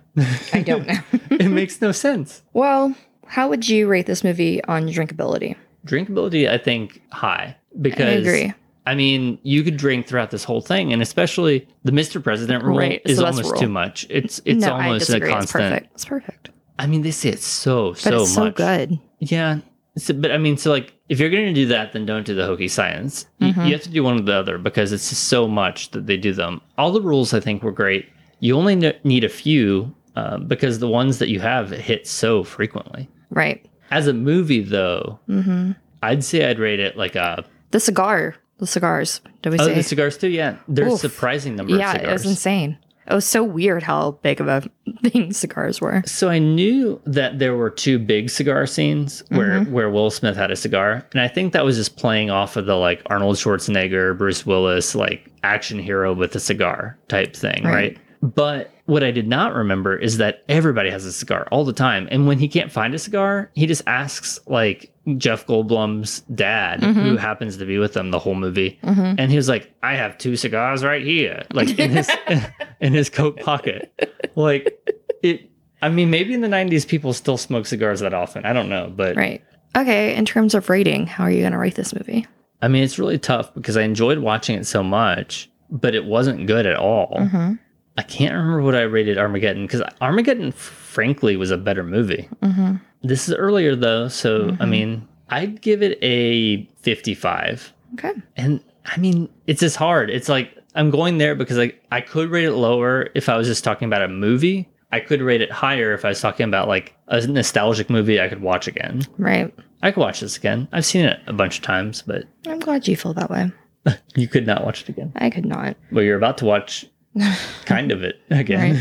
I 0.53 0.63
don't 0.63 0.87
know. 0.87 0.99
it 1.31 1.49
makes 1.49 1.81
no 1.81 1.93
sense. 1.93 2.43
well, 2.53 2.95
how 3.27 3.49
would 3.49 3.67
you 3.69 3.87
rate 3.89 4.07
this 4.07 4.23
movie 4.25 4.63
on 4.65 4.89
drinkability? 4.89 5.57
Drinkability, 5.87 6.49
I 6.51 6.59
think, 6.59 7.01
high 7.11 7.57
because 7.81 8.07
I 8.07 8.11
agree. 8.29 8.53
I 8.85 8.94
mean, 8.96 9.38
you 9.42 9.63
could 9.63 9.77
drink 9.77 10.07
throughout 10.09 10.31
this 10.33 10.42
whole 10.44 10.61
thing, 10.61 10.92
and 10.92 11.01
especially 11.01 11.67
the 11.85 11.92
Mr. 11.92 12.23
President 12.23 12.65
rule 12.65 12.77
Right, 12.79 13.01
is 13.05 13.19
so 13.19 13.27
almost 13.27 13.53
rule. 13.53 13.61
too 13.61 13.69
much. 13.69 14.07
It's 14.11 14.40
it's 14.44 14.61
no, 14.65 14.73
almost 14.75 15.09
a 15.09 15.13
disagree. 15.19 15.33
It's 15.35 15.53
perfect. 15.53 15.94
It's 15.94 16.05
perfect. 16.05 16.51
I 16.79 16.87
mean, 16.88 17.03
they 17.03 17.11
say 17.13 17.29
it's 17.31 17.46
so 17.46 17.90
But 17.92 17.99
so 18.01 18.23
it's 18.23 18.35
so 18.35 18.51
good. 18.51 18.99
Yeah. 19.21 19.61
So, 19.96 20.15
but 20.15 20.33
I 20.33 20.38
mean, 20.38 20.57
so 20.57 20.71
like, 20.71 20.94
if 21.09 21.21
you're 21.21 21.31
going 21.31 21.46
to 21.46 21.53
do 21.55 21.67
that, 21.67 21.92
then 21.92 22.05
don't 22.07 22.27
do 22.27 22.35
the 22.35 22.44
hokey 22.46 22.67
science. 22.69 23.27
Y- 23.40 23.53
Mhm. 23.53 23.67
You, 23.67 23.73
have 23.73 23.83
to 23.83 23.90
do 23.90 24.03
one 24.03 24.19
or 24.19 24.23
the 24.23 24.35
other 24.35 24.59
because 24.59 24.90
it's 24.90 25.09
just 25.11 25.25
so 25.29 25.46
much 25.46 25.90
that 25.92 26.07
they 26.07 26.17
do 26.17 26.33
them. 26.33 26.61
All 26.79 26.90
the 26.92 27.01
rules 27.03 27.33
I 27.35 27.40
think 27.40 27.63
were 27.63 27.73
great. 27.73 28.09
You 28.43 28.57
only 28.57 28.75
need 29.05 29.25
a 29.25 29.29
few 29.29 29.95
uh, 30.17 30.38
because 30.38 30.79
the 30.81 30.88
ones 30.88 31.19
that 31.19 31.29
you 31.29 31.40
have 31.40 31.71
hit 31.71 32.07
so 32.07 32.43
frequently. 32.45 33.09
Right. 33.31 33.65
As 33.90 34.07
a 34.09 34.13
movie, 34.13 34.61
though, 34.61 35.19
Mm-hmm. 35.29 35.73
I'd 36.03 36.25
say 36.25 36.51
I'd 36.51 36.59
rate 36.59 36.81
it 36.81 36.97
like 36.97 37.15
a 37.15 37.45
The 37.71 37.79
cigar. 37.81 38.35
The 38.59 38.67
cigars. 38.67 39.21
Did 39.43 39.53
we 39.53 39.59
Oh, 39.61 39.67
say? 39.67 39.75
the 39.75 39.83
cigars 39.85 40.19
too. 40.19 40.29
Yeah, 40.29 40.57
there's 40.69 40.95
Oof. 40.95 41.01
surprising 41.01 41.55
number 41.57 41.77
yeah, 41.77 41.95
it 41.97 42.11
was 42.13 42.27
insane. 42.27 42.77
It 43.09 43.15
was 43.15 43.25
so 43.27 43.43
weird 43.45 43.83
how 43.83 44.13
big 44.23 44.40
of 44.40 44.47
a 44.49 44.63
thing 45.09 45.33
cigars 45.33 45.81
were. 45.81 46.03
So 46.07 46.29
I 46.29 46.38
knew 46.38 47.01
that 47.05 47.38
there 47.40 47.55
were 47.57 47.71
two 47.71 47.99
big 47.99 48.29
cigar 48.31 48.67
scenes 48.67 49.23
where 49.29 49.61
Mm-hmm. 49.61 49.73
where 49.73 49.90
Will 49.90 50.11
Smith 50.11 50.37
had 50.37 50.51
a 50.51 50.57
cigar, 50.57 51.07
and 51.13 51.21
I 51.21 51.29
think 51.29 51.53
that 51.53 51.65
was 51.65 51.77
just 51.77 51.97
playing 51.97 52.31
off 52.31 52.57
of 52.57 52.67
the 52.67 52.77
like 52.77 53.03
Arnold 53.07 53.37
Schwarzenegger, 53.37 54.17
Bruce 54.19 54.45
Willis, 54.47 54.95
like 54.95 55.31
action 55.45 55.79
hero 55.79 56.13
with 56.13 56.35
a 56.37 56.40
cigar 56.40 56.99
type 57.09 57.35
thing, 57.37 57.63
Right. 57.65 57.73
right? 57.75 57.99
But 58.23 58.70
what 58.87 59.02
I 59.02 59.10
did 59.10 59.27
not 59.27 59.52
remember 59.54 59.96
is 59.96 60.18
that 60.18 60.42
everybody 60.48 60.90
has 60.90 61.04
a 61.04 61.12
cigar 61.12 61.48
all 61.50 61.64
the 61.64 61.73
time, 61.73 62.06
and 62.10 62.27
when 62.29 62.38
he 62.38 62.46
can't 62.48 62.70
find 62.70 62.94
a 62.94 62.98
cigar, 62.98 63.50
he 63.54 63.66
just 63.66 63.83
asks 63.87 64.38
like 64.46 64.92
Jeff 65.18 65.44
Goldblum's 65.46 66.20
dad, 66.33 66.81
Mm-hmm. 66.83 67.00
who 67.00 67.16
happens 67.16 67.56
to 67.56 67.64
be 67.66 67.79
with 67.79 67.94
them 67.94 68.12
the 68.12 68.20
whole 68.20 68.37
movie, 68.37 68.79
and 68.83 69.29
he 69.31 69.37
was 69.37 69.48
like, 69.48 69.75
"I 69.83 69.94
have 69.96 70.18
two 70.18 70.37
cigars 70.37 70.85
right 70.85 71.02
here, 71.04 71.42
like 71.52 71.77
in 71.79 71.90
his 71.90 72.08
in 72.81 72.92
his 72.92 73.10
coat 73.10 73.38
pocket, 73.40 73.92
like." 74.37 74.79
it 75.23 75.48
i 75.81 75.88
mean 75.88 76.10
maybe 76.10 76.35
in 76.35 76.40
the 76.40 76.48
90s 76.48 76.87
people 76.87 77.12
still 77.12 77.37
smoke 77.37 77.64
cigars 77.64 78.00
that 78.00 78.12
often 78.12 78.44
i 78.44 78.52
don't 78.52 78.68
know 78.68 78.92
but 78.96 79.14
Right. 79.16 79.40
Okay. 79.77 80.14
In 80.16 80.25
terms 80.25 80.54
of 80.54 80.68
rating, 80.68 81.06
how 81.06 81.23
are 81.25 81.31
you 81.31 81.40
going 81.42 81.52
to 81.52 81.58
rate 81.58 81.77
this 81.77 81.94
movie? 81.94 82.27
i 82.60 82.66
mean 82.68 82.83
it's 82.83 82.98
really 82.98 83.18
tough 83.18 83.54
because 83.54 83.77
i 83.77 83.83
enjoyed 83.83 84.18
watching 84.18 84.56
it 84.58 84.66
so 84.66 84.83
much 84.83 85.48
but 85.70 85.94
it 85.94 86.04
wasn't 86.04 86.46
good 86.48 86.66
at 86.66 86.75
all 86.77 87.16
Mm-hmm. 87.20 87.54
I 87.99 88.03
can't 88.03 88.35
remember 88.35 88.63
what 88.63 88.75
i 88.75 88.83
rated 88.83 89.19
armageddon 89.19 89.67
because 89.67 89.83
armageddon 90.01 90.53
frankly 90.53 91.37
was 91.37 91.51
a 91.51 91.57
better 91.59 91.83
movie 91.85 92.29
Mm-hmm. 92.43 92.77
this 93.03 93.29
is 93.29 93.35
earlier 93.35 93.75
though 93.77 94.09
so 94.09 94.57
i 94.61 94.67
mean 94.67 95.07
i'd 95.31 95.61
give 95.63 95.83
it 95.83 95.99
a 96.03 96.65
55 96.81 97.73
Okay. 97.95 98.13
and 98.37 98.61
i 98.87 98.97
mean 98.99 99.29
it's 99.47 99.61
just 99.61 99.77
hard 99.77 100.09
it's 100.11 100.29
like 100.29 100.57
i'm 100.75 100.90
going 100.90 101.19
there 101.19 101.35
because 101.35 101.57
like 101.59 101.83
i 101.93 102.01
could 102.01 102.31
rate 102.31 102.45
it 102.45 102.53
lower 102.53 103.09
if 103.15 103.29
i 103.29 103.37
was 103.37 103.47
just 103.47 103.65
talking 103.65 103.87
about 103.87 104.03
a 104.03 104.09
movie 104.09 104.69
i 104.93 105.01
could 105.01 105.21
rate 105.21 105.43
it 105.43 105.51
higher 105.53 105.93
if 105.93 106.05
i 106.05 106.09
was 106.09 106.21
talking 106.21 106.45
about 106.45 106.69
like 106.69 106.95
a 107.09 107.27
nostalgic 107.27 107.90
movie 107.90 108.21
i 108.21 108.29
could 108.29 108.40
watch 108.40 108.67
again 108.67 109.03
Right. 109.19 109.53
i 109.83 109.90
could 109.90 110.01
watch 110.01 110.21
this 110.21 110.37
again 110.37 110.69
i've 110.73 110.87
seen 110.87 111.05
it 111.05 111.21
a 111.27 111.33
bunch 111.33 111.59
of 111.59 111.63
times 111.65 112.03
but 112.03 112.25
I'm 112.47 112.59
glad 112.61 112.88
you 112.88 112.97
feel 112.97 113.13
that 113.15 113.31
way. 113.31 113.51
you 114.17 114.29
could 114.29 114.47
not 114.47 114.65
watch 114.65 114.83
it 114.83 114.88
again 114.88 115.13
I 115.17 115.29
could 115.31 115.45
not. 115.47 115.77
well 115.90 116.05
you're 116.05 116.17
about 116.17 116.38
to 116.38 116.45
watch 116.47 116.87
kind 117.67 117.92
of 117.92 118.02
it 118.02 118.21
again 118.31 118.81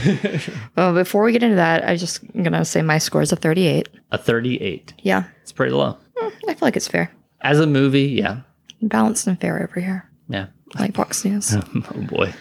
Well, 0.77 0.93
before 0.93 1.23
we 1.23 1.31
get 1.33 1.43
into 1.43 1.57
that, 1.57 1.83
I'm 1.87 1.97
just 1.97 2.21
to 2.33 2.65
say 2.65 2.81
my 2.81 2.97
score 2.97 3.21
is 3.21 3.31
a 3.31 3.35
38. 3.35 3.89
a 4.11 4.17
38 4.17 4.93
Yeah. 5.03 5.23
it's 5.41 5.51
pretty 5.51 5.73
low 5.73 5.97
I 6.21 6.29
feel 6.53 6.57
like 6.61 6.77
it's 6.77 6.87
fair. 6.87 7.11
as 7.41 7.59
a 7.59 7.67
movie 7.67 8.03
yeah 8.03 8.41
Balanced 8.81 9.27
and 9.27 9.39
fair 9.39 9.61
over 9.61 9.79
here, 9.79 10.09
yeah 10.29 10.47
like 10.79 10.95
Fox 10.95 11.23
News. 11.25 11.55
oh 11.75 12.01
boy 12.07 12.33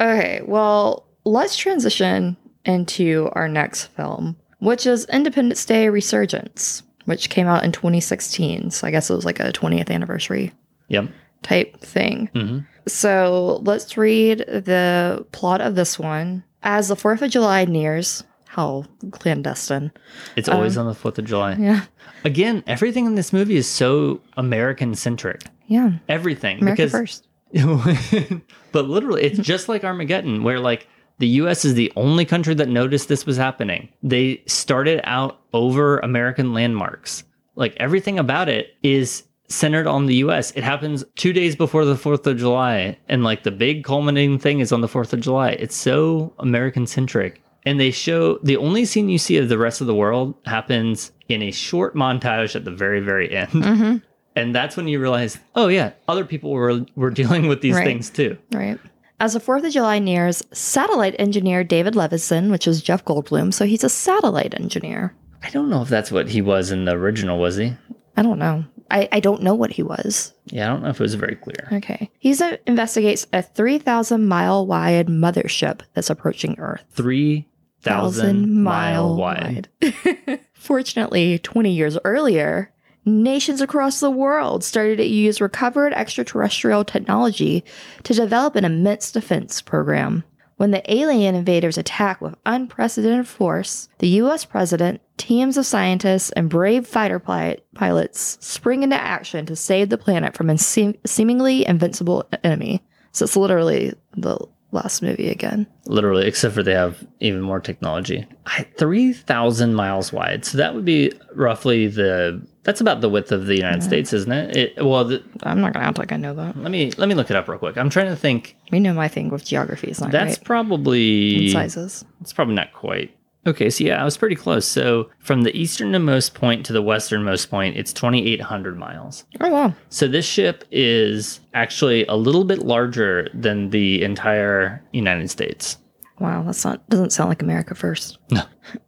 Okay, 0.00 0.40
well, 0.46 1.06
let's 1.24 1.56
transition 1.56 2.36
into 2.64 3.28
our 3.32 3.48
next 3.48 3.86
film, 3.88 4.36
which 4.58 4.86
is 4.86 5.04
Independence 5.06 5.64
Day 5.66 5.88
Resurgence, 5.90 6.82
which 7.04 7.28
came 7.28 7.46
out 7.46 7.64
in 7.64 7.72
2016. 7.72 8.70
So 8.70 8.86
I 8.86 8.90
guess 8.90 9.10
it 9.10 9.14
was 9.14 9.24
like 9.26 9.40
a 9.40 9.52
20th 9.52 9.90
anniversary 9.90 10.52
yep 10.88 11.08
type 11.42 11.78
thing. 11.80 12.28
hmm 12.34 12.58
So 12.92 13.60
let's 13.64 13.96
read 13.96 14.38
the 14.40 15.24
plot 15.32 15.60
of 15.60 15.74
this 15.74 15.98
one. 15.98 16.44
As 16.62 16.88
the 16.88 16.94
4th 16.96 17.22
of 17.22 17.30
July 17.30 17.64
nears, 17.64 18.22
how 18.46 18.84
clandestine. 19.12 19.92
it's 20.36 20.48
um, 20.48 20.56
always 20.56 20.76
on 20.76 20.86
the 20.86 20.92
4th 20.92 21.18
of 21.18 21.24
july 21.24 21.54
Yeah. 21.54 21.84
again 22.24 22.64
everything 22.66 23.06
in 23.06 23.14
this 23.14 23.32
movie 23.32 23.54
is 23.56 23.68
so 23.68 24.20
american 24.36 24.96
centric 24.96 25.44
Yeah. 25.68 25.92
everything 26.08 26.58
America 26.60 26.82
because 26.82 26.90
first. 26.90 27.28
but 28.72 28.88
literally 28.88 29.22
it's 29.22 29.38
just 29.38 29.68
like 29.68 29.84
armageddon 29.84 30.42
where 30.42 30.58
like 30.58 30.88
the 31.18 31.28
us 31.28 31.64
is 31.64 31.74
the 31.74 31.92
only 31.94 32.24
country 32.24 32.54
that 32.54 32.68
noticed 32.68 33.08
this 33.08 33.24
was 33.24 33.36
happening 33.36 33.88
they 34.02 34.42
started 34.46 35.00
out 35.04 35.40
over 35.52 35.98
american 36.00 36.52
landmarks 36.52 37.22
like 37.54 37.76
everything 37.78 38.18
about 38.18 38.48
it 38.48 38.74
is 38.82 39.22
centered 39.50 39.86
on 39.86 40.06
the 40.06 40.14
us 40.14 40.52
it 40.52 40.62
happens 40.64 41.04
two 41.16 41.32
days 41.32 41.54
before 41.56 41.84
the 41.84 41.94
4th 41.94 42.26
of 42.26 42.38
july 42.38 42.96
and 43.08 43.24
like 43.24 43.42
the 43.42 43.50
big 43.50 43.84
culminating 43.84 44.38
thing 44.38 44.60
is 44.60 44.70
on 44.72 44.80
the 44.80 44.86
4th 44.88 45.12
of 45.12 45.20
july 45.20 45.50
it's 45.50 45.74
so 45.76 46.32
american 46.38 46.86
centric 46.86 47.42
and 47.66 47.78
they 47.78 47.90
show 47.90 48.38
the 48.44 48.56
only 48.56 48.84
scene 48.84 49.08
you 49.08 49.18
see 49.18 49.36
of 49.36 49.48
the 49.48 49.58
rest 49.58 49.80
of 49.80 49.86
the 49.86 49.94
world 49.94 50.34
happens 50.46 51.12
in 51.28 51.42
a 51.42 51.50
short 51.50 51.94
montage 51.94 52.54
at 52.56 52.64
the 52.64 52.70
very 52.70 53.00
very 53.00 53.34
end 53.36 53.50
Mm-hmm. 53.50 53.96
and 54.36 54.54
that's 54.54 54.76
when 54.76 54.86
you 54.88 55.00
realize, 55.00 55.36
oh 55.56 55.66
yeah, 55.68 55.90
other 56.08 56.24
people 56.24 56.50
were 56.52 56.86
were 56.94 57.10
dealing 57.10 57.48
with 57.48 57.60
these 57.60 57.74
Right. 57.74 57.84
things 57.84 58.08
too. 58.08 58.38
Right. 58.52 58.78
As 59.18 59.34
the 59.34 59.40
4th 59.40 59.66
of 59.66 59.72
July 59.72 59.98
nears, 59.98 60.42
satellite 60.52 61.14
engineer 61.18 61.62
David 61.64 61.92
Levinson, 61.94 62.50
which 62.50 62.66
is 62.66 62.80
Jeff 62.80 63.04
Goldblum, 63.04 63.52
so 63.52 63.66
he's 63.66 63.84
a 63.84 63.88
satellite 63.90 64.54
engineer. 64.58 65.14
I 65.42 65.50
don't 65.50 65.68
know 65.68 65.82
if 65.82 65.88
that's 65.90 66.10
what 66.12 66.28
he 66.30 66.40
was 66.40 66.70
in 66.70 66.84
the 66.86 66.92
original, 66.92 67.38
was 67.38 67.56
he? 67.56 67.74
I 68.16 68.22
don't 68.22 68.38
know. 68.38 68.64
I, 68.90 69.08
I 69.12 69.20
don't 69.20 69.42
know 69.42 69.54
what 69.54 69.70
he 69.70 69.82
was. 69.82 70.32
Yeah, 70.46 70.66
I 70.66 70.68
don't 70.68 70.82
know 70.82 70.88
if 70.88 71.00
it 71.00 71.02
was 71.02 71.14
very 71.14 71.36
clear. 71.36 71.68
Okay. 71.72 72.10
He 72.18 72.34
investigates 72.66 73.26
a 73.32 73.42
3,000 73.42 74.26
mile 74.26 74.66
wide 74.66 75.06
mothership 75.06 75.80
that's 75.94 76.10
approaching 76.10 76.56
Earth. 76.58 76.84
Three 76.90 77.46
thousand 77.82 78.62
mile 78.62 79.16
wide. 79.16 79.68
Fortunately, 80.52 81.38
20 81.38 81.72
years 81.72 81.96
earlier, 82.04 82.72
nations 83.04 83.60
across 83.60 84.00
the 84.00 84.10
world 84.10 84.62
started 84.62 84.96
to 84.96 85.06
use 85.06 85.40
recovered 85.40 85.92
extraterrestrial 85.94 86.84
technology 86.84 87.64
to 88.02 88.14
develop 88.14 88.56
an 88.56 88.64
immense 88.64 89.10
defense 89.12 89.62
program. 89.62 90.24
When 90.60 90.72
the 90.72 90.94
alien 90.94 91.34
invaders 91.34 91.78
attack 91.78 92.20
with 92.20 92.34
unprecedented 92.44 93.26
force, 93.26 93.88
the 93.96 94.08
US 94.08 94.44
president, 94.44 95.00
teams 95.16 95.56
of 95.56 95.64
scientists, 95.64 96.28
and 96.32 96.50
brave 96.50 96.86
fighter 96.86 97.18
pi- 97.18 97.56
pilots 97.74 98.36
spring 98.42 98.82
into 98.82 99.00
action 99.00 99.46
to 99.46 99.56
save 99.56 99.88
the 99.88 99.96
planet 99.96 100.36
from 100.36 100.50
a 100.50 100.58
seem- 100.58 100.98
seemingly 101.06 101.66
invincible 101.66 102.28
enemy. 102.44 102.84
So 103.10 103.24
it's 103.24 103.38
literally 103.38 103.94
the 104.18 104.36
last 104.72 105.02
movie 105.02 105.28
again. 105.28 105.66
Literally, 105.86 106.26
except 106.26 106.54
for 106.54 106.62
they 106.62 106.74
have 106.74 107.04
even 107.20 107.40
more 107.40 107.60
technology. 107.60 108.26
I, 108.46 108.66
Three 108.76 109.12
thousand 109.12 109.74
miles 109.74 110.12
wide. 110.12 110.44
So 110.44 110.58
that 110.58 110.74
would 110.74 110.84
be 110.84 111.12
roughly 111.34 111.86
the. 111.86 112.46
That's 112.62 112.80
about 112.80 113.00
the 113.00 113.08
width 113.08 113.32
of 113.32 113.46
the 113.46 113.56
United 113.56 113.82
States, 113.82 114.12
isn't 114.12 114.30
it? 114.30 114.56
it 114.56 114.84
well, 114.84 115.04
the, 115.04 115.24
I'm 115.44 115.60
not 115.62 115.72
gonna 115.72 115.86
act 115.86 115.98
like 115.98 116.12
I 116.12 116.16
know 116.16 116.34
that. 116.34 116.56
let 116.58 116.70
me 116.70 116.92
let 116.98 117.08
me 117.08 117.14
look 117.14 117.30
it 117.30 117.36
up 117.36 117.48
real 117.48 117.58
quick. 117.58 117.78
I'm 117.78 117.90
trying 117.90 118.08
to 118.08 118.16
think. 118.16 118.56
We 118.70 118.80
know 118.80 118.92
my 118.92 119.08
thing 119.08 119.30
with 119.30 119.44
geography 119.44 119.88
is 119.88 120.00
not 120.00 120.10
That's 120.10 120.38
right. 120.38 120.44
probably 120.44 121.44
And 121.44 121.50
sizes. 121.52 122.04
It's 122.20 122.32
probably 122.32 122.54
not 122.54 122.72
quite. 122.72 123.16
Okay, 123.46 123.70
so 123.70 123.84
yeah, 123.84 124.00
I 124.00 124.04
was 124.04 124.18
pretty 124.18 124.36
close. 124.36 124.66
So 124.66 125.08
from 125.18 125.42
the 125.42 125.56
easternmost 125.56 126.34
point 126.34 126.66
to 126.66 126.72
the 126.74 126.82
westernmost 126.82 127.50
point, 127.50 127.76
it's 127.76 127.92
2,800 127.92 128.78
miles. 128.78 129.24
Oh 129.40 129.48
wow. 129.48 129.74
So 129.88 130.06
this 130.06 130.26
ship 130.26 130.64
is 130.70 131.40
actually 131.54 132.04
a 132.06 132.16
little 132.16 132.44
bit 132.44 132.58
larger 132.60 133.28
than 133.32 133.70
the 133.70 134.02
entire 134.02 134.84
United 134.92 135.30
States. 135.30 135.78
Wow, 136.18 136.42
that's 136.42 136.66
not 136.66 136.86
doesn't 136.90 137.10
sound 137.14 137.30
like 137.30 137.40
America 137.42 137.74
first. 137.74 138.18
No. 138.30 138.42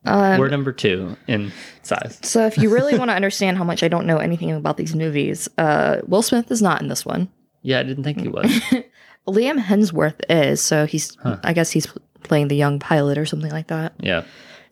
Um, 0.05 0.39
We're 0.39 0.49
number 0.49 0.71
two 0.71 1.17
in 1.27 1.51
size. 1.83 2.21
so 2.23 2.47
if 2.47 2.57
you 2.57 2.73
really 2.73 2.97
want 2.97 3.09
to 3.11 3.15
understand 3.17 3.57
how 3.57 3.65
much 3.65 3.83
I 3.83 3.89
don't 3.89 4.07
know 4.07 4.19
anything 4.19 4.53
about 4.53 4.77
these 4.77 4.95
movies, 4.95 5.49
uh, 5.59 6.03
Will 6.07 6.23
Smith 6.23 6.53
is 6.53 6.63
not 6.63 6.81
in 6.81 6.87
this 6.87 7.05
one. 7.05 7.29
Yeah, 7.63 7.81
I 7.81 7.83
didn't 7.83 8.05
think 8.05 8.21
he 8.21 8.29
was. 8.29 8.47
Liam 9.27 9.59
Hemsworth 9.61 10.21
is, 10.29 10.61
so 10.63 10.87
he's 10.87 11.17
I 11.25 11.53
guess 11.53 11.73
he's 11.73 11.93
playing 12.23 12.49
the 12.49 12.57
young 12.57 12.79
pilot 12.79 13.19
or 13.19 13.27
something 13.27 13.51
like 13.51 13.69
that. 13.69 13.95
Yeah. 14.01 14.25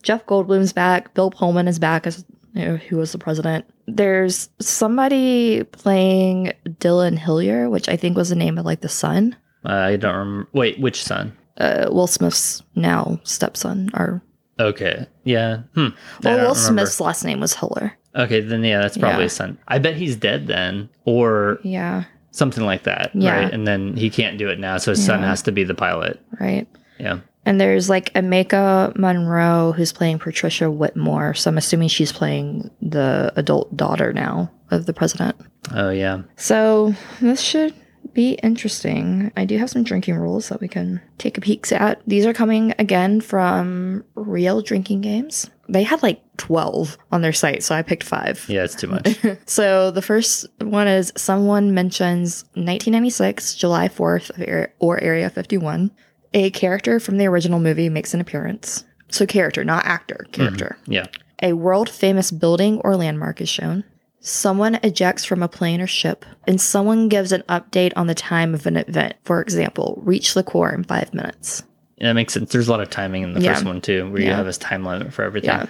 Jeff 0.02 0.24
Goldblum's 0.26 0.72
back. 0.72 1.12
Bill 1.14 1.30
Pullman 1.30 1.68
is 1.68 1.78
back 1.78 2.06
as 2.06 2.24
you 2.54 2.64
know, 2.64 2.76
who 2.76 2.96
was 2.96 3.12
the 3.12 3.18
president. 3.18 3.64
There's 3.86 4.48
somebody 4.60 5.62
playing 5.64 6.52
Dylan 6.66 7.18
Hiller, 7.18 7.68
which 7.68 7.88
I 7.88 7.96
think 7.96 8.16
was 8.16 8.28
the 8.30 8.34
name 8.36 8.58
of 8.58 8.64
like 8.64 8.80
the 8.80 8.88
son. 8.88 9.36
Uh, 9.64 9.72
I 9.72 9.96
don't 9.96 10.14
remember. 10.16 10.48
Wait, 10.52 10.80
which 10.80 11.02
son? 11.02 11.36
Uh, 11.58 11.86
Will 11.90 12.06
Smith's 12.06 12.62
now 12.74 13.20
stepson, 13.24 13.90
or 13.94 14.22
Okay. 14.58 15.06
Yeah. 15.24 15.58
Hmm. 15.74 15.88
Well, 16.22 16.34
Will 16.36 16.54
remember. 16.54 16.54
Smith's 16.54 17.00
last 17.00 17.24
name 17.24 17.40
was 17.40 17.54
Hiller. 17.54 17.92
Okay, 18.16 18.40
then 18.40 18.64
yeah, 18.64 18.80
that's 18.80 18.96
probably 18.98 19.18
Yeah. 19.18 19.22
his 19.24 19.32
son. 19.34 19.58
I 19.68 19.78
bet 19.78 19.94
he's 19.96 20.16
dead 20.16 20.46
then, 20.46 20.88
or 21.04 21.60
Yeah, 21.62 22.04
something 22.32 22.64
like 22.64 22.82
that. 22.84 23.10
Yeah. 23.14 23.44
Right. 23.44 23.52
And 23.52 23.66
then 23.66 23.94
he 23.96 24.08
can't 24.10 24.38
do 24.38 24.48
it 24.48 24.58
now, 24.58 24.78
so 24.78 24.90
his 24.92 25.04
son 25.04 25.20
has 25.22 25.42
to 25.42 25.52
be 25.52 25.62
the 25.64 25.74
pilot. 25.74 26.18
right. 26.40 26.66
Yeah. 26.98 27.20
And 27.50 27.60
there's 27.60 27.90
like 27.90 28.14
Maika 28.14 28.96
Monroe 28.96 29.72
who's 29.72 29.92
playing 29.92 30.20
Patricia 30.20 30.70
Whitmore. 30.70 31.34
So 31.34 31.50
I'm 31.50 31.58
assuming 31.58 31.88
she's 31.88 32.12
playing 32.12 32.70
the 32.80 33.32
adult 33.34 33.76
daughter 33.76 34.12
now 34.12 34.52
of 34.70 34.86
the 34.86 34.92
president. 34.92 35.34
Oh 35.74 35.90
yeah. 35.90 36.22
So 36.36 36.94
this 37.20 37.40
should 37.40 37.74
be 38.14 38.34
interesting. 38.34 39.32
I 39.36 39.46
do 39.46 39.58
have 39.58 39.68
some 39.68 39.82
drinking 39.82 40.14
rules 40.14 40.48
that 40.48 40.60
we 40.60 40.68
can 40.68 41.00
take 41.18 41.38
a 41.38 41.40
peek 41.40 41.72
at. 41.72 42.00
These 42.06 42.24
are 42.24 42.32
coming 42.32 42.72
again 42.78 43.20
from 43.20 44.04
Real 44.14 44.62
Drinking 44.62 45.00
Games. 45.00 45.50
They 45.68 45.82
had 45.82 46.04
like 46.04 46.22
12 46.36 46.98
on 47.10 47.20
their 47.20 47.32
site, 47.32 47.64
so 47.64 47.74
I 47.74 47.82
picked 47.82 48.04
five. 48.04 48.44
Yeah, 48.48 48.62
it's 48.62 48.76
too 48.76 48.86
much. 48.86 49.18
So 49.46 49.90
the 49.90 50.02
first 50.02 50.46
one 50.60 50.86
is 50.86 51.12
someone 51.16 51.74
mentions 51.74 52.44
1996, 52.54 53.56
July 53.56 53.88
4th, 53.88 54.70
or 54.78 55.02
Area 55.02 55.28
51. 55.30 55.90
A 56.34 56.50
character 56.50 57.00
from 57.00 57.18
the 57.18 57.26
original 57.26 57.60
movie 57.60 57.88
makes 57.88 58.14
an 58.14 58.20
appearance. 58.20 58.84
So 59.08 59.26
character, 59.26 59.64
not 59.64 59.84
actor, 59.84 60.26
character. 60.32 60.76
yeah. 60.86 61.06
A 61.42 61.54
world 61.54 61.88
famous 61.88 62.30
building 62.30 62.78
or 62.84 62.96
landmark 62.96 63.40
is 63.40 63.48
shown. 63.48 63.82
Someone 64.20 64.74
ejects 64.82 65.24
from 65.24 65.42
a 65.42 65.48
plane 65.48 65.80
or 65.80 65.86
ship, 65.86 66.24
and 66.46 66.60
someone 66.60 67.08
gives 67.08 67.32
an 67.32 67.42
update 67.48 67.92
on 67.96 68.06
the 68.06 68.14
time 68.14 68.54
of 68.54 68.66
an 68.66 68.76
event. 68.76 69.14
For 69.24 69.40
example, 69.40 69.98
reach 70.04 70.34
the 70.34 70.42
core 70.42 70.70
in 70.72 70.84
five 70.84 71.12
minutes. 71.14 71.62
That 71.98 72.12
makes 72.12 72.34
sense. 72.34 72.52
There's 72.52 72.68
a 72.68 72.70
lot 72.70 72.80
of 72.80 72.90
timing 72.90 73.22
in 73.22 73.32
the 73.32 73.40
Yeah. 73.40 73.54
first 73.54 73.64
one 73.64 73.80
too, 73.80 74.10
where 74.10 74.20
you 74.20 74.30
have 74.30 74.44
this 74.46 74.58
time 74.58 74.84
limit 74.84 75.12
for 75.14 75.22
everything. 75.24 75.48
Yeah. 75.48 75.66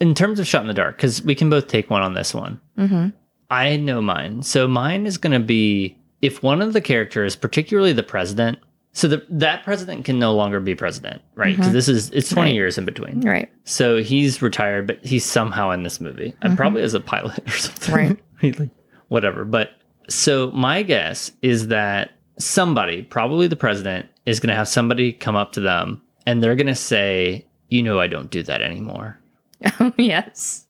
In 0.00 0.14
terms 0.14 0.40
of 0.40 0.46
shot 0.48 0.62
in 0.62 0.68
the 0.68 0.74
dark, 0.74 0.96
because 0.96 1.22
we 1.22 1.36
can 1.36 1.48
both 1.48 1.68
take 1.68 1.88
one 1.88 2.02
on 2.02 2.14
this 2.14 2.34
one. 2.34 2.60
Mm-hmm. 2.76 3.08
I 3.50 3.76
know 3.76 4.02
mine. 4.02 4.42
So 4.42 4.66
mine 4.66 5.06
is 5.06 5.16
going 5.16 5.32
to 5.40 5.44
be 5.44 5.96
if 6.20 6.42
one 6.42 6.60
of 6.60 6.72
the 6.72 6.80
characters, 6.80 7.36
particularly 7.36 7.92
the 7.92 8.02
president, 8.02 8.58
so 8.94 9.08
the, 9.08 9.24
that 9.30 9.64
president 9.64 10.04
can 10.04 10.18
no 10.18 10.34
longer 10.34 10.60
be 10.60 10.74
president, 10.74 11.22
right? 11.34 11.56
Because 11.56 11.66
mm-hmm. 11.66 11.74
this 11.74 11.88
is 11.88 12.10
it's 12.10 12.28
20 12.28 12.50
Right. 12.50 12.54
years 12.54 12.76
in 12.76 12.84
between. 12.84 13.22
Right. 13.22 13.50
So 13.64 14.02
he's 14.02 14.42
retired, 14.42 14.86
but 14.86 15.04
he's 15.04 15.24
somehow 15.24 15.70
in 15.70 15.82
this 15.82 16.00
movie, 16.00 16.34
and 16.42 16.50
mm-hmm. 16.50 16.56
probably 16.56 16.82
as 16.82 16.92
a 16.92 17.00
pilot 17.00 17.38
or 17.46 17.52
something. 17.52 18.18
Right. 18.42 18.70
Whatever. 19.08 19.44
But 19.44 19.70
so 20.08 20.50
my 20.50 20.82
guess 20.82 21.32
is 21.40 21.68
that 21.68 22.12
somebody, 22.38 23.02
probably 23.02 23.46
the 23.46 23.56
president, 23.56 24.06
is 24.26 24.40
going 24.40 24.48
to 24.48 24.56
have 24.56 24.68
somebody 24.68 25.12
come 25.12 25.36
up 25.36 25.52
to 25.52 25.60
them, 25.60 26.02
and 26.26 26.42
they're 26.42 26.56
going 26.56 26.66
to 26.66 26.74
say, 26.74 27.46
"You 27.68 27.82
know, 27.82 27.98
I 27.98 28.08
don't 28.08 28.30
do 28.30 28.42
that 28.44 28.62
anymore." 28.62 29.18
Oh, 29.78 29.92
yes. 29.96 30.66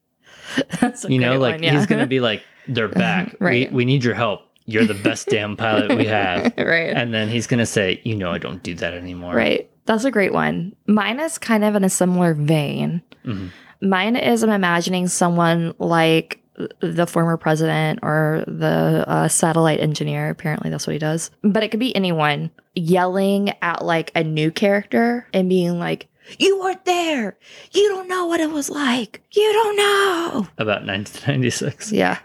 That's 0.81 1.07
a 1.07 1.11
you 1.11 1.19
know, 1.19 1.39
like 1.39 1.55
one, 1.55 1.63
yeah. 1.63 1.79
he's 1.79 1.87
going 1.87 2.03
to 2.03 2.07
be 2.07 2.21
like, 2.21 2.43
"They're 2.69 2.89
back. 2.89 3.35
Right. 3.41 3.71
We 3.73 3.77
we 3.79 3.85
need 3.87 4.05
your 4.05 4.15
help. 4.15 4.43
You're 4.67 4.87
the 4.87 4.95
best 4.95 5.29
damn 5.29 5.57
pilot 5.57 5.97
we 5.97 6.07
have." 6.07 6.53
right. 6.59 6.91
And 6.95 7.13
then 7.13 7.29
he's 7.29 7.47
going 7.47 7.59
to 7.59 7.67
say, 7.67 8.01
"You 8.05 8.17
know, 8.17 8.31
I 8.31 8.39
don't 8.39 8.63
do 8.63 8.75
that 8.77 8.95
anymore." 8.95 9.35
Right. 9.35 9.71
That's 9.87 10.05
a 10.05 10.11
great 10.11 10.33
one. 10.33 10.75
Mine 10.87 11.19
is 11.21 11.39
kind 11.39 11.65
of 11.65 11.75
in 11.75 11.85
a 11.85 11.91
similar 11.91 12.35
vein. 12.35 13.03
Mhm. 13.25 13.51
Mine 13.81 14.17
is 14.17 14.43
I'm 14.45 14.51
imagining 14.51 15.09
someone 15.09 15.75
like 15.79 16.39
the 16.81 17.07
former 17.07 17.37
president 17.37 18.01
or 18.03 18.45
the 18.47 19.05
uh, 19.09 19.29
satellite 19.29 19.81
engineer. 19.81 20.31
Apparently, 20.31 20.71
that's 20.71 20.87
what 20.87 20.93
he 20.93 20.99
does. 20.99 21.31
But 21.43 21.63
it 21.65 21.71
could 21.71 21.81
be 21.81 21.95
anyone 21.97 22.51
yelling 22.75 23.51
at 23.63 23.85
like 23.85 24.13
a 24.15 24.23
new 24.23 24.51
character 24.51 25.27
and 25.33 25.49
being 25.49 25.79
like, 25.79 26.09
You 26.39 26.61
weren't 26.61 26.85
there. 26.85 27.37
You 27.73 27.89
don't 27.89 28.09
know 28.09 28.27
what 28.27 28.41
it 28.41 28.51
was 28.51 28.71
like. 28.71 29.23
You 29.33 29.53
don't 29.53 29.77
know. 29.77 30.49
About 30.59 30.87
1996. 30.87 31.93
Yeah. 31.93 32.19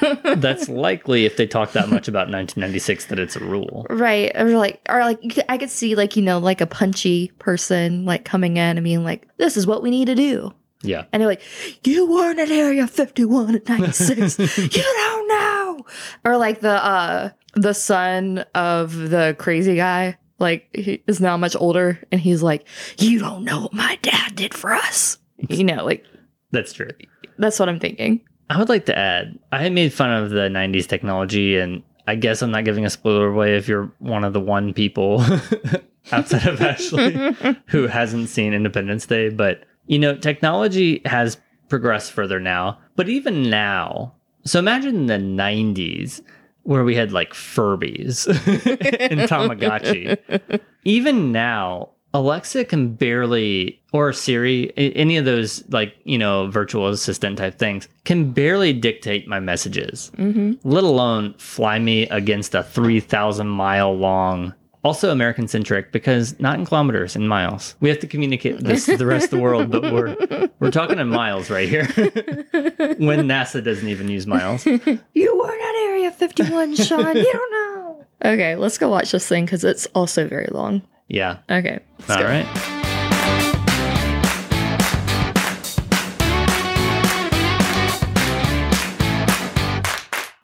That's 0.36 0.68
likely 0.68 1.24
if 1.24 1.36
they 1.36 1.46
talk 1.46 1.72
that 1.72 1.88
much 1.88 2.08
about 2.08 2.28
1996 2.30 3.06
that 3.06 3.18
it's 3.18 3.36
a 3.36 3.40
rule. 3.40 3.86
Right. 3.90 4.32
Or 4.34 4.56
like, 4.56 4.80
or 4.88 5.00
like, 5.00 5.38
I 5.48 5.58
could 5.58 5.70
see 5.70 5.94
like, 5.94 6.16
you 6.16 6.22
know, 6.22 6.38
like 6.38 6.60
a 6.60 6.66
punchy 6.66 7.32
person 7.38 8.04
like 8.04 8.24
coming 8.24 8.56
in 8.56 8.76
and 8.76 8.84
being 8.84 9.04
like, 9.04 9.28
this 9.36 9.56
is 9.56 9.66
what 9.66 9.82
we 9.82 9.90
need 9.90 10.06
to 10.06 10.14
do. 10.14 10.52
Yeah. 10.82 11.04
And 11.12 11.20
they're 11.20 11.28
like, 11.28 11.42
you 11.84 12.10
weren't 12.10 12.38
at 12.38 12.50
Area 12.50 12.86
51 12.86 13.54
at 13.54 13.68
96. 13.68 14.38
you 14.58 14.82
don't 14.82 15.28
know. 15.28 15.86
Or 16.24 16.36
like 16.36 16.60
the, 16.60 16.84
uh, 16.84 17.30
the 17.54 17.72
son 17.72 18.44
of 18.54 19.10
the 19.10 19.34
crazy 19.38 19.76
guy, 19.76 20.18
like 20.44 20.68
he 20.74 21.02
is 21.06 21.20
now 21.20 21.36
much 21.36 21.56
older 21.56 21.98
and 22.12 22.20
he's 22.20 22.42
like, 22.42 22.66
you 22.98 23.18
don't 23.18 23.44
know 23.44 23.62
what 23.62 23.72
my 23.74 23.98
dad 24.02 24.34
did 24.36 24.54
for 24.54 24.72
us. 24.72 25.18
You 25.48 25.64
know, 25.64 25.84
like 25.84 26.04
That's 26.52 26.72
true. 26.72 26.90
that's 27.38 27.58
what 27.58 27.68
I'm 27.68 27.80
thinking. 27.80 28.20
I 28.50 28.58
would 28.58 28.68
like 28.68 28.86
to 28.86 28.96
add, 28.98 29.38
I 29.52 29.68
made 29.70 29.92
fun 29.92 30.10
of 30.12 30.30
the 30.30 30.48
90s 30.48 30.86
technology, 30.86 31.56
and 31.56 31.82
I 32.06 32.14
guess 32.14 32.42
I'm 32.42 32.50
not 32.50 32.64
giving 32.66 32.84
a 32.84 32.90
spoiler 32.90 33.28
away 33.28 33.56
if 33.56 33.66
you're 33.68 33.90
one 33.98 34.22
of 34.22 34.34
the 34.34 34.40
one 34.40 34.74
people 34.74 35.24
outside 36.12 36.46
of 36.46 36.60
Ashley 36.60 37.34
who 37.68 37.86
hasn't 37.86 38.28
seen 38.28 38.52
Independence 38.52 39.06
Day. 39.06 39.30
But, 39.30 39.64
you 39.86 39.98
know, 39.98 40.14
technology 40.16 41.00
has 41.06 41.38
progressed 41.70 42.12
further 42.12 42.38
now. 42.38 42.78
But 42.96 43.08
even 43.08 43.48
now, 43.48 44.12
so 44.44 44.58
imagine 44.58 45.06
the 45.06 45.14
90s 45.14 46.20
where 46.64 46.84
we 46.84 46.94
had 46.94 47.12
like 47.12 47.32
Furbies 47.32 48.26
and 49.10 49.20
Tamagotchi. 49.20 50.60
Even 50.84 51.32
now, 51.32 51.90
Alexa 52.12 52.64
can 52.66 52.94
barely, 52.94 53.80
or 53.92 54.12
Siri, 54.12 54.72
any 54.76 55.16
of 55.16 55.24
those 55.24 55.64
like, 55.70 55.94
you 56.04 56.16
know, 56.18 56.48
virtual 56.48 56.88
assistant 56.88 57.38
type 57.38 57.58
things, 57.58 57.88
can 58.04 58.30
barely 58.32 58.72
dictate 58.72 59.26
my 59.26 59.40
messages, 59.40 60.10
Mm-hmm. 60.16 60.52
let 60.68 60.84
alone 60.84 61.34
fly 61.38 61.78
me 61.78 62.06
against 62.08 62.54
a 62.54 62.62
3,000 62.62 63.48
mile 63.48 63.96
long, 63.96 64.54
also 64.84 65.10
American 65.10 65.48
centric 65.48 65.90
because 65.90 66.38
not 66.38 66.58
in 66.58 66.66
kilometers, 66.66 67.16
in 67.16 67.26
miles. 67.26 67.74
We 67.80 67.88
have 67.88 67.98
to 68.00 68.06
communicate 68.06 68.60
this 68.60 68.84
to 68.86 68.96
the 68.96 69.06
rest 69.06 69.24
of 69.24 69.30
the 69.30 69.40
world, 69.40 69.70
but 69.70 69.82
we're, 69.82 70.48
we're 70.60 70.70
talking 70.70 70.98
in 70.98 71.08
miles 71.08 71.50
right 71.50 71.68
here 71.68 71.86
when 71.96 73.26
NASA 73.26 73.64
doesn't 73.64 73.88
even 73.88 74.08
use 74.08 74.26
miles. 74.26 74.66
You 75.14 75.38
weren't 75.38 75.62
at 75.62 75.74
Area 75.86 76.10
51, 76.10 76.76
Sean. 76.76 77.16
you 77.16 77.32
don't 77.32 77.52
know. 77.52 78.04
Okay, 78.24 78.56
let's 78.56 78.78
go 78.78 78.88
watch 78.88 79.12
this 79.12 79.26
thing 79.26 79.44
because 79.44 79.64
it's 79.64 79.86
also 79.94 80.28
very 80.28 80.48
long. 80.50 80.82
Yeah. 81.08 81.38
Okay. 81.50 81.80
Let's 82.00 82.10
All 82.10 82.18
go. 82.18 82.24
right. 82.24 83.54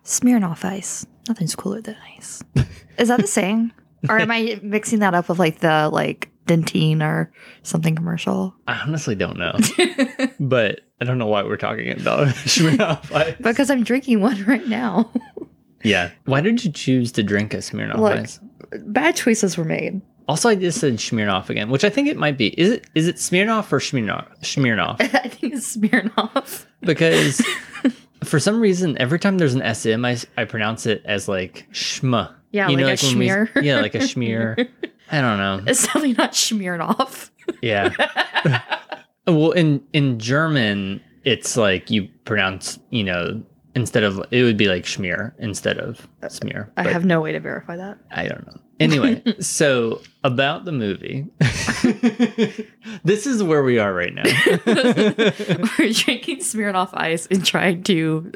Smirnoff 0.05 0.65
ice. 0.65 1.07
Nothing's 1.29 1.55
cooler 1.55 1.81
than 1.81 1.97
ice. 2.17 2.43
Is 2.99 3.09
that 3.09 3.21
the 3.21 3.27
saying? 3.39 3.73
Or 4.09 4.19
am 4.19 4.31
I 4.31 4.59
mixing 4.63 5.01
that 5.01 5.15
up 5.15 5.29
with 5.29 5.39
like 5.39 5.61
the 5.61 5.89
like 5.93 6.31
Dentyne 6.47 7.03
or 7.03 7.31
something 7.63 7.95
commercial? 7.95 8.55
I 8.67 8.75
honestly 8.79 9.15
don't 9.15 9.39
know, 9.39 9.57
but 10.41 10.81
I 11.01 11.05
don't 11.05 11.19
know 11.19 11.27
why 11.27 11.43
we're 11.43 11.57
talking 11.57 11.91
about 11.93 12.29
Smirnoff 12.29 13.13
Ice. 13.15 13.35
Because 13.41 13.71
I'm 13.71 13.85
drinking 13.85 14.21
one 14.21 14.45
right 14.45 14.67
now. 14.67 15.11
Yeah. 15.83 16.11
Why 16.27 16.43
did 16.43 16.63
you 16.63 16.71
choose 16.71 17.11
to 17.13 17.23
drink 17.23 17.55
a 17.55 17.59
Smirnoff 17.59 17.97
Look. 17.97 18.19
Ice? 18.19 18.39
Bad 18.81 19.17
choices 19.17 19.57
were 19.57 19.65
made. 19.65 20.03
Also, 20.29 20.51
I 20.51 20.55
just 20.55 20.79
said 20.79 20.97
Smirnoff 20.97 21.49
again, 21.49 21.71
which 21.71 21.85
I 21.85 21.89
think 21.89 22.07
it 22.07 22.19
might 22.19 22.37
be. 22.37 22.49
Is 22.61 22.71
it 22.71 22.87
is 22.95 23.09
it 23.09 23.17
Smirnoff 23.17 23.73
or 23.73 23.79
Smirnoff? 23.79 24.27
Smirnoff. 24.43 25.01
I 25.01 25.29
think 25.29 25.55
it's 25.55 25.77
Smirnoff. 25.77 26.67
Because 26.83 27.43
for 28.25 28.39
some 28.39 28.61
reason, 28.61 28.99
every 28.99 29.19
time 29.19 29.39
there's 29.39 29.55
an 29.55 29.75
SM, 29.75 30.05
I, 30.05 30.19
I 30.37 30.45
pronounce 30.45 30.85
it 30.85 31.03
as 31.07 31.29
like 31.29 31.67
schma. 31.73 32.35
Yeah, 32.53 32.69
like 32.69 33.03
a 33.03 33.07
when 33.07 33.19
we- 33.19 33.27
yeah, 33.63 33.81
like 33.81 33.95
a 33.95 33.99
schmear. 33.99 34.69
I 35.13 35.21
don't 35.21 35.39
know. 35.39 35.63
It's 35.67 35.85
definitely 35.87 36.13
not 36.15 36.33
Smirnoff. 36.33 37.31
Yeah. 37.63 37.91
well, 39.27 39.51
in 39.53 39.83
in 39.93 40.19
German, 40.19 41.01
it's 41.25 41.57
like 41.57 41.91
you 41.91 42.09
pronounce, 42.25 42.79
you 42.91 43.05
know, 43.05 43.43
instead 43.75 44.03
of 44.05 44.21
it 44.31 44.43
would 44.43 44.57
be 44.57 44.67
like 44.67 44.85
schmear 44.85 45.33
instead 45.39 45.79
of 45.79 46.07
uh, 46.23 46.29
smear. 46.29 46.73
I 46.77 46.89
have 46.89 47.05
no 47.05 47.21
way 47.21 47.33
to 47.33 47.41
verify 47.41 47.77
that. 47.77 47.99
I 48.11 48.27
don't 48.29 48.47
know. 48.47 48.61
Anyway, 48.79 49.23
so 49.41 50.01
about 50.25 50.65
the 50.65 50.73
movie, 50.73 51.27
this 53.05 53.27
is 53.27 53.43
where 53.43 53.63
we 53.63 53.79
are 53.79 53.93
right 53.93 54.15
now. 54.15 54.23
We're 54.65 55.93
drinking 55.93 56.39
Smirnoff 56.39 56.91
ice 56.95 57.27
and 57.27 57.45
trying 57.45 57.83
to 57.85 58.33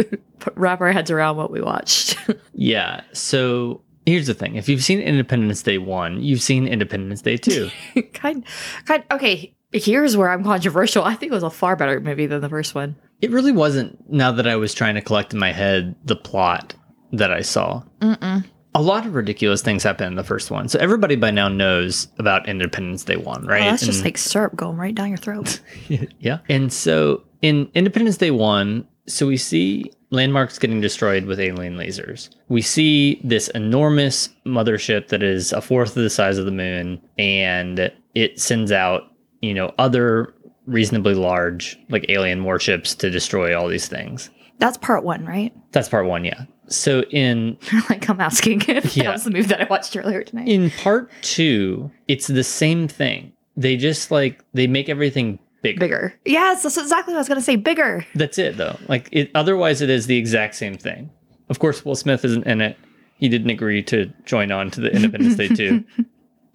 wrap 0.54 0.80
our 0.80 0.92
heads 0.92 1.10
around 1.10 1.36
what 1.36 1.50
we 1.50 1.60
watched. 1.62 2.18
yeah. 2.52 3.00
So 3.12 3.80
here's 4.06 4.26
the 4.26 4.34
thing: 4.34 4.56
if 4.56 4.68
you've 4.68 4.84
seen 4.84 5.00
Independence 5.00 5.62
Day 5.62 5.78
one, 5.78 6.22
you've 6.22 6.42
seen 6.42 6.66
Independence 6.66 7.22
Day 7.22 7.36
two. 7.36 7.70
kind, 8.12 8.44
kind. 8.84 9.04
Okay, 9.10 9.54
here's 9.72 10.16
where 10.16 10.30
I'm 10.30 10.44
controversial. 10.44 11.04
I 11.04 11.14
think 11.14 11.32
it 11.32 11.34
was 11.34 11.42
a 11.42 11.50
far 11.50 11.76
better 11.76 12.00
movie 12.00 12.26
than 12.26 12.40
the 12.40 12.48
first 12.48 12.74
one. 12.74 12.96
it 13.20 13.30
really 13.30 13.52
wasn't. 13.52 14.10
Now 14.10 14.32
that 14.32 14.46
I 14.46 14.56
was 14.56 14.74
trying 14.74 14.94
to 14.94 15.00
collect 15.02 15.32
in 15.32 15.38
my 15.38 15.52
head 15.52 15.94
the 16.04 16.16
plot 16.16 16.74
that 17.12 17.32
I 17.32 17.42
saw, 17.42 17.82
Mm-mm. 18.00 18.44
a 18.74 18.82
lot 18.82 19.06
of 19.06 19.14
ridiculous 19.14 19.62
things 19.62 19.82
happen 19.82 20.06
in 20.06 20.14
the 20.16 20.24
first 20.24 20.50
one. 20.50 20.68
So 20.68 20.78
everybody 20.80 21.16
by 21.16 21.30
now 21.30 21.48
knows 21.48 22.08
about 22.18 22.48
Independence 22.48 23.04
Day 23.04 23.16
one, 23.16 23.46
right? 23.46 23.62
Oh, 23.62 23.70
that's 23.70 23.86
just 23.86 24.04
like 24.04 24.18
syrup 24.18 24.56
going 24.56 24.76
right 24.76 24.94
down 24.94 25.08
your 25.08 25.16
throat. 25.18 25.60
yeah. 26.18 26.38
And 26.48 26.72
so 26.72 27.22
in 27.40 27.70
Independence 27.74 28.16
Day 28.16 28.30
1, 28.30 28.86
so 29.06 29.26
we 29.26 29.36
see 29.36 29.92
landmarks 30.14 30.58
getting 30.58 30.80
destroyed 30.80 31.24
with 31.26 31.38
alien 31.40 31.76
lasers. 31.76 32.30
We 32.48 32.62
see 32.62 33.20
this 33.24 33.48
enormous 33.48 34.28
mothership 34.46 35.08
that 35.08 35.22
is 35.22 35.52
a 35.52 35.60
fourth 35.60 35.90
of 35.96 36.02
the 36.02 36.10
size 36.10 36.38
of 36.38 36.44
the 36.46 36.50
moon 36.52 37.00
and 37.18 37.90
it 38.14 38.40
sends 38.40 38.72
out, 38.72 39.02
you 39.42 39.52
know, 39.54 39.72
other 39.78 40.32
reasonably 40.66 41.14
large 41.14 41.78
like 41.90 42.06
alien 42.08 42.42
warships 42.44 42.94
to 42.94 43.10
destroy 43.10 43.58
all 43.58 43.68
these 43.68 43.88
things. 43.88 44.30
That's 44.58 44.78
part 44.78 45.04
one, 45.04 45.26
right? 45.26 45.52
That's 45.72 45.88
part 45.88 46.06
1, 46.06 46.24
yeah. 46.24 46.44
So 46.68 47.02
in 47.10 47.58
like 47.90 48.08
I'm 48.08 48.20
asking 48.20 48.62
if 48.68 48.96
Yeah. 48.96 49.04
that 49.04 49.12
was 49.14 49.24
the 49.24 49.30
movie 49.32 49.48
that 49.48 49.60
I 49.60 49.64
watched 49.64 49.96
earlier 49.96 50.22
tonight. 50.22 50.48
in 50.48 50.70
part 50.70 51.10
two, 51.22 51.90
it's 52.08 52.28
the 52.28 52.44
same 52.44 52.86
thing. 52.88 53.32
They 53.56 53.76
just 53.76 54.10
like 54.10 54.42
they 54.54 54.66
make 54.66 54.88
everything 54.88 55.38
bigger. 55.64 55.80
bigger. 55.80 56.14
Yes, 56.24 56.62
that's 56.62 56.76
exactly 56.76 57.12
what 57.12 57.18
I 57.18 57.20
was 57.20 57.28
gonna 57.28 57.40
say. 57.40 57.56
Bigger. 57.56 58.06
That's 58.14 58.38
it 58.38 58.56
though. 58.56 58.78
Like 58.88 59.08
it 59.10 59.30
otherwise 59.34 59.80
it 59.80 59.90
is 59.90 60.06
the 60.06 60.16
exact 60.16 60.54
same 60.54 60.76
thing. 60.76 61.10
Of 61.48 61.58
course 61.58 61.84
Will 61.84 61.96
Smith 61.96 62.24
isn't 62.24 62.46
in 62.46 62.60
it. 62.60 62.78
He 63.16 63.28
didn't 63.28 63.50
agree 63.50 63.82
to 63.84 64.12
join 64.24 64.52
on 64.52 64.70
to 64.72 64.80
the 64.80 64.90
Independence 64.94 65.36
Day 65.36 65.48
2. 65.48 65.84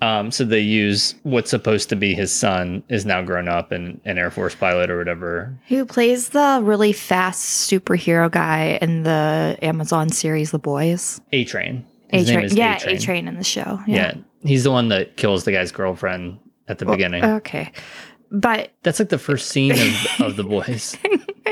Um, 0.01 0.31
so 0.31 0.45
they 0.45 0.61
use 0.61 1.15
what's 1.23 1.49
supposed 1.49 1.89
to 1.89 1.95
be 1.95 2.13
his 2.13 2.31
son 2.31 2.83
is 2.87 3.05
now 3.05 3.21
grown 3.21 3.49
up 3.49 3.71
and 3.71 3.99
an 4.05 4.17
Air 4.17 4.31
Force 4.31 4.55
pilot 4.55 4.89
or 4.89 4.97
whatever. 4.97 5.59
Who 5.67 5.85
plays 5.85 6.29
the 6.29 6.61
really 6.63 6.93
fast 6.93 7.69
superhero 7.69 8.31
guy 8.31 8.79
in 8.81 9.03
the 9.03 9.57
Amazon 9.61 10.09
series 10.09 10.51
The 10.51 10.59
Boys? 10.59 11.19
A 11.33 11.43
Train. 11.43 11.85
A 12.11 12.23
Train. 12.23 12.47
Yeah, 12.51 12.77
A-Train. 12.77 12.95
A 12.95 12.99
Train 12.99 13.27
in 13.27 13.35
the 13.35 13.43
show. 13.43 13.81
Yeah. 13.87 14.13
He's 14.41 14.63
the 14.63 14.71
one 14.71 14.87
that 14.87 15.17
kills 15.17 15.43
the 15.43 15.51
guy's 15.51 15.71
girlfriend 15.71 16.39
at 16.69 16.77
the 16.77 16.85
beginning. 16.85 17.25
Okay. 17.25 17.71
But 18.31 18.71
That's 18.83 18.99
like 18.99 19.09
the 19.09 19.17
first 19.17 19.49
scene 19.49 19.71
of, 19.71 20.21
of 20.21 20.35
the 20.35 20.43
boys. 20.43 20.97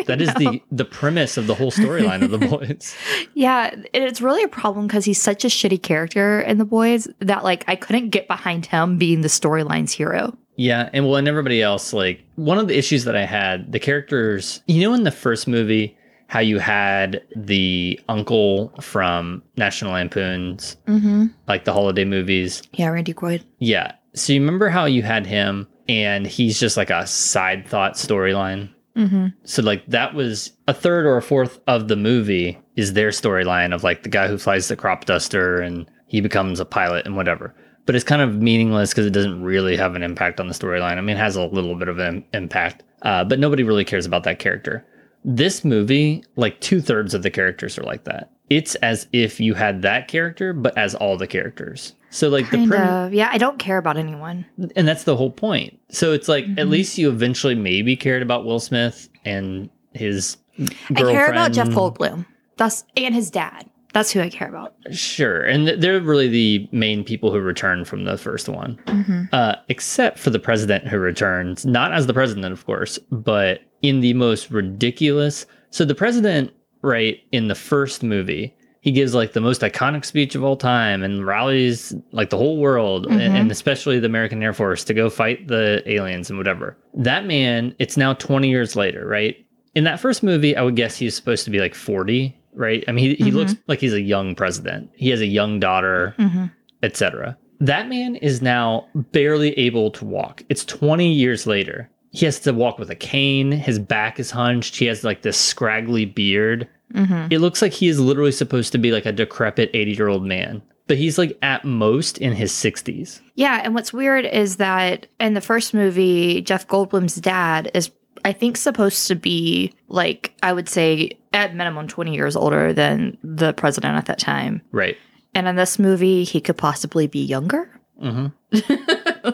That 0.05 0.21
is 0.21 0.31
the 0.35 0.61
the 0.71 0.85
premise 0.85 1.37
of 1.37 1.47
the 1.47 1.55
whole 1.55 1.71
storyline 1.71 2.21
of 2.23 2.29
the 2.29 2.37
boys. 2.57 2.95
yeah, 3.33 3.73
it's 3.93 4.21
really 4.21 4.43
a 4.43 4.47
problem 4.47 4.85
because 4.85 5.03
he's 5.05 5.19
such 5.19 5.43
a 5.43 5.47
shitty 5.47 5.81
character 5.81 6.39
in 6.41 6.59
The 6.59 6.65
Boys 6.65 7.07
that 7.19 7.43
like 7.43 7.65
I 7.67 7.75
couldn't 7.75 8.11
get 8.11 8.27
behind 8.27 8.67
him 8.67 8.97
being 8.99 9.21
the 9.21 9.27
storyline's 9.27 9.91
hero. 9.91 10.37
Yeah, 10.55 10.89
and 10.93 11.05
well, 11.07 11.15
and 11.15 11.27
everybody 11.27 11.63
else, 11.63 11.93
like 11.93 12.23
one 12.35 12.59
of 12.59 12.67
the 12.67 12.77
issues 12.77 13.05
that 13.05 13.15
I 13.15 13.25
had, 13.25 13.71
the 13.71 13.79
characters, 13.79 14.61
you 14.67 14.81
know, 14.87 14.93
in 14.93 15.03
the 15.03 15.11
first 15.11 15.47
movie, 15.47 15.97
how 16.27 16.41
you 16.41 16.59
had 16.59 17.23
the 17.35 17.99
uncle 18.07 18.71
from 18.79 19.41
National 19.57 19.93
Lampoon's, 19.93 20.77
Mm-hmm. 20.87 21.25
like 21.47 21.65
the 21.65 21.73
holiday 21.73 22.05
movies. 22.05 22.61
Yeah, 22.73 22.89
Randy 22.89 23.15
Quaid. 23.15 23.43
Yeah. 23.57 23.93
So 24.13 24.31
you 24.31 24.39
remember 24.41 24.69
how 24.69 24.85
you 24.85 25.01
had 25.01 25.25
him 25.25 25.67
and 25.87 26.27
he's 26.27 26.59
just 26.59 26.77
like 26.77 26.89
a 26.89 27.07
side 27.07 27.67
thought 27.67 27.93
storyline? 27.93 28.69
Mm-hmm. 28.95 29.27
So 29.43 29.61
like 29.61 29.85
that 29.87 30.15
was 30.15 30.51
a 30.67 30.73
third 30.73 31.05
or 31.05 31.17
a 31.17 31.21
fourth 31.21 31.59
of 31.67 31.87
the 31.87 31.95
movie 31.95 32.59
is 32.75 32.93
their 32.93 33.09
storyline 33.09 33.73
of 33.73 33.83
like 33.83 34.03
the 34.03 34.09
guy 34.09 34.27
who 34.27 34.37
flies 34.37 34.67
the 34.67 34.75
crop 34.75 35.05
duster 35.05 35.61
and 35.61 35.89
he 36.07 36.19
becomes 36.19 36.59
a 36.59 36.65
pilot 36.65 37.05
and 37.05 37.15
whatever. 37.15 37.53
But 37.85 37.95
it's 37.95 38.03
kind 38.03 38.21
of 38.21 38.41
meaningless 38.41 38.89
because 38.89 39.05
it 39.05 39.11
doesn't 39.11 39.43
really 39.43 39.77
have 39.77 39.95
an 39.95 40.03
impact 40.03 40.39
on 40.39 40.47
the 40.47 40.53
storyline. 40.53 40.97
I 40.97 41.01
mean, 41.01 41.15
it 41.15 41.19
has 41.19 41.35
a 41.35 41.45
little 41.45 41.75
bit 41.75 41.87
of 41.87 41.99
an 41.99 42.25
impact, 42.33 42.83
uh, 43.03 43.23
but 43.23 43.39
nobody 43.39 43.63
really 43.63 43.85
cares 43.85 44.05
about 44.05 44.23
that 44.23 44.39
character. 44.39 44.85
This 45.23 45.63
movie, 45.63 46.23
like 46.35 46.59
two 46.59 46.81
thirds 46.81 47.13
of 47.13 47.23
the 47.23 47.31
characters 47.31 47.77
are 47.77 47.83
like 47.83 48.03
that. 48.05 48.31
It's 48.49 48.75
as 48.75 49.07
if 49.13 49.39
you 49.39 49.53
had 49.53 49.81
that 49.83 50.07
character, 50.07 50.53
but 50.53 50.77
as 50.77 50.95
all 50.95 51.17
the 51.17 51.27
characters. 51.27 51.93
So 52.09 52.29
like 52.29 52.49
the 52.49 52.57
Kind 52.57 52.69
prim- 52.71 52.81
of. 52.87 53.13
Yeah, 53.13 53.29
I 53.31 53.37
don't 53.37 53.59
care 53.59 53.77
about 53.77 53.97
anyone. 53.97 54.45
and 54.75 54.87
that's 54.87 55.03
the 55.03 55.15
whole 55.15 55.31
point. 55.31 55.77
So 55.89 56.13
it's 56.13 56.27
like 56.27 56.45
at 56.45 56.67
Mhm. 56.67 56.69
least 56.69 56.97
you 56.97 57.09
eventually 57.09 57.55
maybe 57.55 57.95
cared 57.95 58.21
about 58.21 58.45
Will 58.45 58.59
Smith 58.59 59.09
and 59.25 59.69
his 59.93 60.37
I 60.59 60.93
care 60.93 61.29
about 61.31 61.51
Jeff. 61.53 61.67
Goldblum. 61.69 62.25
That's 62.57 62.83
and 62.95 63.13
his 63.13 63.29
dad. 63.29 63.65
That's 63.93 64.11
who 64.11 64.19
I 64.21 64.29
care 64.29 64.47
about. 64.49 64.73
Sure, 64.91 65.41
and 65.43 65.67
they're 65.69 65.99
really 66.01 66.27
the 66.27 66.67
main 66.71 67.03
people 67.03 67.31
who 67.31 67.39
return 67.39 67.83
from 67.85 68.03
the 68.05 68.17
first 68.17 68.47
one, 68.47 68.77
Mm-hmm. 68.85 69.23
uh, 69.33 69.55
except 69.69 70.19
for 70.19 70.29
the 70.29 70.39
president 70.39 70.87
who 70.87 70.99
returns, 70.99 71.65
not 71.65 71.93
as 71.93 72.05
the 72.05 72.13
president, 72.13 72.51
of 72.53 72.65
course, 72.65 72.99
but 73.11 73.61
in 73.81 74.01
the 74.01 74.13
most 74.13 74.51
ridiculous. 74.51 75.45
So 75.71 75.83
the 75.85 75.95
president, 75.95 76.51
right 76.83 77.19
in 77.31 77.47
the 77.47 77.55
first 77.55 78.03
movie, 78.03 78.53
he 78.87 78.93
gives 78.93 79.13
like 79.13 79.33
the 79.33 79.41
most 79.41 79.59
iconic 79.61 80.05
speech 80.05 80.33
of 80.33 80.45
all 80.45 80.55
time 80.55 81.03
and 81.03 81.25
rallies 81.27 81.93
like 82.13 82.29
the 82.29 82.37
whole 82.37 82.55
world 82.57 83.05
and, 83.07 83.19
Mhm. 83.19 83.35
and 83.41 83.51
especially 83.51 83.99
the 83.99 84.05
American 84.05 84.41
Air 84.41 84.53
Force 84.53 84.85
to 84.85 84.93
go 84.93 85.09
fight 85.09 85.49
the 85.49 85.83
aliens 85.85 86.29
and 86.29 86.37
whatever. 86.39 86.77
That 86.93 87.25
man, 87.25 87.75
it's 87.79 87.97
now 87.97 88.13
20 88.13 88.47
years 88.49 88.77
later, 88.77 89.05
right? 89.05 89.35
In 89.75 89.83
that 89.83 89.99
first 89.99 90.23
movie, 90.23 90.55
I 90.55 90.61
would 90.61 90.77
guess 90.77 90.95
he's 90.95 91.15
supposed 91.15 91.43
to 91.43 91.51
be 91.51 91.59
like 91.59 91.75
40, 91.75 92.33
right? 92.53 92.81
I 92.87 92.93
mean, 92.93 93.09
he, 93.17 93.25
he 93.25 93.29
Mhm. 93.31 93.35
looks 93.35 93.55
like 93.67 93.81
he's 93.81 93.93
a 93.93 93.99
young 94.01 94.35
president. 94.35 94.89
He 94.95 95.09
has 95.09 95.19
a 95.19 95.27
young 95.27 95.59
daughter, 95.59 96.15
Mm-hmm. 96.17 96.45
etc. 96.81 97.37
That 97.59 97.89
man 97.89 98.15
is 98.15 98.41
now 98.41 98.85
barely 99.11 99.51
able 99.59 99.91
to 99.91 100.05
walk. 100.05 100.43
It's 100.47 100.63
20 100.63 101.11
years 101.11 101.45
later. 101.45 101.89
He 102.11 102.25
has 102.25 102.39
to 102.41 102.53
walk 102.53 102.79
with 102.79 102.89
a 102.89 102.95
cane. 102.95 103.51
His 103.51 103.79
back 103.79 104.17
is 104.17 104.31
hunched. 104.31 104.77
He 104.77 104.85
has 104.85 105.03
like 105.03 105.23
this 105.23 105.35
scraggly 105.37 106.05
beard. 106.05 106.69
Mm-hmm. 106.93 107.31
It 107.31 107.39
looks 107.39 107.61
like 107.61 107.73
he 107.73 107.87
is 107.87 107.99
literally 107.99 108.31
supposed 108.31 108.71
to 108.71 108.77
be 108.77 108.91
like 108.91 109.05
a 109.05 109.11
decrepit 109.11 109.69
80 109.73 109.91
year 109.91 110.07
old 110.07 110.23
man, 110.23 110.61
but 110.87 110.97
he's 110.97 111.17
like 111.17 111.37
at 111.41 111.65
most 111.65 112.17
in 112.17 112.33
his 112.33 112.51
60s. 112.51 113.21
Yeah, 113.35 113.61
and 113.63 113.75
what's 113.75 113.93
weird 113.93 114.25
is 114.25 114.57
that 114.57 115.07
in 115.19 115.33
the 115.33 115.41
first 115.41 115.73
movie, 115.73 116.41
Jeff 116.41 116.67
Goldblum's 116.67 117.15
dad 117.15 117.69
is, 117.73 117.91
I 118.25 118.31
think, 118.31 118.57
supposed 118.57 119.07
to 119.07 119.15
be 119.15 119.73
like, 119.89 120.33
I 120.41 120.53
would 120.53 120.69
say, 120.69 121.17
at 121.33 121.55
minimum 121.55 121.87
20 121.87 122.15
years 122.15 122.35
older 122.35 122.73
than 122.73 123.17
the 123.23 123.53
president 123.53 123.97
at 123.97 124.05
that 124.05 124.19
time. 124.19 124.61
Right. 124.71 124.97
And 125.35 125.47
in 125.47 125.55
this 125.55 125.77
movie, 125.77 126.23
he 126.23 126.41
could 126.41 126.57
possibly 126.57 127.05
be 127.05 127.23
younger. 127.23 127.69
Hmm 127.99 128.27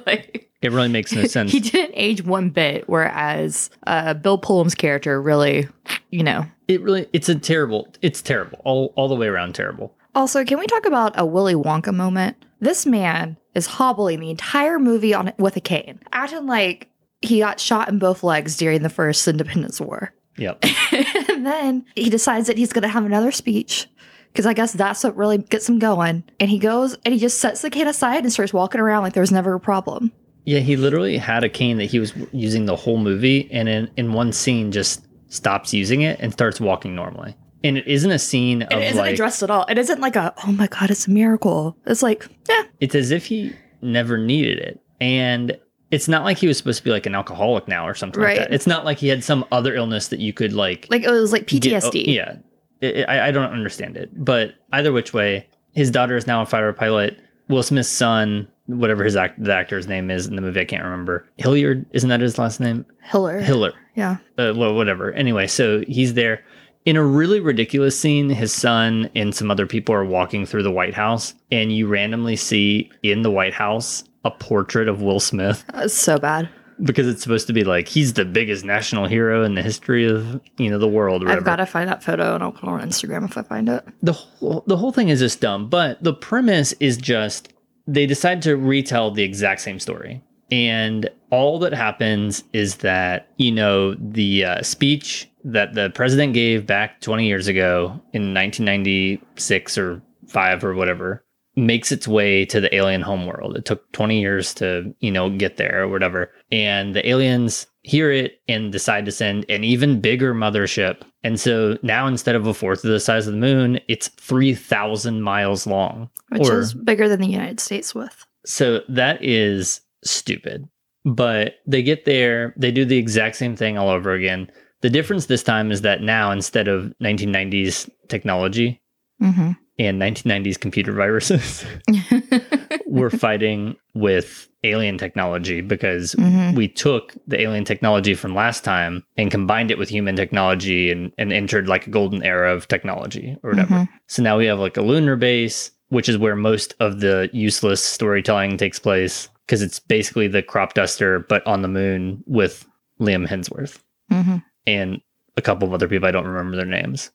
like, 0.06 0.50
It 0.62 0.72
really 0.72 0.88
makes 0.90 1.14
no 1.14 1.24
sense. 1.28 1.52
he 1.52 1.60
didn't 1.60 1.94
age 1.96 2.24
one 2.24 2.50
bit, 2.50 2.88
whereas 2.88 3.70
uh, 3.88 4.14
Bill 4.14 4.38
Pullman's 4.38 4.76
character 4.76 5.22
really, 5.22 5.68
you 6.12 6.24
know. 6.24 6.46
It 6.68 6.82
really, 6.82 7.08
it's 7.14 7.30
a 7.30 7.36
terrible, 7.36 7.88
it's 8.02 8.22
terrible. 8.22 8.60
All, 8.64 8.94
all 8.96 9.08
the 9.08 9.16
way 9.16 9.28
around 9.28 9.54
terrible. 9.56 9.94
Also, 10.16 10.44
can 10.46 10.60
we 10.60 10.68
talk 10.68 10.86
about 10.86 11.14
a 11.20 11.26
Willy 11.26 11.56
Wonka 11.56 11.94
moment? 11.94 12.38
This 12.60 12.86
man 12.86 13.38
is 13.56 13.66
hobbling 13.66 14.20
the 14.20 14.30
entire 14.30 14.80
movie 14.80 15.14
on 15.14 15.34
with 15.38 15.56
a 15.58 15.62
cane, 15.62 16.00
acting 16.12 16.46
like 16.48 16.88
he 17.22 17.40
got 17.40 17.60
shot 17.60 17.90
in 17.90 18.00
both 18.00 18.24
legs 18.24 18.56
during 18.58 18.82
the 18.84 18.90
first 18.90 19.28
Independence 19.28 19.82
War. 19.82 20.14
Yep. 20.38 20.64
and 21.30 21.46
then 21.46 21.86
he 21.96 22.10
decides 22.10 22.48
that 22.48 22.58
he's 22.58 22.74
going 22.74 22.82
to 22.84 22.88
have 22.88 23.06
another 23.06 23.32
speech 23.32 23.88
because 24.34 24.46
I 24.46 24.54
guess 24.54 24.74
that's 24.74 25.04
what 25.04 25.16
really 25.16 25.38
gets 25.38 25.70
him 25.70 25.80
going. 25.80 26.24
And 26.40 26.50
he 26.50 26.60
goes 26.60 26.98
and 27.06 27.14
he 27.14 27.20
just 27.20 27.40
sets 27.40 27.62
the 27.62 27.70
cane 27.70 27.88
aside 27.88 28.24
and 28.24 28.34
starts 28.34 28.52
walking 28.52 28.82
around 28.82 29.04
like 29.04 29.14
there 29.14 29.22
was 29.22 29.32
never 29.32 29.54
a 29.54 29.60
problem. 29.60 30.12
Yeah, 30.46 30.60
he 30.60 30.76
literally 30.76 31.18
had 31.18 31.44
a 31.46 31.50
cane 31.50 31.78
that 31.78 31.86
he 31.86 32.00
was 32.00 32.14
using 32.34 32.66
the 32.66 32.76
whole 32.76 32.98
movie, 32.98 33.50
and 33.52 33.70
in, 33.70 33.90
in 33.96 34.12
one 34.12 34.34
scene 34.34 34.74
just 34.74 35.06
stops 35.30 35.74
using 35.74 36.02
it 36.02 36.20
and 36.20 36.34
starts 36.34 36.60
walking 36.60 36.94
normally. 36.96 37.34
And 37.64 37.78
it 37.78 37.88
isn't 37.88 38.12
a 38.12 38.20
scene 38.20 38.64
of 38.64 38.74
it 38.74 38.84
isn't 38.88 38.98
like 38.98 39.14
addressed 39.14 39.42
at 39.42 39.50
all. 39.50 39.66
It 39.70 39.78
isn't 39.78 40.02
like 40.02 40.18
a, 40.18 40.34
oh 40.46 40.52
my 40.52 40.68
God, 40.68 40.92
it's 40.92 41.08
a 41.08 41.12
miracle. 41.12 41.78
It's 41.86 42.04
like, 42.04 42.28
yeah, 42.50 42.64
it's 42.82 42.94
as 42.94 43.12
if 43.12 43.26
he 43.26 43.54
never 43.82 44.18
needed 44.18 44.58
it. 44.60 44.82
And 45.00 45.58
it's 45.92 46.10
not 46.10 46.26
like 46.26 46.38
he 46.38 46.48
was 46.48 46.58
supposed 46.58 46.80
to 46.80 46.84
be 46.84 46.90
like 46.92 47.06
an 47.06 47.16
alcoholic 47.16 47.68
now 47.70 47.88
or 47.88 47.94
something 47.94 48.22
Right. 48.22 48.38
like 48.38 48.50
that. 48.50 48.54
It's 48.54 48.68
not 48.68 48.84
like 48.84 48.98
he 48.98 49.08
had 49.08 49.24
some 49.24 49.46
other 49.52 49.74
illness 49.76 50.10
that 50.10 50.20
you 50.20 50.34
could 50.34 50.52
like 50.52 50.88
like 50.90 51.04
it 51.04 51.10
was 51.10 51.32
like 51.32 51.48
get- 51.48 51.82
oh, 51.86 51.90
PTSD. 51.90 52.44
Yeah. 52.84 53.06
I- 53.08 53.18
I, 53.18 53.28
I 53.28 53.32
don't 53.32 53.52
understand 53.52 53.98
it. 53.98 54.10
But 54.24 54.56
either 54.72 54.92
which 54.92 55.14
way, 55.14 55.48
his 55.74 55.90
daughter 55.92 56.16
is 56.16 56.28
now 56.28 56.42
a 56.42 56.46
fighter 56.46 56.74
pilot. 56.74 57.20
Will 57.50 57.64
Smith's 57.64 57.90
son, 57.90 58.48
whatever 58.68 59.04
his 59.04 59.16
act, 59.16 59.44
the 59.44 59.54
actor's 59.54 59.88
name 59.88 60.10
is 60.12 60.28
in 60.28 60.36
the 60.36 60.42
movie, 60.42 60.62
I 60.62 60.66
can't 60.66 60.84
remember. 60.84 61.28
Hilliard, 61.38 61.86
isn't 61.92 62.10
that 62.10 62.22
his 62.22 62.38
last 62.38 62.60
name? 62.60 62.86
Hiller. 63.04 63.40
Hiller. 63.40 63.74
Yeah. 63.96 64.18
uh, 64.38 64.54
well, 64.56 64.74
whatever. 64.76 65.12
Anyway, 65.14 65.48
so 65.48 65.84
he's 65.88 66.14
there. 66.14 66.44
In 66.86 66.96
a 66.98 67.04
really 67.04 67.40
ridiculous 67.40 67.98
scene, 68.00 68.30
his 68.30 68.52
son 68.54 69.10
and 69.16 69.34
some 69.34 69.50
other 69.50 69.66
people 69.66 69.96
are 69.96 70.04
walking 70.06 70.46
through 70.46 70.64
the 70.64 70.72
White 70.72 70.94
House, 70.94 71.34
and 71.52 71.72
you 71.72 71.88
randomly 71.88 72.36
see 72.36 72.90
in 73.04 73.22
the 73.22 73.32
White 73.32 73.54
House 73.54 74.04
a 74.26 74.32
portrait 74.32 74.88
of 74.88 75.02
Will 75.02 75.20
Smith 75.20 75.64
That's 75.74 75.94
so 75.94 76.18
bad. 76.18 76.50
Because 76.84 77.08
it's 77.08 77.24
supposed 77.24 77.48
to 77.48 77.54
be 77.54 77.64
like 77.64 77.88
he's 77.88 78.14
the 78.14 78.26
biggest 78.26 78.66
national 78.66 79.08
hero 79.08 79.44
in 79.44 79.56
the 79.56 79.62
history 79.62 80.06
of 80.06 80.42
you 80.58 80.70
know 80.70 80.78
the 80.78 80.88
world. 80.88 81.24
Or 81.24 81.30
I've 81.30 81.44
got 81.44 81.58
to 81.58 81.66
find 81.66 81.90
that 81.90 82.04
photo 82.04 82.36
and 82.36 82.44
I'll 82.44 82.52
put 82.52 82.64
it 82.64 82.70
on 82.70 82.82
Instagram 82.82 83.26
if 83.26 83.38
I 83.38 83.44
find 83.44 83.70
it. 83.70 83.86
the 84.02 84.14
whole 84.14 84.64
the 84.68 84.78
whole 84.78 84.92
thing 84.92 85.10
is 85.10 85.20
just 85.20 85.42
dumb. 85.42 85.70
But 85.70 86.04
the 86.04 86.14
premise 86.14 86.74
is 86.80 86.98
just 86.98 87.54
they 87.88 88.06
decide 88.06 88.42
to 88.44 88.56
retell 88.56 89.12
the 89.12 89.24
exact 89.24 89.62
same 89.62 89.80
story, 89.80 90.22
and 90.52 91.10
all 91.30 91.60
that 91.60 91.74
happens 91.74 92.44
is 92.54 92.78
that 92.78 93.30
you 93.38 93.52
know 93.52 93.96
the 93.96 94.46
uh, 94.46 94.62
speech 94.62 95.30
that 95.46 95.74
the 95.74 95.90
president 95.90 96.34
gave 96.34 96.66
back 96.66 97.02
20 97.02 97.28
years 97.28 97.48
ago 97.48 97.88
in 98.14 98.34
1996 98.34 99.78
or 99.78 100.02
five 100.28 100.64
or 100.64 100.74
whatever 100.74 101.24
makes 101.56 101.92
its 101.92 102.08
way 102.08 102.46
to 102.46 102.60
the 102.60 102.74
alien 102.76 103.02
homeworld. 103.02 103.56
It 103.56 103.66
took 103.66 103.92
20 103.92 104.20
years 104.20 104.54
to, 104.56 104.94
you 105.00 105.12
know, 105.12 105.30
get 105.30 105.58
there 105.58 105.84
or 105.84 105.88
whatever. 105.88 106.32
And 106.52 106.96
the 106.96 107.08
aliens 107.08 107.68
hear 107.84 108.12
it 108.12 108.42
and 108.48 108.72
decide 108.72 109.06
to 109.06 109.12
send 109.12 109.46
an 109.50 109.64
even 109.64 110.02
bigger 110.02 110.34
mothership. 110.34 111.02
And 111.24 111.40
so 111.40 111.78
now 111.84 112.08
instead 112.08 112.36
of 112.36 112.48
a 112.48 112.54
fourth 112.54 112.84
of 112.84 112.92
the 112.92 113.00
size 113.00 113.28
of 113.28 113.34
the 113.34 113.40
moon, 113.40 113.80
it's 113.88 114.08
3,000 114.08 115.22
miles 115.22 115.68
long. 115.68 116.10
Which 116.30 116.48
Or- 116.50 116.60
is 116.60 116.74
bigger 116.74 117.08
than 117.08 117.22
the 117.22 117.28
United 117.28 117.60
States 117.60 117.94
with. 117.94 118.26
So 118.46 118.82
that 118.90 119.24
is 119.24 119.82
stupid. 120.04 120.68
But 121.06 121.56
they 121.68 121.84
get 121.84 122.06
there, 122.06 122.54
they 122.58 122.72
do 122.72 122.86
the 122.86 122.98
exact 122.98 123.36
same 123.36 123.56
thing 123.56 123.78
all 123.78 123.90
over 123.90 124.14
again. 124.14 124.50
The 124.82 124.90
difference 124.90 125.26
this 125.28 125.44
time 125.44 125.72
is 125.72 125.82
that 125.82 126.02
now 126.02 126.32
instead 126.32 126.68
of 126.68 126.94
1990s 127.02 127.90
technology, 128.08 128.80
Mm-hmm. 129.22 129.52
And 129.80 130.00
1990s 130.02 130.60
computer 130.60 130.92
viruses 130.94 131.66
were 132.86 133.10
fighting 133.10 133.76
with 133.94 134.48
alien 134.64 134.98
technology 134.98 135.62
because 135.62 136.16
Mhm. 136.16 136.56
we 136.56 136.68
took 136.68 137.14
the 137.28 137.42
alien 137.42 137.66
technology 137.66 138.14
from 138.14 138.34
last 138.36 138.64
time 138.64 139.04
and 139.18 139.32
combined 139.32 139.72
it 139.72 139.78
with 139.78 139.90
human 139.90 140.16
technology 140.16 140.92
and, 140.92 141.12
and 141.18 141.34
entered 141.34 141.68
like 141.68 141.88
a 141.88 141.90
golden 141.90 142.24
era 142.24 142.54
of 142.54 142.68
technology 142.68 143.36
or 143.44 143.52
whatever. 143.52 143.74
Mhm. 143.74 143.90
So 144.08 144.24
now 144.24 144.38
we 144.38 144.46
have 144.46 144.60
like 144.60 144.78
a 144.78 144.82
lunar 144.82 145.16
base, 145.16 145.72
which 145.90 146.08
is 146.08 146.18
where 146.18 146.36
most 146.36 146.76
of 146.80 147.00
the 147.02 147.30
useless 147.34 147.84
storytelling 147.84 148.58
takes 148.58 148.80
place 148.80 149.30
because 149.46 149.62
it's 149.62 149.80
basically 149.80 150.28
the 150.28 150.42
crop 150.44 150.74
duster, 150.76 151.20
but 151.28 151.46
on 151.46 151.62
the 151.62 151.68
moon 151.68 152.24
with 152.26 152.66
Liam 153.02 153.28
Hemsworth 153.28 153.80
Mhm. 154.12 154.44
and 154.66 155.02
a 155.36 155.42
couple 155.42 155.68
of 155.68 155.74
other 155.74 155.88
people. 155.88 156.08
I 156.08 156.12
don't 156.12 156.28
remember 156.28 156.56
their 156.56 156.66
names. 156.66 157.12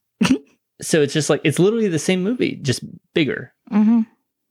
So 0.81 1.03
it's 1.03 1.13
just 1.13 1.29
like, 1.31 1.41
it's 1.45 1.59
literally 1.59 1.89
the 1.89 1.99
same 1.99 2.23
movie, 2.23 2.57
just 2.63 2.83
bigger. 3.15 3.53
Mhm. 3.73 4.07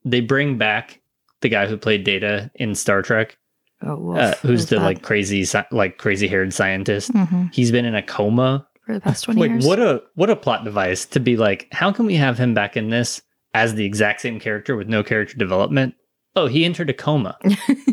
They 0.05 0.21
bring 0.21 0.57
back 0.57 1.01
the 1.41 1.49
guy 1.49 1.67
who 1.67 1.77
played 1.77 2.03
Data 2.03 2.49
in 2.55 2.75
Star 2.75 3.01
Trek, 3.01 3.37
Oh, 3.83 4.13
uh, 4.15 4.33
who's 4.41 4.65
the 4.67 4.77
that? 4.77 4.81
like 4.83 5.01
crazy, 5.03 5.45
like 5.71 5.97
crazy 5.97 6.27
haired 6.27 6.53
scientist. 6.53 7.11
Mhm. 7.13 7.53
He's 7.53 7.71
been 7.71 7.85
in 7.85 7.93
a 7.95 8.01
coma 8.01 8.67
for 8.85 8.93
the 8.95 9.01
past 9.01 9.25
twenty 9.25 9.41
like 9.41 9.51
years. 9.51 9.65
what 9.67 9.79
a 9.79 10.01
what 10.15 10.29
a 10.31 10.35
plot 10.35 10.63
device 10.63 11.05
to 11.05 11.19
be 11.19 11.37
like 11.37 11.67
how 11.71 11.91
can 11.91 12.05
we 12.07 12.15
have 12.15 12.37
him 12.39 12.53
back 12.55 12.75
in 12.77 12.89
this 12.89 13.21
as 13.53 13.75
the 13.75 13.85
exact 13.85 14.21
same 14.21 14.39
character 14.39 14.75
with 14.77 14.87
no 14.87 15.03
character 15.03 15.35
development 15.37 15.93
oh 16.37 16.47
he 16.47 16.63
entered 16.65 16.89
a 16.89 16.93
coma 16.93 17.37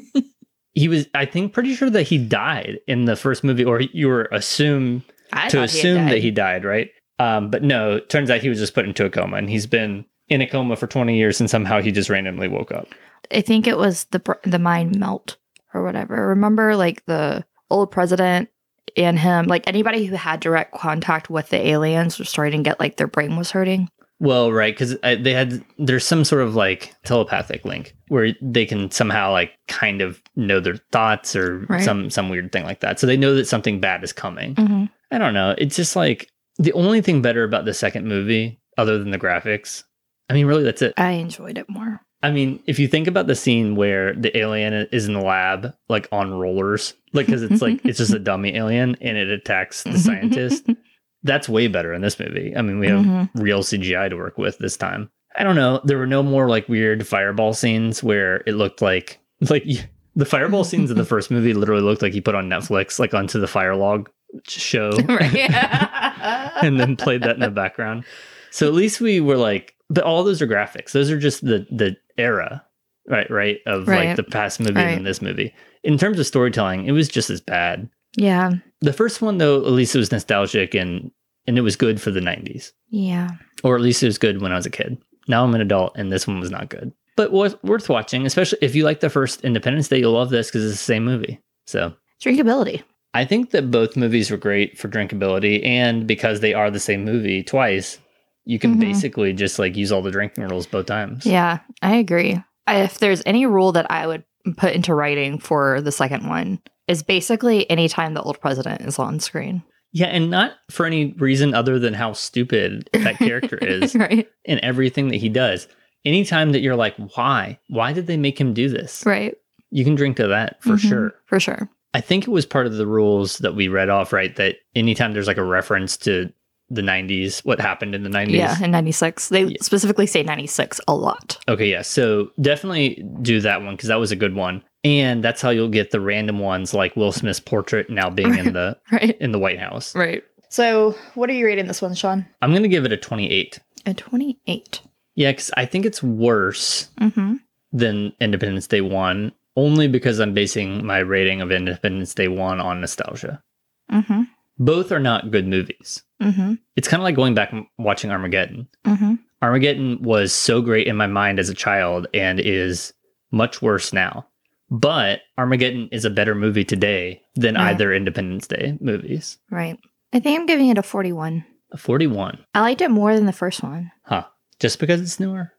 he 0.72 0.86
was 0.88 1.06
i 1.14 1.24
think 1.24 1.52
pretty 1.52 1.74
sure 1.74 1.90
that 1.90 2.04
he 2.04 2.16
died 2.16 2.78
in 2.86 3.04
the 3.06 3.16
first 3.16 3.42
movie 3.44 3.64
or 3.64 3.80
you 3.80 4.06
were 4.08 4.28
assume 4.32 5.02
I 5.32 5.48
to 5.48 5.56
thought 5.58 5.70
he 5.70 5.78
assume 5.80 6.06
that 6.10 6.18
he 6.18 6.30
died 6.30 6.64
right 6.64 6.90
um 7.18 7.50
but 7.50 7.62
no 7.62 7.96
it 7.96 8.08
turns 8.08 8.30
out 8.30 8.40
he 8.40 8.48
was 8.48 8.58
just 8.58 8.74
put 8.74 8.84
into 8.86 9.04
a 9.04 9.10
coma 9.10 9.36
and 9.36 9.48
he's 9.50 9.66
been 9.66 10.04
in 10.28 10.40
a 10.40 10.46
coma 10.46 10.74
for 10.76 10.86
20 10.86 11.16
years 11.16 11.40
and 11.40 11.50
somehow 11.50 11.80
he 11.80 11.92
just 11.92 12.10
randomly 12.10 12.48
woke 12.48 12.72
up 12.72 12.88
I 13.32 13.40
think 13.40 13.66
it 13.66 13.78
was 13.78 14.04
the 14.10 14.20
the 14.44 14.58
mind 14.58 14.98
melt 14.98 15.38
or 15.72 15.82
whatever. 15.82 16.28
Remember, 16.28 16.76
like 16.76 17.04
the 17.06 17.42
old 17.70 17.90
president 17.90 18.50
and 18.98 19.18
him, 19.18 19.46
like 19.46 19.66
anybody 19.66 20.04
who 20.04 20.14
had 20.14 20.40
direct 20.40 20.74
contact 20.74 21.30
with 21.30 21.48
the 21.48 21.66
aliens 21.68 22.18
was 22.18 22.28
starting 22.28 22.62
to 22.62 22.68
get 22.70 22.78
like 22.78 22.96
their 22.96 23.06
brain 23.06 23.36
was 23.36 23.50
hurting. 23.50 23.88
Well, 24.20 24.52
right, 24.52 24.74
because 24.74 24.96
they 25.02 25.32
had 25.32 25.64
there's 25.78 26.04
some 26.06 26.24
sort 26.24 26.42
of 26.42 26.54
like 26.54 26.94
telepathic 27.04 27.64
link 27.64 27.96
where 28.08 28.34
they 28.42 28.66
can 28.66 28.90
somehow 28.90 29.32
like 29.32 29.52
kind 29.68 30.02
of 30.02 30.22
know 30.36 30.60
their 30.60 30.76
thoughts 30.92 31.34
or 31.34 31.60
Right. 31.60 31.82
some 31.82 32.10
some 32.10 32.28
weird 32.28 32.52
thing 32.52 32.64
like 32.64 32.80
that. 32.80 33.00
So 33.00 33.06
they 33.06 33.16
know 33.16 33.34
that 33.34 33.46
something 33.46 33.80
bad 33.80 34.04
is 34.04 34.12
coming. 34.12 34.54
Mm-hmm. 34.54 34.84
I 35.10 35.18
don't 35.18 35.34
know. 35.34 35.54
It's 35.56 35.76
just 35.76 35.96
like 35.96 36.28
the 36.58 36.72
only 36.72 37.00
thing 37.00 37.22
better 37.22 37.44
about 37.44 37.64
the 37.64 37.74
second 37.74 38.06
movie, 38.06 38.60
other 38.78 38.98
than 38.98 39.10
the 39.10 39.18
graphics. 39.18 39.84
I 40.30 40.34
mean, 40.34 40.46
really, 40.46 40.62
that's 40.64 40.82
it. 40.82 40.94
I 40.96 41.12
enjoyed 41.12 41.58
it 41.58 41.68
more. 41.68 42.00
I 42.22 42.30
mean, 42.30 42.62
if 42.66 42.78
you 42.78 42.88
think 42.88 43.06
about 43.06 43.26
the 43.26 43.34
scene 43.34 43.76
where 43.76 44.14
the 44.14 44.34
alien 44.36 44.72
is 44.90 45.06
in 45.06 45.12
the 45.12 45.20
lab, 45.20 45.74
like 45.90 46.08
on 46.10 46.32
rollers, 46.32 46.94
like 47.12 47.26
because 47.26 47.42
it's 47.42 47.60
like 47.60 47.84
it's 47.84 47.98
just 47.98 48.14
a 48.14 48.18
dummy 48.30 48.56
alien 48.56 48.96
and 49.02 49.18
it 49.18 49.28
attacks 49.28 49.82
the 49.82 49.98
scientist. 49.98 50.66
That's 51.22 51.48
way 51.48 51.68
better 51.68 51.92
in 51.92 52.00
this 52.02 52.18
movie. 52.18 52.54
I 52.56 52.62
mean, 52.62 52.78
we 52.78 52.86
have 52.88 53.00
Mhm. 53.00 53.30
real 53.34 53.62
CGI 53.62 54.08
to 54.10 54.16
work 54.16 54.38
with 54.38 54.58
this 54.58 54.76
time. 54.76 55.10
I 55.36 55.42
don't 55.42 55.56
know. 55.56 55.80
There 55.84 55.98
were 55.98 56.06
no 56.06 56.22
more 56.22 56.48
like 56.48 56.68
weird 56.68 57.06
fireball 57.06 57.52
scenes 57.54 58.02
where 58.02 58.36
it 58.46 58.52
looked 58.52 58.80
like 58.80 59.18
like 59.50 59.64
the 60.16 60.24
fireball 60.24 60.64
scenes 60.64 60.90
of 60.90 60.96
the 60.96 61.04
first 61.04 61.30
movie 61.30 61.52
literally 61.52 61.82
looked 61.82 62.00
like 62.02 62.12
he 62.14 62.20
put 62.22 62.34
on 62.34 62.48
Netflix, 62.48 62.98
like 62.98 63.12
onto 63.12 63.38
the 63.40 63.46
fire 63.48 63.76
log 63.76 64.08
show, 64.48 64.90
Right. 65.08 65.34
and 66.62 66.78
then 66.80 66.96
played 66.96 67.22
that 67.22 67.34
in 67.34 67.40
the 67.40 67.50
background. 67.50 68.04
So 68.50 68.66
at 68.68 68.74
least 68.74 69.00
we 69.00 69.20
were 69.20 69.36
like, 69.36 69.74
but 69.90 70.04
all 70.04 70.24
those 70.24 70.40
are 70.42 70.46
graphics. 70.46 70.92
Those 70.92 71.10
are 71.10 71.18
just 71.18 71.44
the 71.44 71.66
the 71.70 71.96
era, 72.16 72.64
right? 73.08 73.30
Right 73.30 73.58
of 73.66 73.86
like 73.88 74.16
the 74.16 74.22
past 74.22 74.60
movie 74.60 74.74
Right. 74.74 74.96
and 74.96 75.06
this 75.06 75.20
movie. 75.22 75.54
In 75.82 75.98
terms 75.98 76.18
of 76.18 76.26
storytelling, 76.26 76.86
it 76.86 76.92
was 76.92 77.08
just 77.08 77.30
as 77.30 77.40
bad. 77.40 77.88
yeah. 78.16 78.52
The 78.80 78.92
first 78.92 79.22
one 79.22 79.38
though, 79.38 79.56
at 79.64 79.72
least 79.72 79.94
it 79.94 79.98
was 79.98 80.12
nostalgic 80.12 80.74
and 80.74 81.10
and 81.46 81.58
it 81.58 81.62
was 81.62 81.76
good 81.76 82.00
for 82.00 82.10
the 82.10 82.20
'90s. 82.20 82.72
Yeah. 82.90 83.30
or 83.62 83.76
at 83.76 83.82
least 83.82 84.02
it 84.02 84.06
was 84.06 84.18
good 84.18 84.40
when 84.40 84.52
I 84.52 84.56
was 84.56 84.66
a 84.66 84.70
kid. 84.70 84.98
Now 85.26 85.42
I'm 85.44 85.54
an 85.54 85.60
adult, 85.60 85.96
and 85.96 86.12
this 86.12 86.26
one 86.26 86.38
was 86.38 86.50
not 86.50 86.68
good, 86.68 86.92
but 87.16 87.32
worth 87.32 87.62
worth 87.64 87.88
watching. 87.88 88.24
Especially 88.26 88.58
if 88.62 88.74
you 88.74 88.84
like 88.84 89.00
the 89.00 89.10
first 89.10 89.40
Independence 89.42 89.88
Day, 89.88 89.98
you'll 89.98 90.12
love 90.12 90.30
this 90.30 90.48
because 90.48 90.64
it's 90.64 90.74
the 90.78 90.84
same 90.84 91.04
movie. 91.04 91.40
So 91.66 91.94
Drinkability. 92.22 92.82
I 93.14 93.24
think 93.24 93.50
that 93.52 93.70
both 93.70 93.96
movies 93.96 94.30
were 94.30 94.36
great 94.36 94.76
for 94.78 94.88
drinkability, 94.88 95.64
and 95.64 96.06
because 96.06 96.40
they 96.40 96.52
are 96.52 96.70
the 96.70 96.80
same 96.80 97.04
movie 97.04 97.42
twice, 97.42 97.98
you 98.44 98.58
can 98.58 98.74
Mhm. 98.76 98.80
basically 98.80 99.32
just 99.32 99.58
like 99.58 99.76
use 99.76 99.90
all 99.92 100.02
the 100.02 100.10
drinking 100.10 100.44
rules 100.48 100.66
both 100.66 100.86
times. 100.86 101.24
Yeah, 101.24 101.60
I 101.80 101.96
agree. 101.96 102.42
I, 102.66 102.82
if 102.82 102.98
there's 102.98 103.22
any 103.24 103.46
rule 103.46 103.72
that 103.72 103.90
I 103.90 104.06
would 104.06 104.24
put 104.56 104.74
into 104.74 104.94
writing 104.94 105.38
for 105.38 105.80
the 105.80 105.92
second 105.92 106.28
one, 106.28 106.60
is 106.88 107.02
basically 107.02 107.70
anytime 107.70 108.12
the 108.14 108.22
old 108.22 108.40
president 108.40 108.82
is 108.82 108.98
on 108.98 109.18
screen. 109.20 109.62
Yeah, 109.92 110.06
and 110.06 110.28
not 110.28 110.52
for 110.70 110.84
any 110.84 111.12
reason 111.18 111.54
other 111.54 111.78
than 111.78 111.94
how 111.94 112.12
stupid 112.14 112.90
that 112.92 113.16
character 113.18 113.56
is 113.62 113.94
right. 113.94 114.28
and 114.44 114.58
everything 114.60 115.08
that 115.08 115.16
he 115.18 115.28
does. 115.28 115.68
Anytime 116.04 116.52
that 116.52 116.60
you're 116.60 116.76
like, 116.76 116.94
why? 117.14 117.58
Why 117.68 117.92
did 117.94 118.06
they 118.08 118.16
make 118.18 118.38
him 118.38 118.52
do 118.52 118.68
this? 118.68 119.04
Right. 119.06 119.34
You 119.70 119.84
can 119.84 119.94
drink 119.94 120.16
to 120.18 120.26
that 120.26 120.62
for 120.62 120.74
Mhm. 120.74 120.88
sure. 120.88 121.14
For 121.26 121.40
sure. 121.40 121.70
I 121.94 122.00
think 122.00 122.24
it 122.26 122.30
was 122.30 122.44
part 122.44 122.66
of 122.66 122.74
the 122.74 122.86
rules 122.86 123.38
that 123.38 123.54
we 123.54 123.68
read 123.68 123.88
off, 123.88 124.12
right? 124.12 124.34
That 124.36 124.56
anytime 124.74 125.12
there's 125.12 125.26
like 125.28 125.36
a 125.38 125.44
reference 125.44 125.96
to 125.98 126.30
the 126.70 126.82
90s, 126.82 127.44
what 127.44 127.60
happened 127.60 127.94
in 127.94 128.02
the 128.02 128.10
90s. 128.10 128.30
Yeah, 128.32 128.62
in 128.62 128.70
96. 128.70 129.28
They 129.28 129.44
Yeah. 129.44 129.56
specifically 129.62 130.06
say 130.06 130.22
96 130.22 130.80
a 130.88 130.94
lot. 130.94 131.38
Okay, 131.48 131.70
yeah. 131.70 131.82
So 131.82 132.30
definitely 132.40 133.04
do 133.22 133.40
that 133.42 133.62
one 133.62 133.76
because 133.76 133.88
that 133.88 134.00
was 134.00 134.10
a 134.12 134.16
good 134.16 134.34
one. 134.34 134.62
And 134.82 135.22
that's 135.22 135.40
how 135.40 135.50
you'll 135.50 135.68
get 135.68 135.92
the 135.92 136.00
random 136.00 136.38
ones 136.40 136.74
like 136.74 136.96
Will 136.96 137.12
Smith's 137.12 137.38
portrait 137.40 137.88
now 137.90 138.10
being 138.10 138.36
in 138.36 138.52
the 138.54 138.76
Right. 138.92 139.16
in 139.20 139.30
the 139.32 139.38
White 139.38 139.58
House. 139.60 139.94
Right. 139.94 140.22
So, 140.50 140.94
what 141.14 141.28
are 141.30 141.32
you 141.32 141.46
rating 141.46 141.66
this 141.66 141.80
one, 141.82 141.94
Sean? 141.94 142.26
I'm 142.42 142.52
gonna 142.52 142.68
give 142.68 142.84
it 142.84 142.92
a 142.92 142.96
28. 142.96 143.60
A 143.86 143.94
28. 143.94 144.80
Yeah, 145.16 145.30
because 145.32 145.50
I 145.56 145.66
think 145.66 145.84
it's 145.86 146.02
worse 146.02 146.88
Mm-hmm. 147.00 147.34
than 147.72 148.12
Independence 148.20 148.66
Day 148.66 148.80
1, 148.80 149.32
only 149.56 149.88
because 149.88 150.18
I'm 150.20 150.34
basing 150.34 150.84
my 150.84 150.98
rating 150.98 151.40
of 151.40 151.52
Independence 151.52 152.14
Day 152.14 152.28
1 152.28 152.60
on 152.60 152.80
nostalgia. 152.80 153.42
Mm-hmm. 153.90 154.22
Both 154.58 154.92
are 154.92 155.00
not 155.00 155.30
good 155.30 155.46
movies. 155.46 156.02
Mm-hmm. 156.22 156.54
It's 156.76 156.88
kind 156.88 157.00
of 157.00 157.04
like 157.04 157.16
going 157.16 157.34
back 157.34 157.52
and 157.52 157.66
watching 157.78 158.10
Armageddon. 158.10 158.68
Mm-hmm. 158.84 159.14
Armageddon 159.42 160.00
was 160.02 160.32
so 160.32 160.62
great 160.62 160.86
in 160.86 160.96
my 160.96 161.06
mind 161.06 161.38
as 161.38 161.48
a 161.48 161.54
child 161.54 162.06
and 162.14 162.40
is 162.40 162.92
much 163.30 163.60
worse 163.60 163.92
now. 163.92 164.26
But 164.70 165.20
Armageddon 165.38 165.88
is 165.92 166.04
a 166.04 166.10
better 166.10 166.34
movie 166.34 166.64
today 166.64 167.20
than 167.34 167.54
Yeah. 167.54 167.64
either 167.64 167.92
Independence 167.92 168.46
Day 168.46 168.78
movies. 168.80 169.38
Right. 169.50 169.78
I 170.12 170.20
think 170.20 170.38
I'm 170.40 170.46
giving 170.46 170.68
it 170.68 170.78
a 170.78 170.82
41. 170.82 171.44
A 171.72 171.76
41. 171.76 172.38
I 172.54 172.60
liked 172.60 172.80
it 172.80 172.90
more 172.90 173.14
than 173.14 173.26
the 173.26 173.32
first 173.32 173.62
one. 173.62 173.90
Huh. 174.04 174.24
Just 174.60 174.78
because 174.78 175.00
it's 175.00 175.20
newer? 175.20 175.52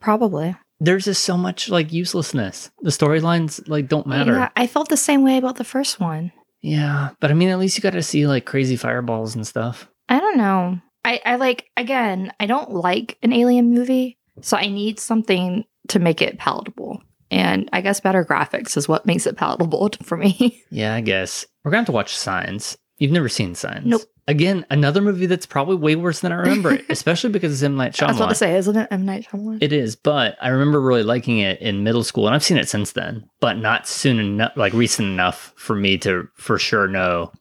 Probably. 0.00 0.56
There's 0.80 1.06
just 1.06 1.24
so 1.24 1.36
much 1.36 1.68
like 1.68 1.92
uselessness. 1.92 2.70
The 2.82 2.90
storylines 2.90 3.68
like 3.68 3.88
don't 3.88 4.06
matter. 4.06 4.34
Yeah. 4.34 4.48
I 4.56 4.66
felt 4.66 4.88
the 4.88 4.96
same 4.96 5.24
way 5.24 5.36
about 5.36 5.56
the 5.56 5.64
first 5.64 6.00
one. 6.00 6.32
Yeah, 6.60 7.10
but 7.20 7.30
I 7.30 7.34
mean 7.34 7.48
at 7.48 7.58
least 7.58 7.76
you 7.76 7.82
got 7.82 7.90
to 7.90 8.02
see 8.02 8.26
like 8.26 8.44
crazy 8.44 8.76
fireballs 8.76 9.34
and 9.34 9.46
stuff. 9.46 9.88
I 10.08 10.20
don't 10.20 10.36
know. 10.36 10.80
I, 11.04 11.20
I 11.24 11.36
like, 11.36 11.66
again, 11.76 12.32
I 12.40 12.46
don't 12.46 12.70
like 12.70 13.18
an 13.22 13.32
alien 13.32 13.70
movie, 13.70 14.18
so 14.40 14.56
I 14.56 14.68
need 14.68 14.98
something 14.98 15.64
to 15.88 15.98
make 15.98 16.20
it 16.20 16.38
palatable. 16.38 17.02
And 17.30 17.68
I 17.72 17.80
guess 17.80 18.00
better 18.00 18.24
graphics 18.24 18.76
is 18.76 18.88
what 18.88 19.06
makes 19.06 19.26
it 19.26 19.36
palatable 19.36 19.90
for 20.02 20.16
me. 20.16 20.62
Yeah, 20.70 20.94
I 20.94 21.00
guess. 21.00 21.46
We're 21.64 21.70
going 21.70 21.78
to 21.78 21.82
have 21.82 21.86
to 21.86 21.92
watch 21.92 22.16
Signs. 22.16 22.76
You've 22.98 23.12
never 23.12 23.28
seen 23.28 23.54
Signs. 23.54 23.86
Nope. 23.86 24.02
Again, 24.26 24.66
another 24.70 25.00
movie 25.00 25.26
that's 25.26 25.46
probably 25.46 25.76
way 25.76 25.96
worse 25.96 26.20
than 26.20 26.32
I 26.32 26.36
remember 26.36 26.72
it, 26.72 26.84
especially 26.90 27.30
because 27.30 27.52
it's 27.52 27.62
M. 27.62 27.76
Night 27.76 27.92
Shyamalan. 27.92 28.02
I 28.02 28.10
was 28.12 28.16
about 28.18 28.28
to 28.30 28.34
say, 28.34 28.56
isn't 28.56 28.76
it 28.76 28.88
M. 28.90 29.06
Night 29.06 29.26
Shyamalan? 29.30 29.62
It 29.62 29.72
is, 29.72 29.96
but 29.96 30.36
I 30.42 30.48
remember 30.48 30.80
really 30.80 31.04
liking 31.04 31.38
it 31.38 31.60
in 31.60 31.84
middle 31.84 32.04
school, 32.04 32.26
and 32.26 32.34
I've 32.34 32.44
seen 32.44 32.58
it 32.58 32.68
since 32.68 32.92
then, 32.92 33.28
but 33.40 33.56
not 33.56 33.86
soon 33.88 34.18
enough, 34.18 34.52
like 34.56 34.72
recent 34.74 35.08
enough 35.08 35.52
for 35.56 35.74
me 35.76 35.96
to 35.98 36.28
for 36.34 36.58
sure 36.58 36.88
know 36.88 37.32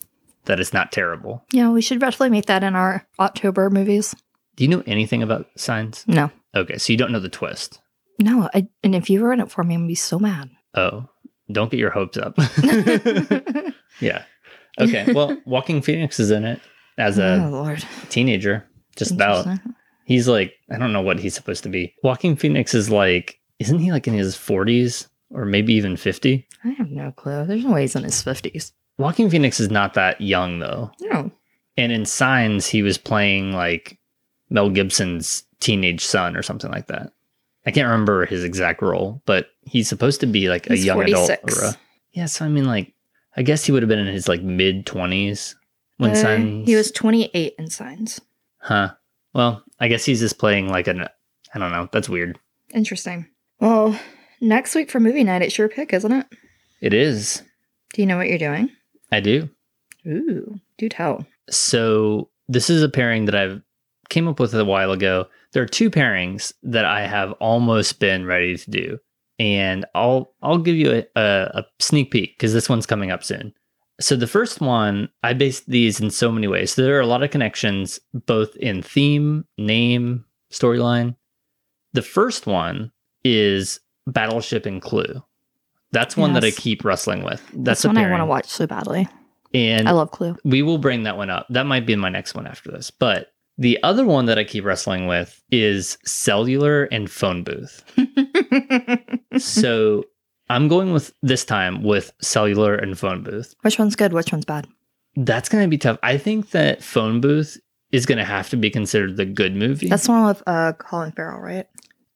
that 0.46 0.60
it's 0.62 0.74
not 0.74 0.94
terrible. 0.94 1.44
yeah, 1.52 1.70
we 1.70 1.82
should 1.82 2.00
definitely 2.00 2.30
make 2.30 2.46
that 2.46 2.64
in 2.64 2.76
our 2.76 3.06
October 3.20 3.70
movies. 3.70 4.16
Do 4.56 4.64
you 4.64 4.70
know 4.70 4.84
anything 4.88 5.22
about 5.22 5.48
Signs? 5.58 6.06
No. 6.08 6.32
Okay, 6.56 6.78
so 6.78 6.94
you 6.94 6.98
don't 6.98 7.12
know 7.12 7.20
the 7.20 7.28
twist. 7.30 7.80
No, 8.20 8.50
I, 8.54 8.68
and 8.82 8.96
if 8.96 9.10
you 9.10 9.22
ruin 9.24 9.42
it 9.42 9.52
for 9.52 9.64
me, 9.64 9.76
I'm 9.76 9.82
to 9.82 9.88
be 9.88 9.96
so 9.96 10.18
mad. 10.20 10.50
Oh, 10.74 11.10
don't 11.52 11.70
get 11.70 11.80
your 11.80 11.92
hopes 11.92 12.18
up. 12.18 12.38
yeah. 14.00 14.24
Okay. 14.80 15.12
Well, 15.14 15.38
Joaquin 15.46 15.82
Phoenix 15.82 16.20
is 16.20 16.32
in 16.32 16.44
it 16.44 16.62
as 16.98 17.20
oh, 17.20 17.24
a 17.24 17.50
Lord. 17.50 17.86
teenager, 18.10 18.66
just 18.96 19.12
about. 19.12 19.48
He's 20.06 20.28
like, 20.28 20.54
I 20.72 20.78
don't 20.78 20.94
know 20.94 21.02
what 21.02 21.20
he's 21.20 21.36
supposed 21.36 21.64
to 21.64 21.70
be. 21.70 21.94
Joaquin 22.02 22.38
Phoenix 22.38 22.74
is 22.74 22.90
like, 22.90 23.40
isn't 23.60 23.80
he 23.80 23.92
like 23.92 24.08
in 24.08 24.14
his 24.14 24.36
40s 24.36 25.08
or 25.32 25.44
maybe 25.44 25.74
even 25.74 25.98
50? 25.98 26.48
I 26.64 26.70
have 26.70 26.90
no 26.90 27.12
clue. 27.12 27.46
There's 27.46 27.66
no 27.66 27.74
way 27.74 27.82
he's 27.82 27.96
in 27.96 28.04
his 28.04 28.24
50s. 28.24 28.72
Joaquin 28.98 29.30
Phoenix 29.30 29.60
is 29.60 29.70
not 29.70 29.96
that 29.96 30.22
young 30.22 30.60
though. 30.60 30.92
No. 31.02 31.32
And 31.76 31.92
in 31.92 32.06
Signs, 32.06 32.68
he 32.68 32.82
was 32.82 32.98
playing 32.98 33.52
like 33.52 34.00
Mel 34.50 34.70
Gibson's 34.70 35.44
teenage 35.60 36.06
son 36.06 36.36
or 36.36 36.42
something 36.42 36.72
like 36.72 36.88
that. 36.88 37.12
I 37.66 37.72
can't 37.72 37.86
remember 37.86 38.26
his 38.26 38.44
exact 38.44 38.82
role, 38.82 39.22
but 39.26 39.50
he's 39.64 39.90
supposed 39.90 40.22
to 40.22 40.26
be 40.26 40.50
like 40.50 40.68
He's 40.68 40.84
a 40.84 40.86
young 40.86 41.02
adult. 41.04 41.28
46. 41.28 41.62
Or 41.62 41.66
a, 41.66 41.76
yeah, 42.14 42.26
so 42.26 42.46
I 42.46 42.48
mean, 42.48 42.66
like, 42.66 42.94
I 43.38 43.44
guess 43.44 43.64
he 43.66 43.72
would 43.72 43.84
have 43.84 43.90
been 43.90 44.00
in 44.00 44.08
his 44.14 44.28
like 44.28 44.42
mid 44.42 44.86
twenties 44.86 45.56
when 45.98 46.12
Uh, 46.12 46.16
Signs. 46.16 46.68
He 46.68 46.76
was 46.76 46.92
28 46.92 47.54
in 47.60 47.70
Signs. 47.70 48.20
huh? 48.60 48.94
Well, 49.34 49.64
I 49.80 49.88
guess 49.88 50.04
he's 50.06 50.20
just 50.20 50.40
playing 50.40 50.70
like 50.70 50.88
an. 50.88 51.02
I 51.54 51.60
don't 51.60 51.72
know. 51.72 51.88
That's 51.92 52.10
weird. 52.10 52.40
Interesting. 52.74 53.28
Well, 53.60 54.00
next 54.42 54.74
week 54.76 54.90
for 54.92 55.00
movie 55.00 55.24
night, 55.24 55.42
it's 55.44 55.58
your 55.58 55.70
pick, 55.70 55.94
isn't 55.94 56.12
it? 56.12 56.26
It 56.82 56.94
is. 56.94 57.44
Do 57.94 58.02
you 58.02 58.08
know 58.08 58.18
what 58.18 58.28
you're 58.28 58.38
doing? 58.38 58.70
I 59.12 59.20
do. 59.20 59.50
Ooh, 60.08 60.60
do 60.78 60.90
tell. 60.90 61.26
So 61.50 62.30
this 62.48 62.70
is 62.70 62.84
a 62.84 62.90
pairing 62.90 63.26
that 63.26 63.36
I've 63.36 63.62
came 64.10 64.28
up 64.28 64.40
with 64.40 64.54
a 64.54 64.66
while 64.66 64.92
ago. 64.92 65.26
There 65.54 65.64
are 65.64 65.68
two 65.68 65.90
pairings 65.90 66.52
that 66.64 66.86
I 66.86 67.08
have 67.08 67.32
almost 67.34 68.00
been 68.00 68.26
ready 68.26 68.58
to 68.58 68.70
do, 68.72 69.00
and 69.40 69.86
I'll 69.96 70.34
I'll 70.42 70.58
give 70.58 70.76
you 70.76 70.92
a, 70.92 71.20
a, 71.20 71.60
a 71.60 71.66
sneak 71.80 72.12
peek 72.12 72.38
because 72.38 72.54
this 72.54 72.70
one's 72.70 72.86
coming 72.86 73.12
up 73.12 73.24
soon. 73.24 73.54
So 74.00 74.16
the 74.16 74.28
first 74.28 74.62
one, 74.62 75.10
I 75.24 75.34
based 75.34 75.68
these 75.68 76.00
in 76.00 76.12
so 76.12 76.32
many 76.32 76.48
ways. 76.48 76.74
So 76.74 76.84
there 76.84 76.98
are 76.98 77.02
a 77.02 77.08
lot 77.08 77.24
of 77.24 77.32
connections, 77.32 78.00
both 78.14 78.56
in 78.58 78.84
theme, 78.84 79.46
name, 79.58 80.24
storyline. 80.52 81.16
The 81.94 82.04
first 82.04 82.46
one 82.46 82.92
is 83.24 83.80
Battleship 84.06 84.68
and 84.68 84.82
Clue. 84.82 85.24
That's 85.92 86.16
one 86.16 86.34
that 86.34 86.44
I 86.44 86.52
keep 86.52 86.84
wrestling 86.84 87.24
with. 87.24 87.42
That's, 87.54 87.82
That's 87.82 87.86
one 87.86 87.98
I 87.98 88.10
want 88.10 88.22
to 88.22 88.26
watch 88.26 88.46
so 88.46 88.68
badly. 88.68 89.08
And 89.54 89.88
I 89.88 89.94
love 89.94 90.12
Clue. 90.12 90.36
we 90.44 90.62
will 90.62 90.78
bring 90.78 91.04
that 91.04 91.18
one 91.18 91.30
up. 91.30 91.48
That 91.50 91.66
might 91.66 91.86
be 91.86 91.96
my 91.96 92.10
next 92.10 92.36
one 92.36 92.46
after 92.46 92.70
this. 92.70 92.92
But 92.92 93.32
the 93.58 93.82
other 93.82 94.06
one 94.06 94.26
that 94.26 94.38
I 94.38 94.44
keep 94.44 94.66
wrestling 94.66 95.08
with 95.08 95.42
is 95.50 95.98
cellular 96.06 96.84
and 96.86 97.10
phone 97.10 97.44
booth. 97.44 97.84
so 99.62 100.04
I'm 100.50 100.68
going 100.68 100.94
with 100.94 101.14
this 101.22 101.44
time 101.46 101.84
with 101.84 102.12
cellular 102.22 102.76
and 102.76 102.98
phone 102.98 103.24
booth. 103.24 103.54
Which 103.62 103.78
one's 103.80 103.96
good? 103.96 104.14
Which 104.14 104.32
one's 104.32 104.46
bad? 104.46 104.68
That's 105.16 105.50
going 105.50 105.64
to 105.64 105.68
be 105.70 105.78
tough. 105.78 105.98
I 106.04 106.18
think 106.18 106.52
that 106.52 106.84
phone 106.84 107.20
booth 107.22 107.58
is 107.92 108.06
going 108.06 108.18
to 108.20 108.24
have 108.26 108.50
to 108.50 108.58
be 108.58 108.70
considered 108.70 109.18
the 109.18 109.26
good 109.26 109.56
movie. 109.56 109.88
That's 109.90 110.06
the 110.06 110.12
one 110.12 110.26
with 110.28 110.44
uh, 110.48 110.74
Colin 110.74 111.12
Farrell, 111.14 111.40
right? 111.40 111.68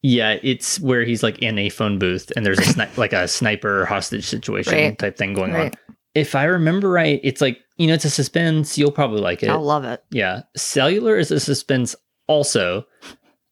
yeah, 0.03 0.37
it's 0.41 0.79
where 0.79 1.03
he's 1.03 1.21
like 1.21 1.37
in 1.39 1.59
a 1.59 1.69
phone 1.69 1.99
booth 1.99 2.31
and 2.35 2.43
there's 2.43 2.57
a 2.57 2.63
sni- 2.63 2.97
like 2.97 3.13
a 3.13 3.27
sniper 3.27 3.85
hostage 3.85 4.25
situation 4.25 4.73
Right. 4.73 4.97
type 4.97 5.15
thing 5.15 5.33
going 5.35 5.53
Right. 5.53 5.75
on. 5.87 5.95
If 6.15 6.33
I 6.35 6.45
remember 6.45 6.89
right, 6.89 7.19
it's 7.23 7.39
like, 7.39 7.59
you 7.77 7.85
know, 7.87 7.93
it's 7.93 8.03
a 8.05 8.09
suspense. 8.09 8.77
You'll 8.79 8.91
probably 8.91 9.21
like 9.21 9.43
it. 9.43 9.49
I'll 9.49 9.61
love 9.63 9.85
it. 9.85 10.03
Yeah. 10.09 10.41
Cellular 10.57 11.17
is 11.17 11.29
a 11.31 11.39
suspense 11.39 11.95
also 12.27 12.85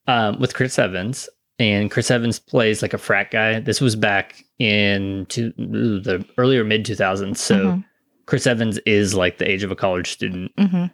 um, 0.08 0.40
with 0.40 0.56
Chris 0.56 0.78
Evans. 0.80 1.30
And 1.60 1.92
Chris 1.92 2.10
Evans 2.10 2.40
plays 2.40 2.82
like 2.82 2.94
a 2.94 2.98
frat 2.98 3.32
guy. 3.32 3.60
This 3.60 3.82
was 3.82 3.96
back 3.96 4.44
in 4.60 5.26
to, 5.30 5.52
the 5.58 6.26
earlier 6.38 6.64
mid 6.64 6.86
2000s. 6.86 7.38
So 7.38 7.56
Mhm. 7.74 7.86
Chris 8.26 8.48
Evans 8.48 8.78
is 8.86 9.14
like 9.14 9.38
the 9.40 9.50
age 9.50 9.64
of 9.64 9.72
a 9.72 9.76
college 9.76 10.10
student. 10.10 10.52
hmm 10.58 10.86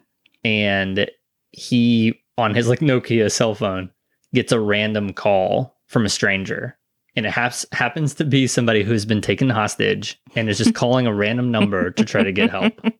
And 0.44 1.08
he, 1.52 2.20
on 2.38 2.54
his 2.54 2.68
like 2.68 2.80
Nokia 2.80 3.30
cell 3.30 3.54
phone, 3.54 3.90
gets 4.34 4.52
a 4.52 4.60
random 4.60 5.12
call 5.12 5.76
from 5.86 6.04
a 6.04 6.08
stranger. 6.08 6.76
And 7.14 7.24
it 7.24 7.30
haps, 7.32 7.64
happens 7.72 8.14
to 8.16 8.24
be 8.24 8.46
somebody 8.46 8.82
who's 8.82 9.04
been 9.06 9.22
taken 9.22 9.48
hostage 9.48 10.20
and 10.34 10.48
is 10.50 10.58
just 10.58 10.74
calling 10.82 11.06
a 11.06 11.14
random 11.14 11.50
number 11.50 11.90
to 11.92 12.04
try 12.04 12.22
to 12.22 12.32
get 12.32 12.50
help. 12.50 12.72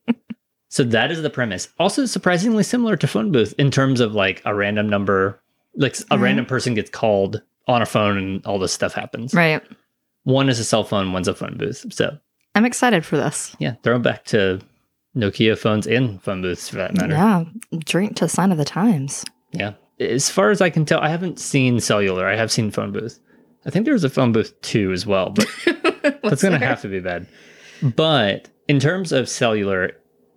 So 0.69 0.83
that 0.83 1.11
is 1.11 1.21
the 1.21 1.29
premise. 1.29 1.69
Also 1.79 2.05
surprisingly 2.05 2.61
similar 2.61 2.97
to 2.97 3.07
phone 3.07 3.31
booth 3.31 3.53
in 3.57 3.71
terms 3.71 4.01
of 4.01 4.13
like 4.13 4.41
a 4.43 4.53
random 4.53 4.89
number, 4.89 5.41
like 5.77 5.95
a 6.11 6.17
Right. 6.17 6.23
random 6.25 6.45
person 6.45 6.73
gets 6.73 6.89
called 6.89 7.41
on 7.67 7.81
a 7.81 7.85
phone 7.85 8.17
and 8.17 8.45
all 8.45 8.59
this 8.59 8.73
stuff 8.73 8.93
happens. 8.93 9.33
Right. 9.33 9.61
One 10.23 10.49
is 10.49 10.59
a 10.59 10.63
cell 10.63 10.83
phone, 10.83 11.13
one's 11.13 11.27
a 11.27 11.33
phone 11.35 11.57
booth. 11.57 11.85
So 11.93 12.17
I'm 12.55 12.65
excited 12.65 13.05
for 13.05 13.17
this. 13.17 13.55
yeah, 13.59 13.75
throw 13.83 13.99
back 13.99 14.25
to 14.25 14.59
Nokia 15.15 15.57
phones 15.57 15.87
and 15.87 16.21
phone 16.21 16.41
booths 16.41 16.69
for 16.69 16.77
that 16.77 16.95
matter. 16.95 17.13
Yeah. 17.13 17.43
Drink 17.79 18.15
to 18.17 18.27
sign 18.27 18.51
of 18.51 18.57
the 18.57 18.65
times. 18.65 19.25
Yeah. 19.51 19.73
As 19.99 20.29
far 20.29 20.51
as 20.51 20.61
I 20.61 20.69
can 20.69 20.85
tell, 20.85 20.99
I 20.99 21.09
haven't 21.09 21.39
seen 21.39 21.79
cellular. 21.79 22.27
I 22.27 22.35
have 22.35 22.51
seen 22.51 22.71
phone 22.71 22.91
booth. 22.91 23.19
I 23.65 23.69
think 23.69 23.85
there 23.85 23.93
was 23.93 24.03
a 24.03 24.09
phone 24.09 24.31
booth 24.31 24.59
too 24.61 24.91
as 24.91 25.05
well, 25.05 25.31
but 25.31 25.47
that's 26.23 26.41
going 26.41 26.59
to 26.59 26.65
have 26.65 26.81
to 26.83 26.87
be 26.87 26.99
bad. 26.99 27.27
But 27.81 28.49
in 28.67 28.79
terms 28.79 29.11
of 29.11 29.27
cellular, 29.27 29.91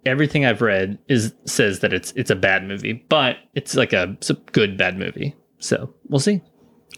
everything 0.07 0.47
I've 0.47 0.63
read 0.63 0.99
is 1.09 1.35
says 1.45 1.81
that 1.81 1.93
it's 1.93 2.13
it's 2.13 2.31
a 2.31 2.37
bad 2.37 2.67
movie, 2.67 3.05
but 3.09 3.37
it's 3.55 3.75
like 3.77 3.93
a, 3.93 4.13
it's 4.13 4.31
a 4.31 4.35
good 4.35 4.77
bad 4.77 4.99
movie. 4.99 5.37
So 5.59 5.95
we'll 6.09 6.21
see. 6.21 6.41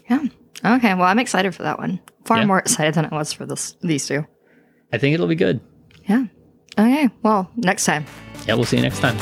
Yeah. 0.09 0.23
Okay. 0.65 0.93
Well, 0.93 1.03
I'm 1.05 1.19
excited 1.19 1.53
for 1.55 1.63
that 1.63 1.77
one. 1.79 1.99
Far 2.25 2.37
Yeah. 2.39 2.45
more 2.45 2.59
excited 2.59 2.93
than 2.93 3.05
I 3.05 3.09
was 3.15 3.33
for 3.33 3.45
this 3.45 3.75
these 3.81 4.05
two. 4.07 4.25
I 4.91 4.97
think 4.97 5.13
it'll 5.13 5.27
be 5.27 5.35
good. 5.35 5.59
Yeah. 6.07 6.25
Okay. 6.77 7.09
Well, 7.21 7.49
next 7.55 7.85
time. 7.85 8.05
Yeah, 8.47 8.55
we'll 8.55 8.65
see 8.65 8.77
you 8.77 8.83
next 8.83 8.99
time. 8.99 9.17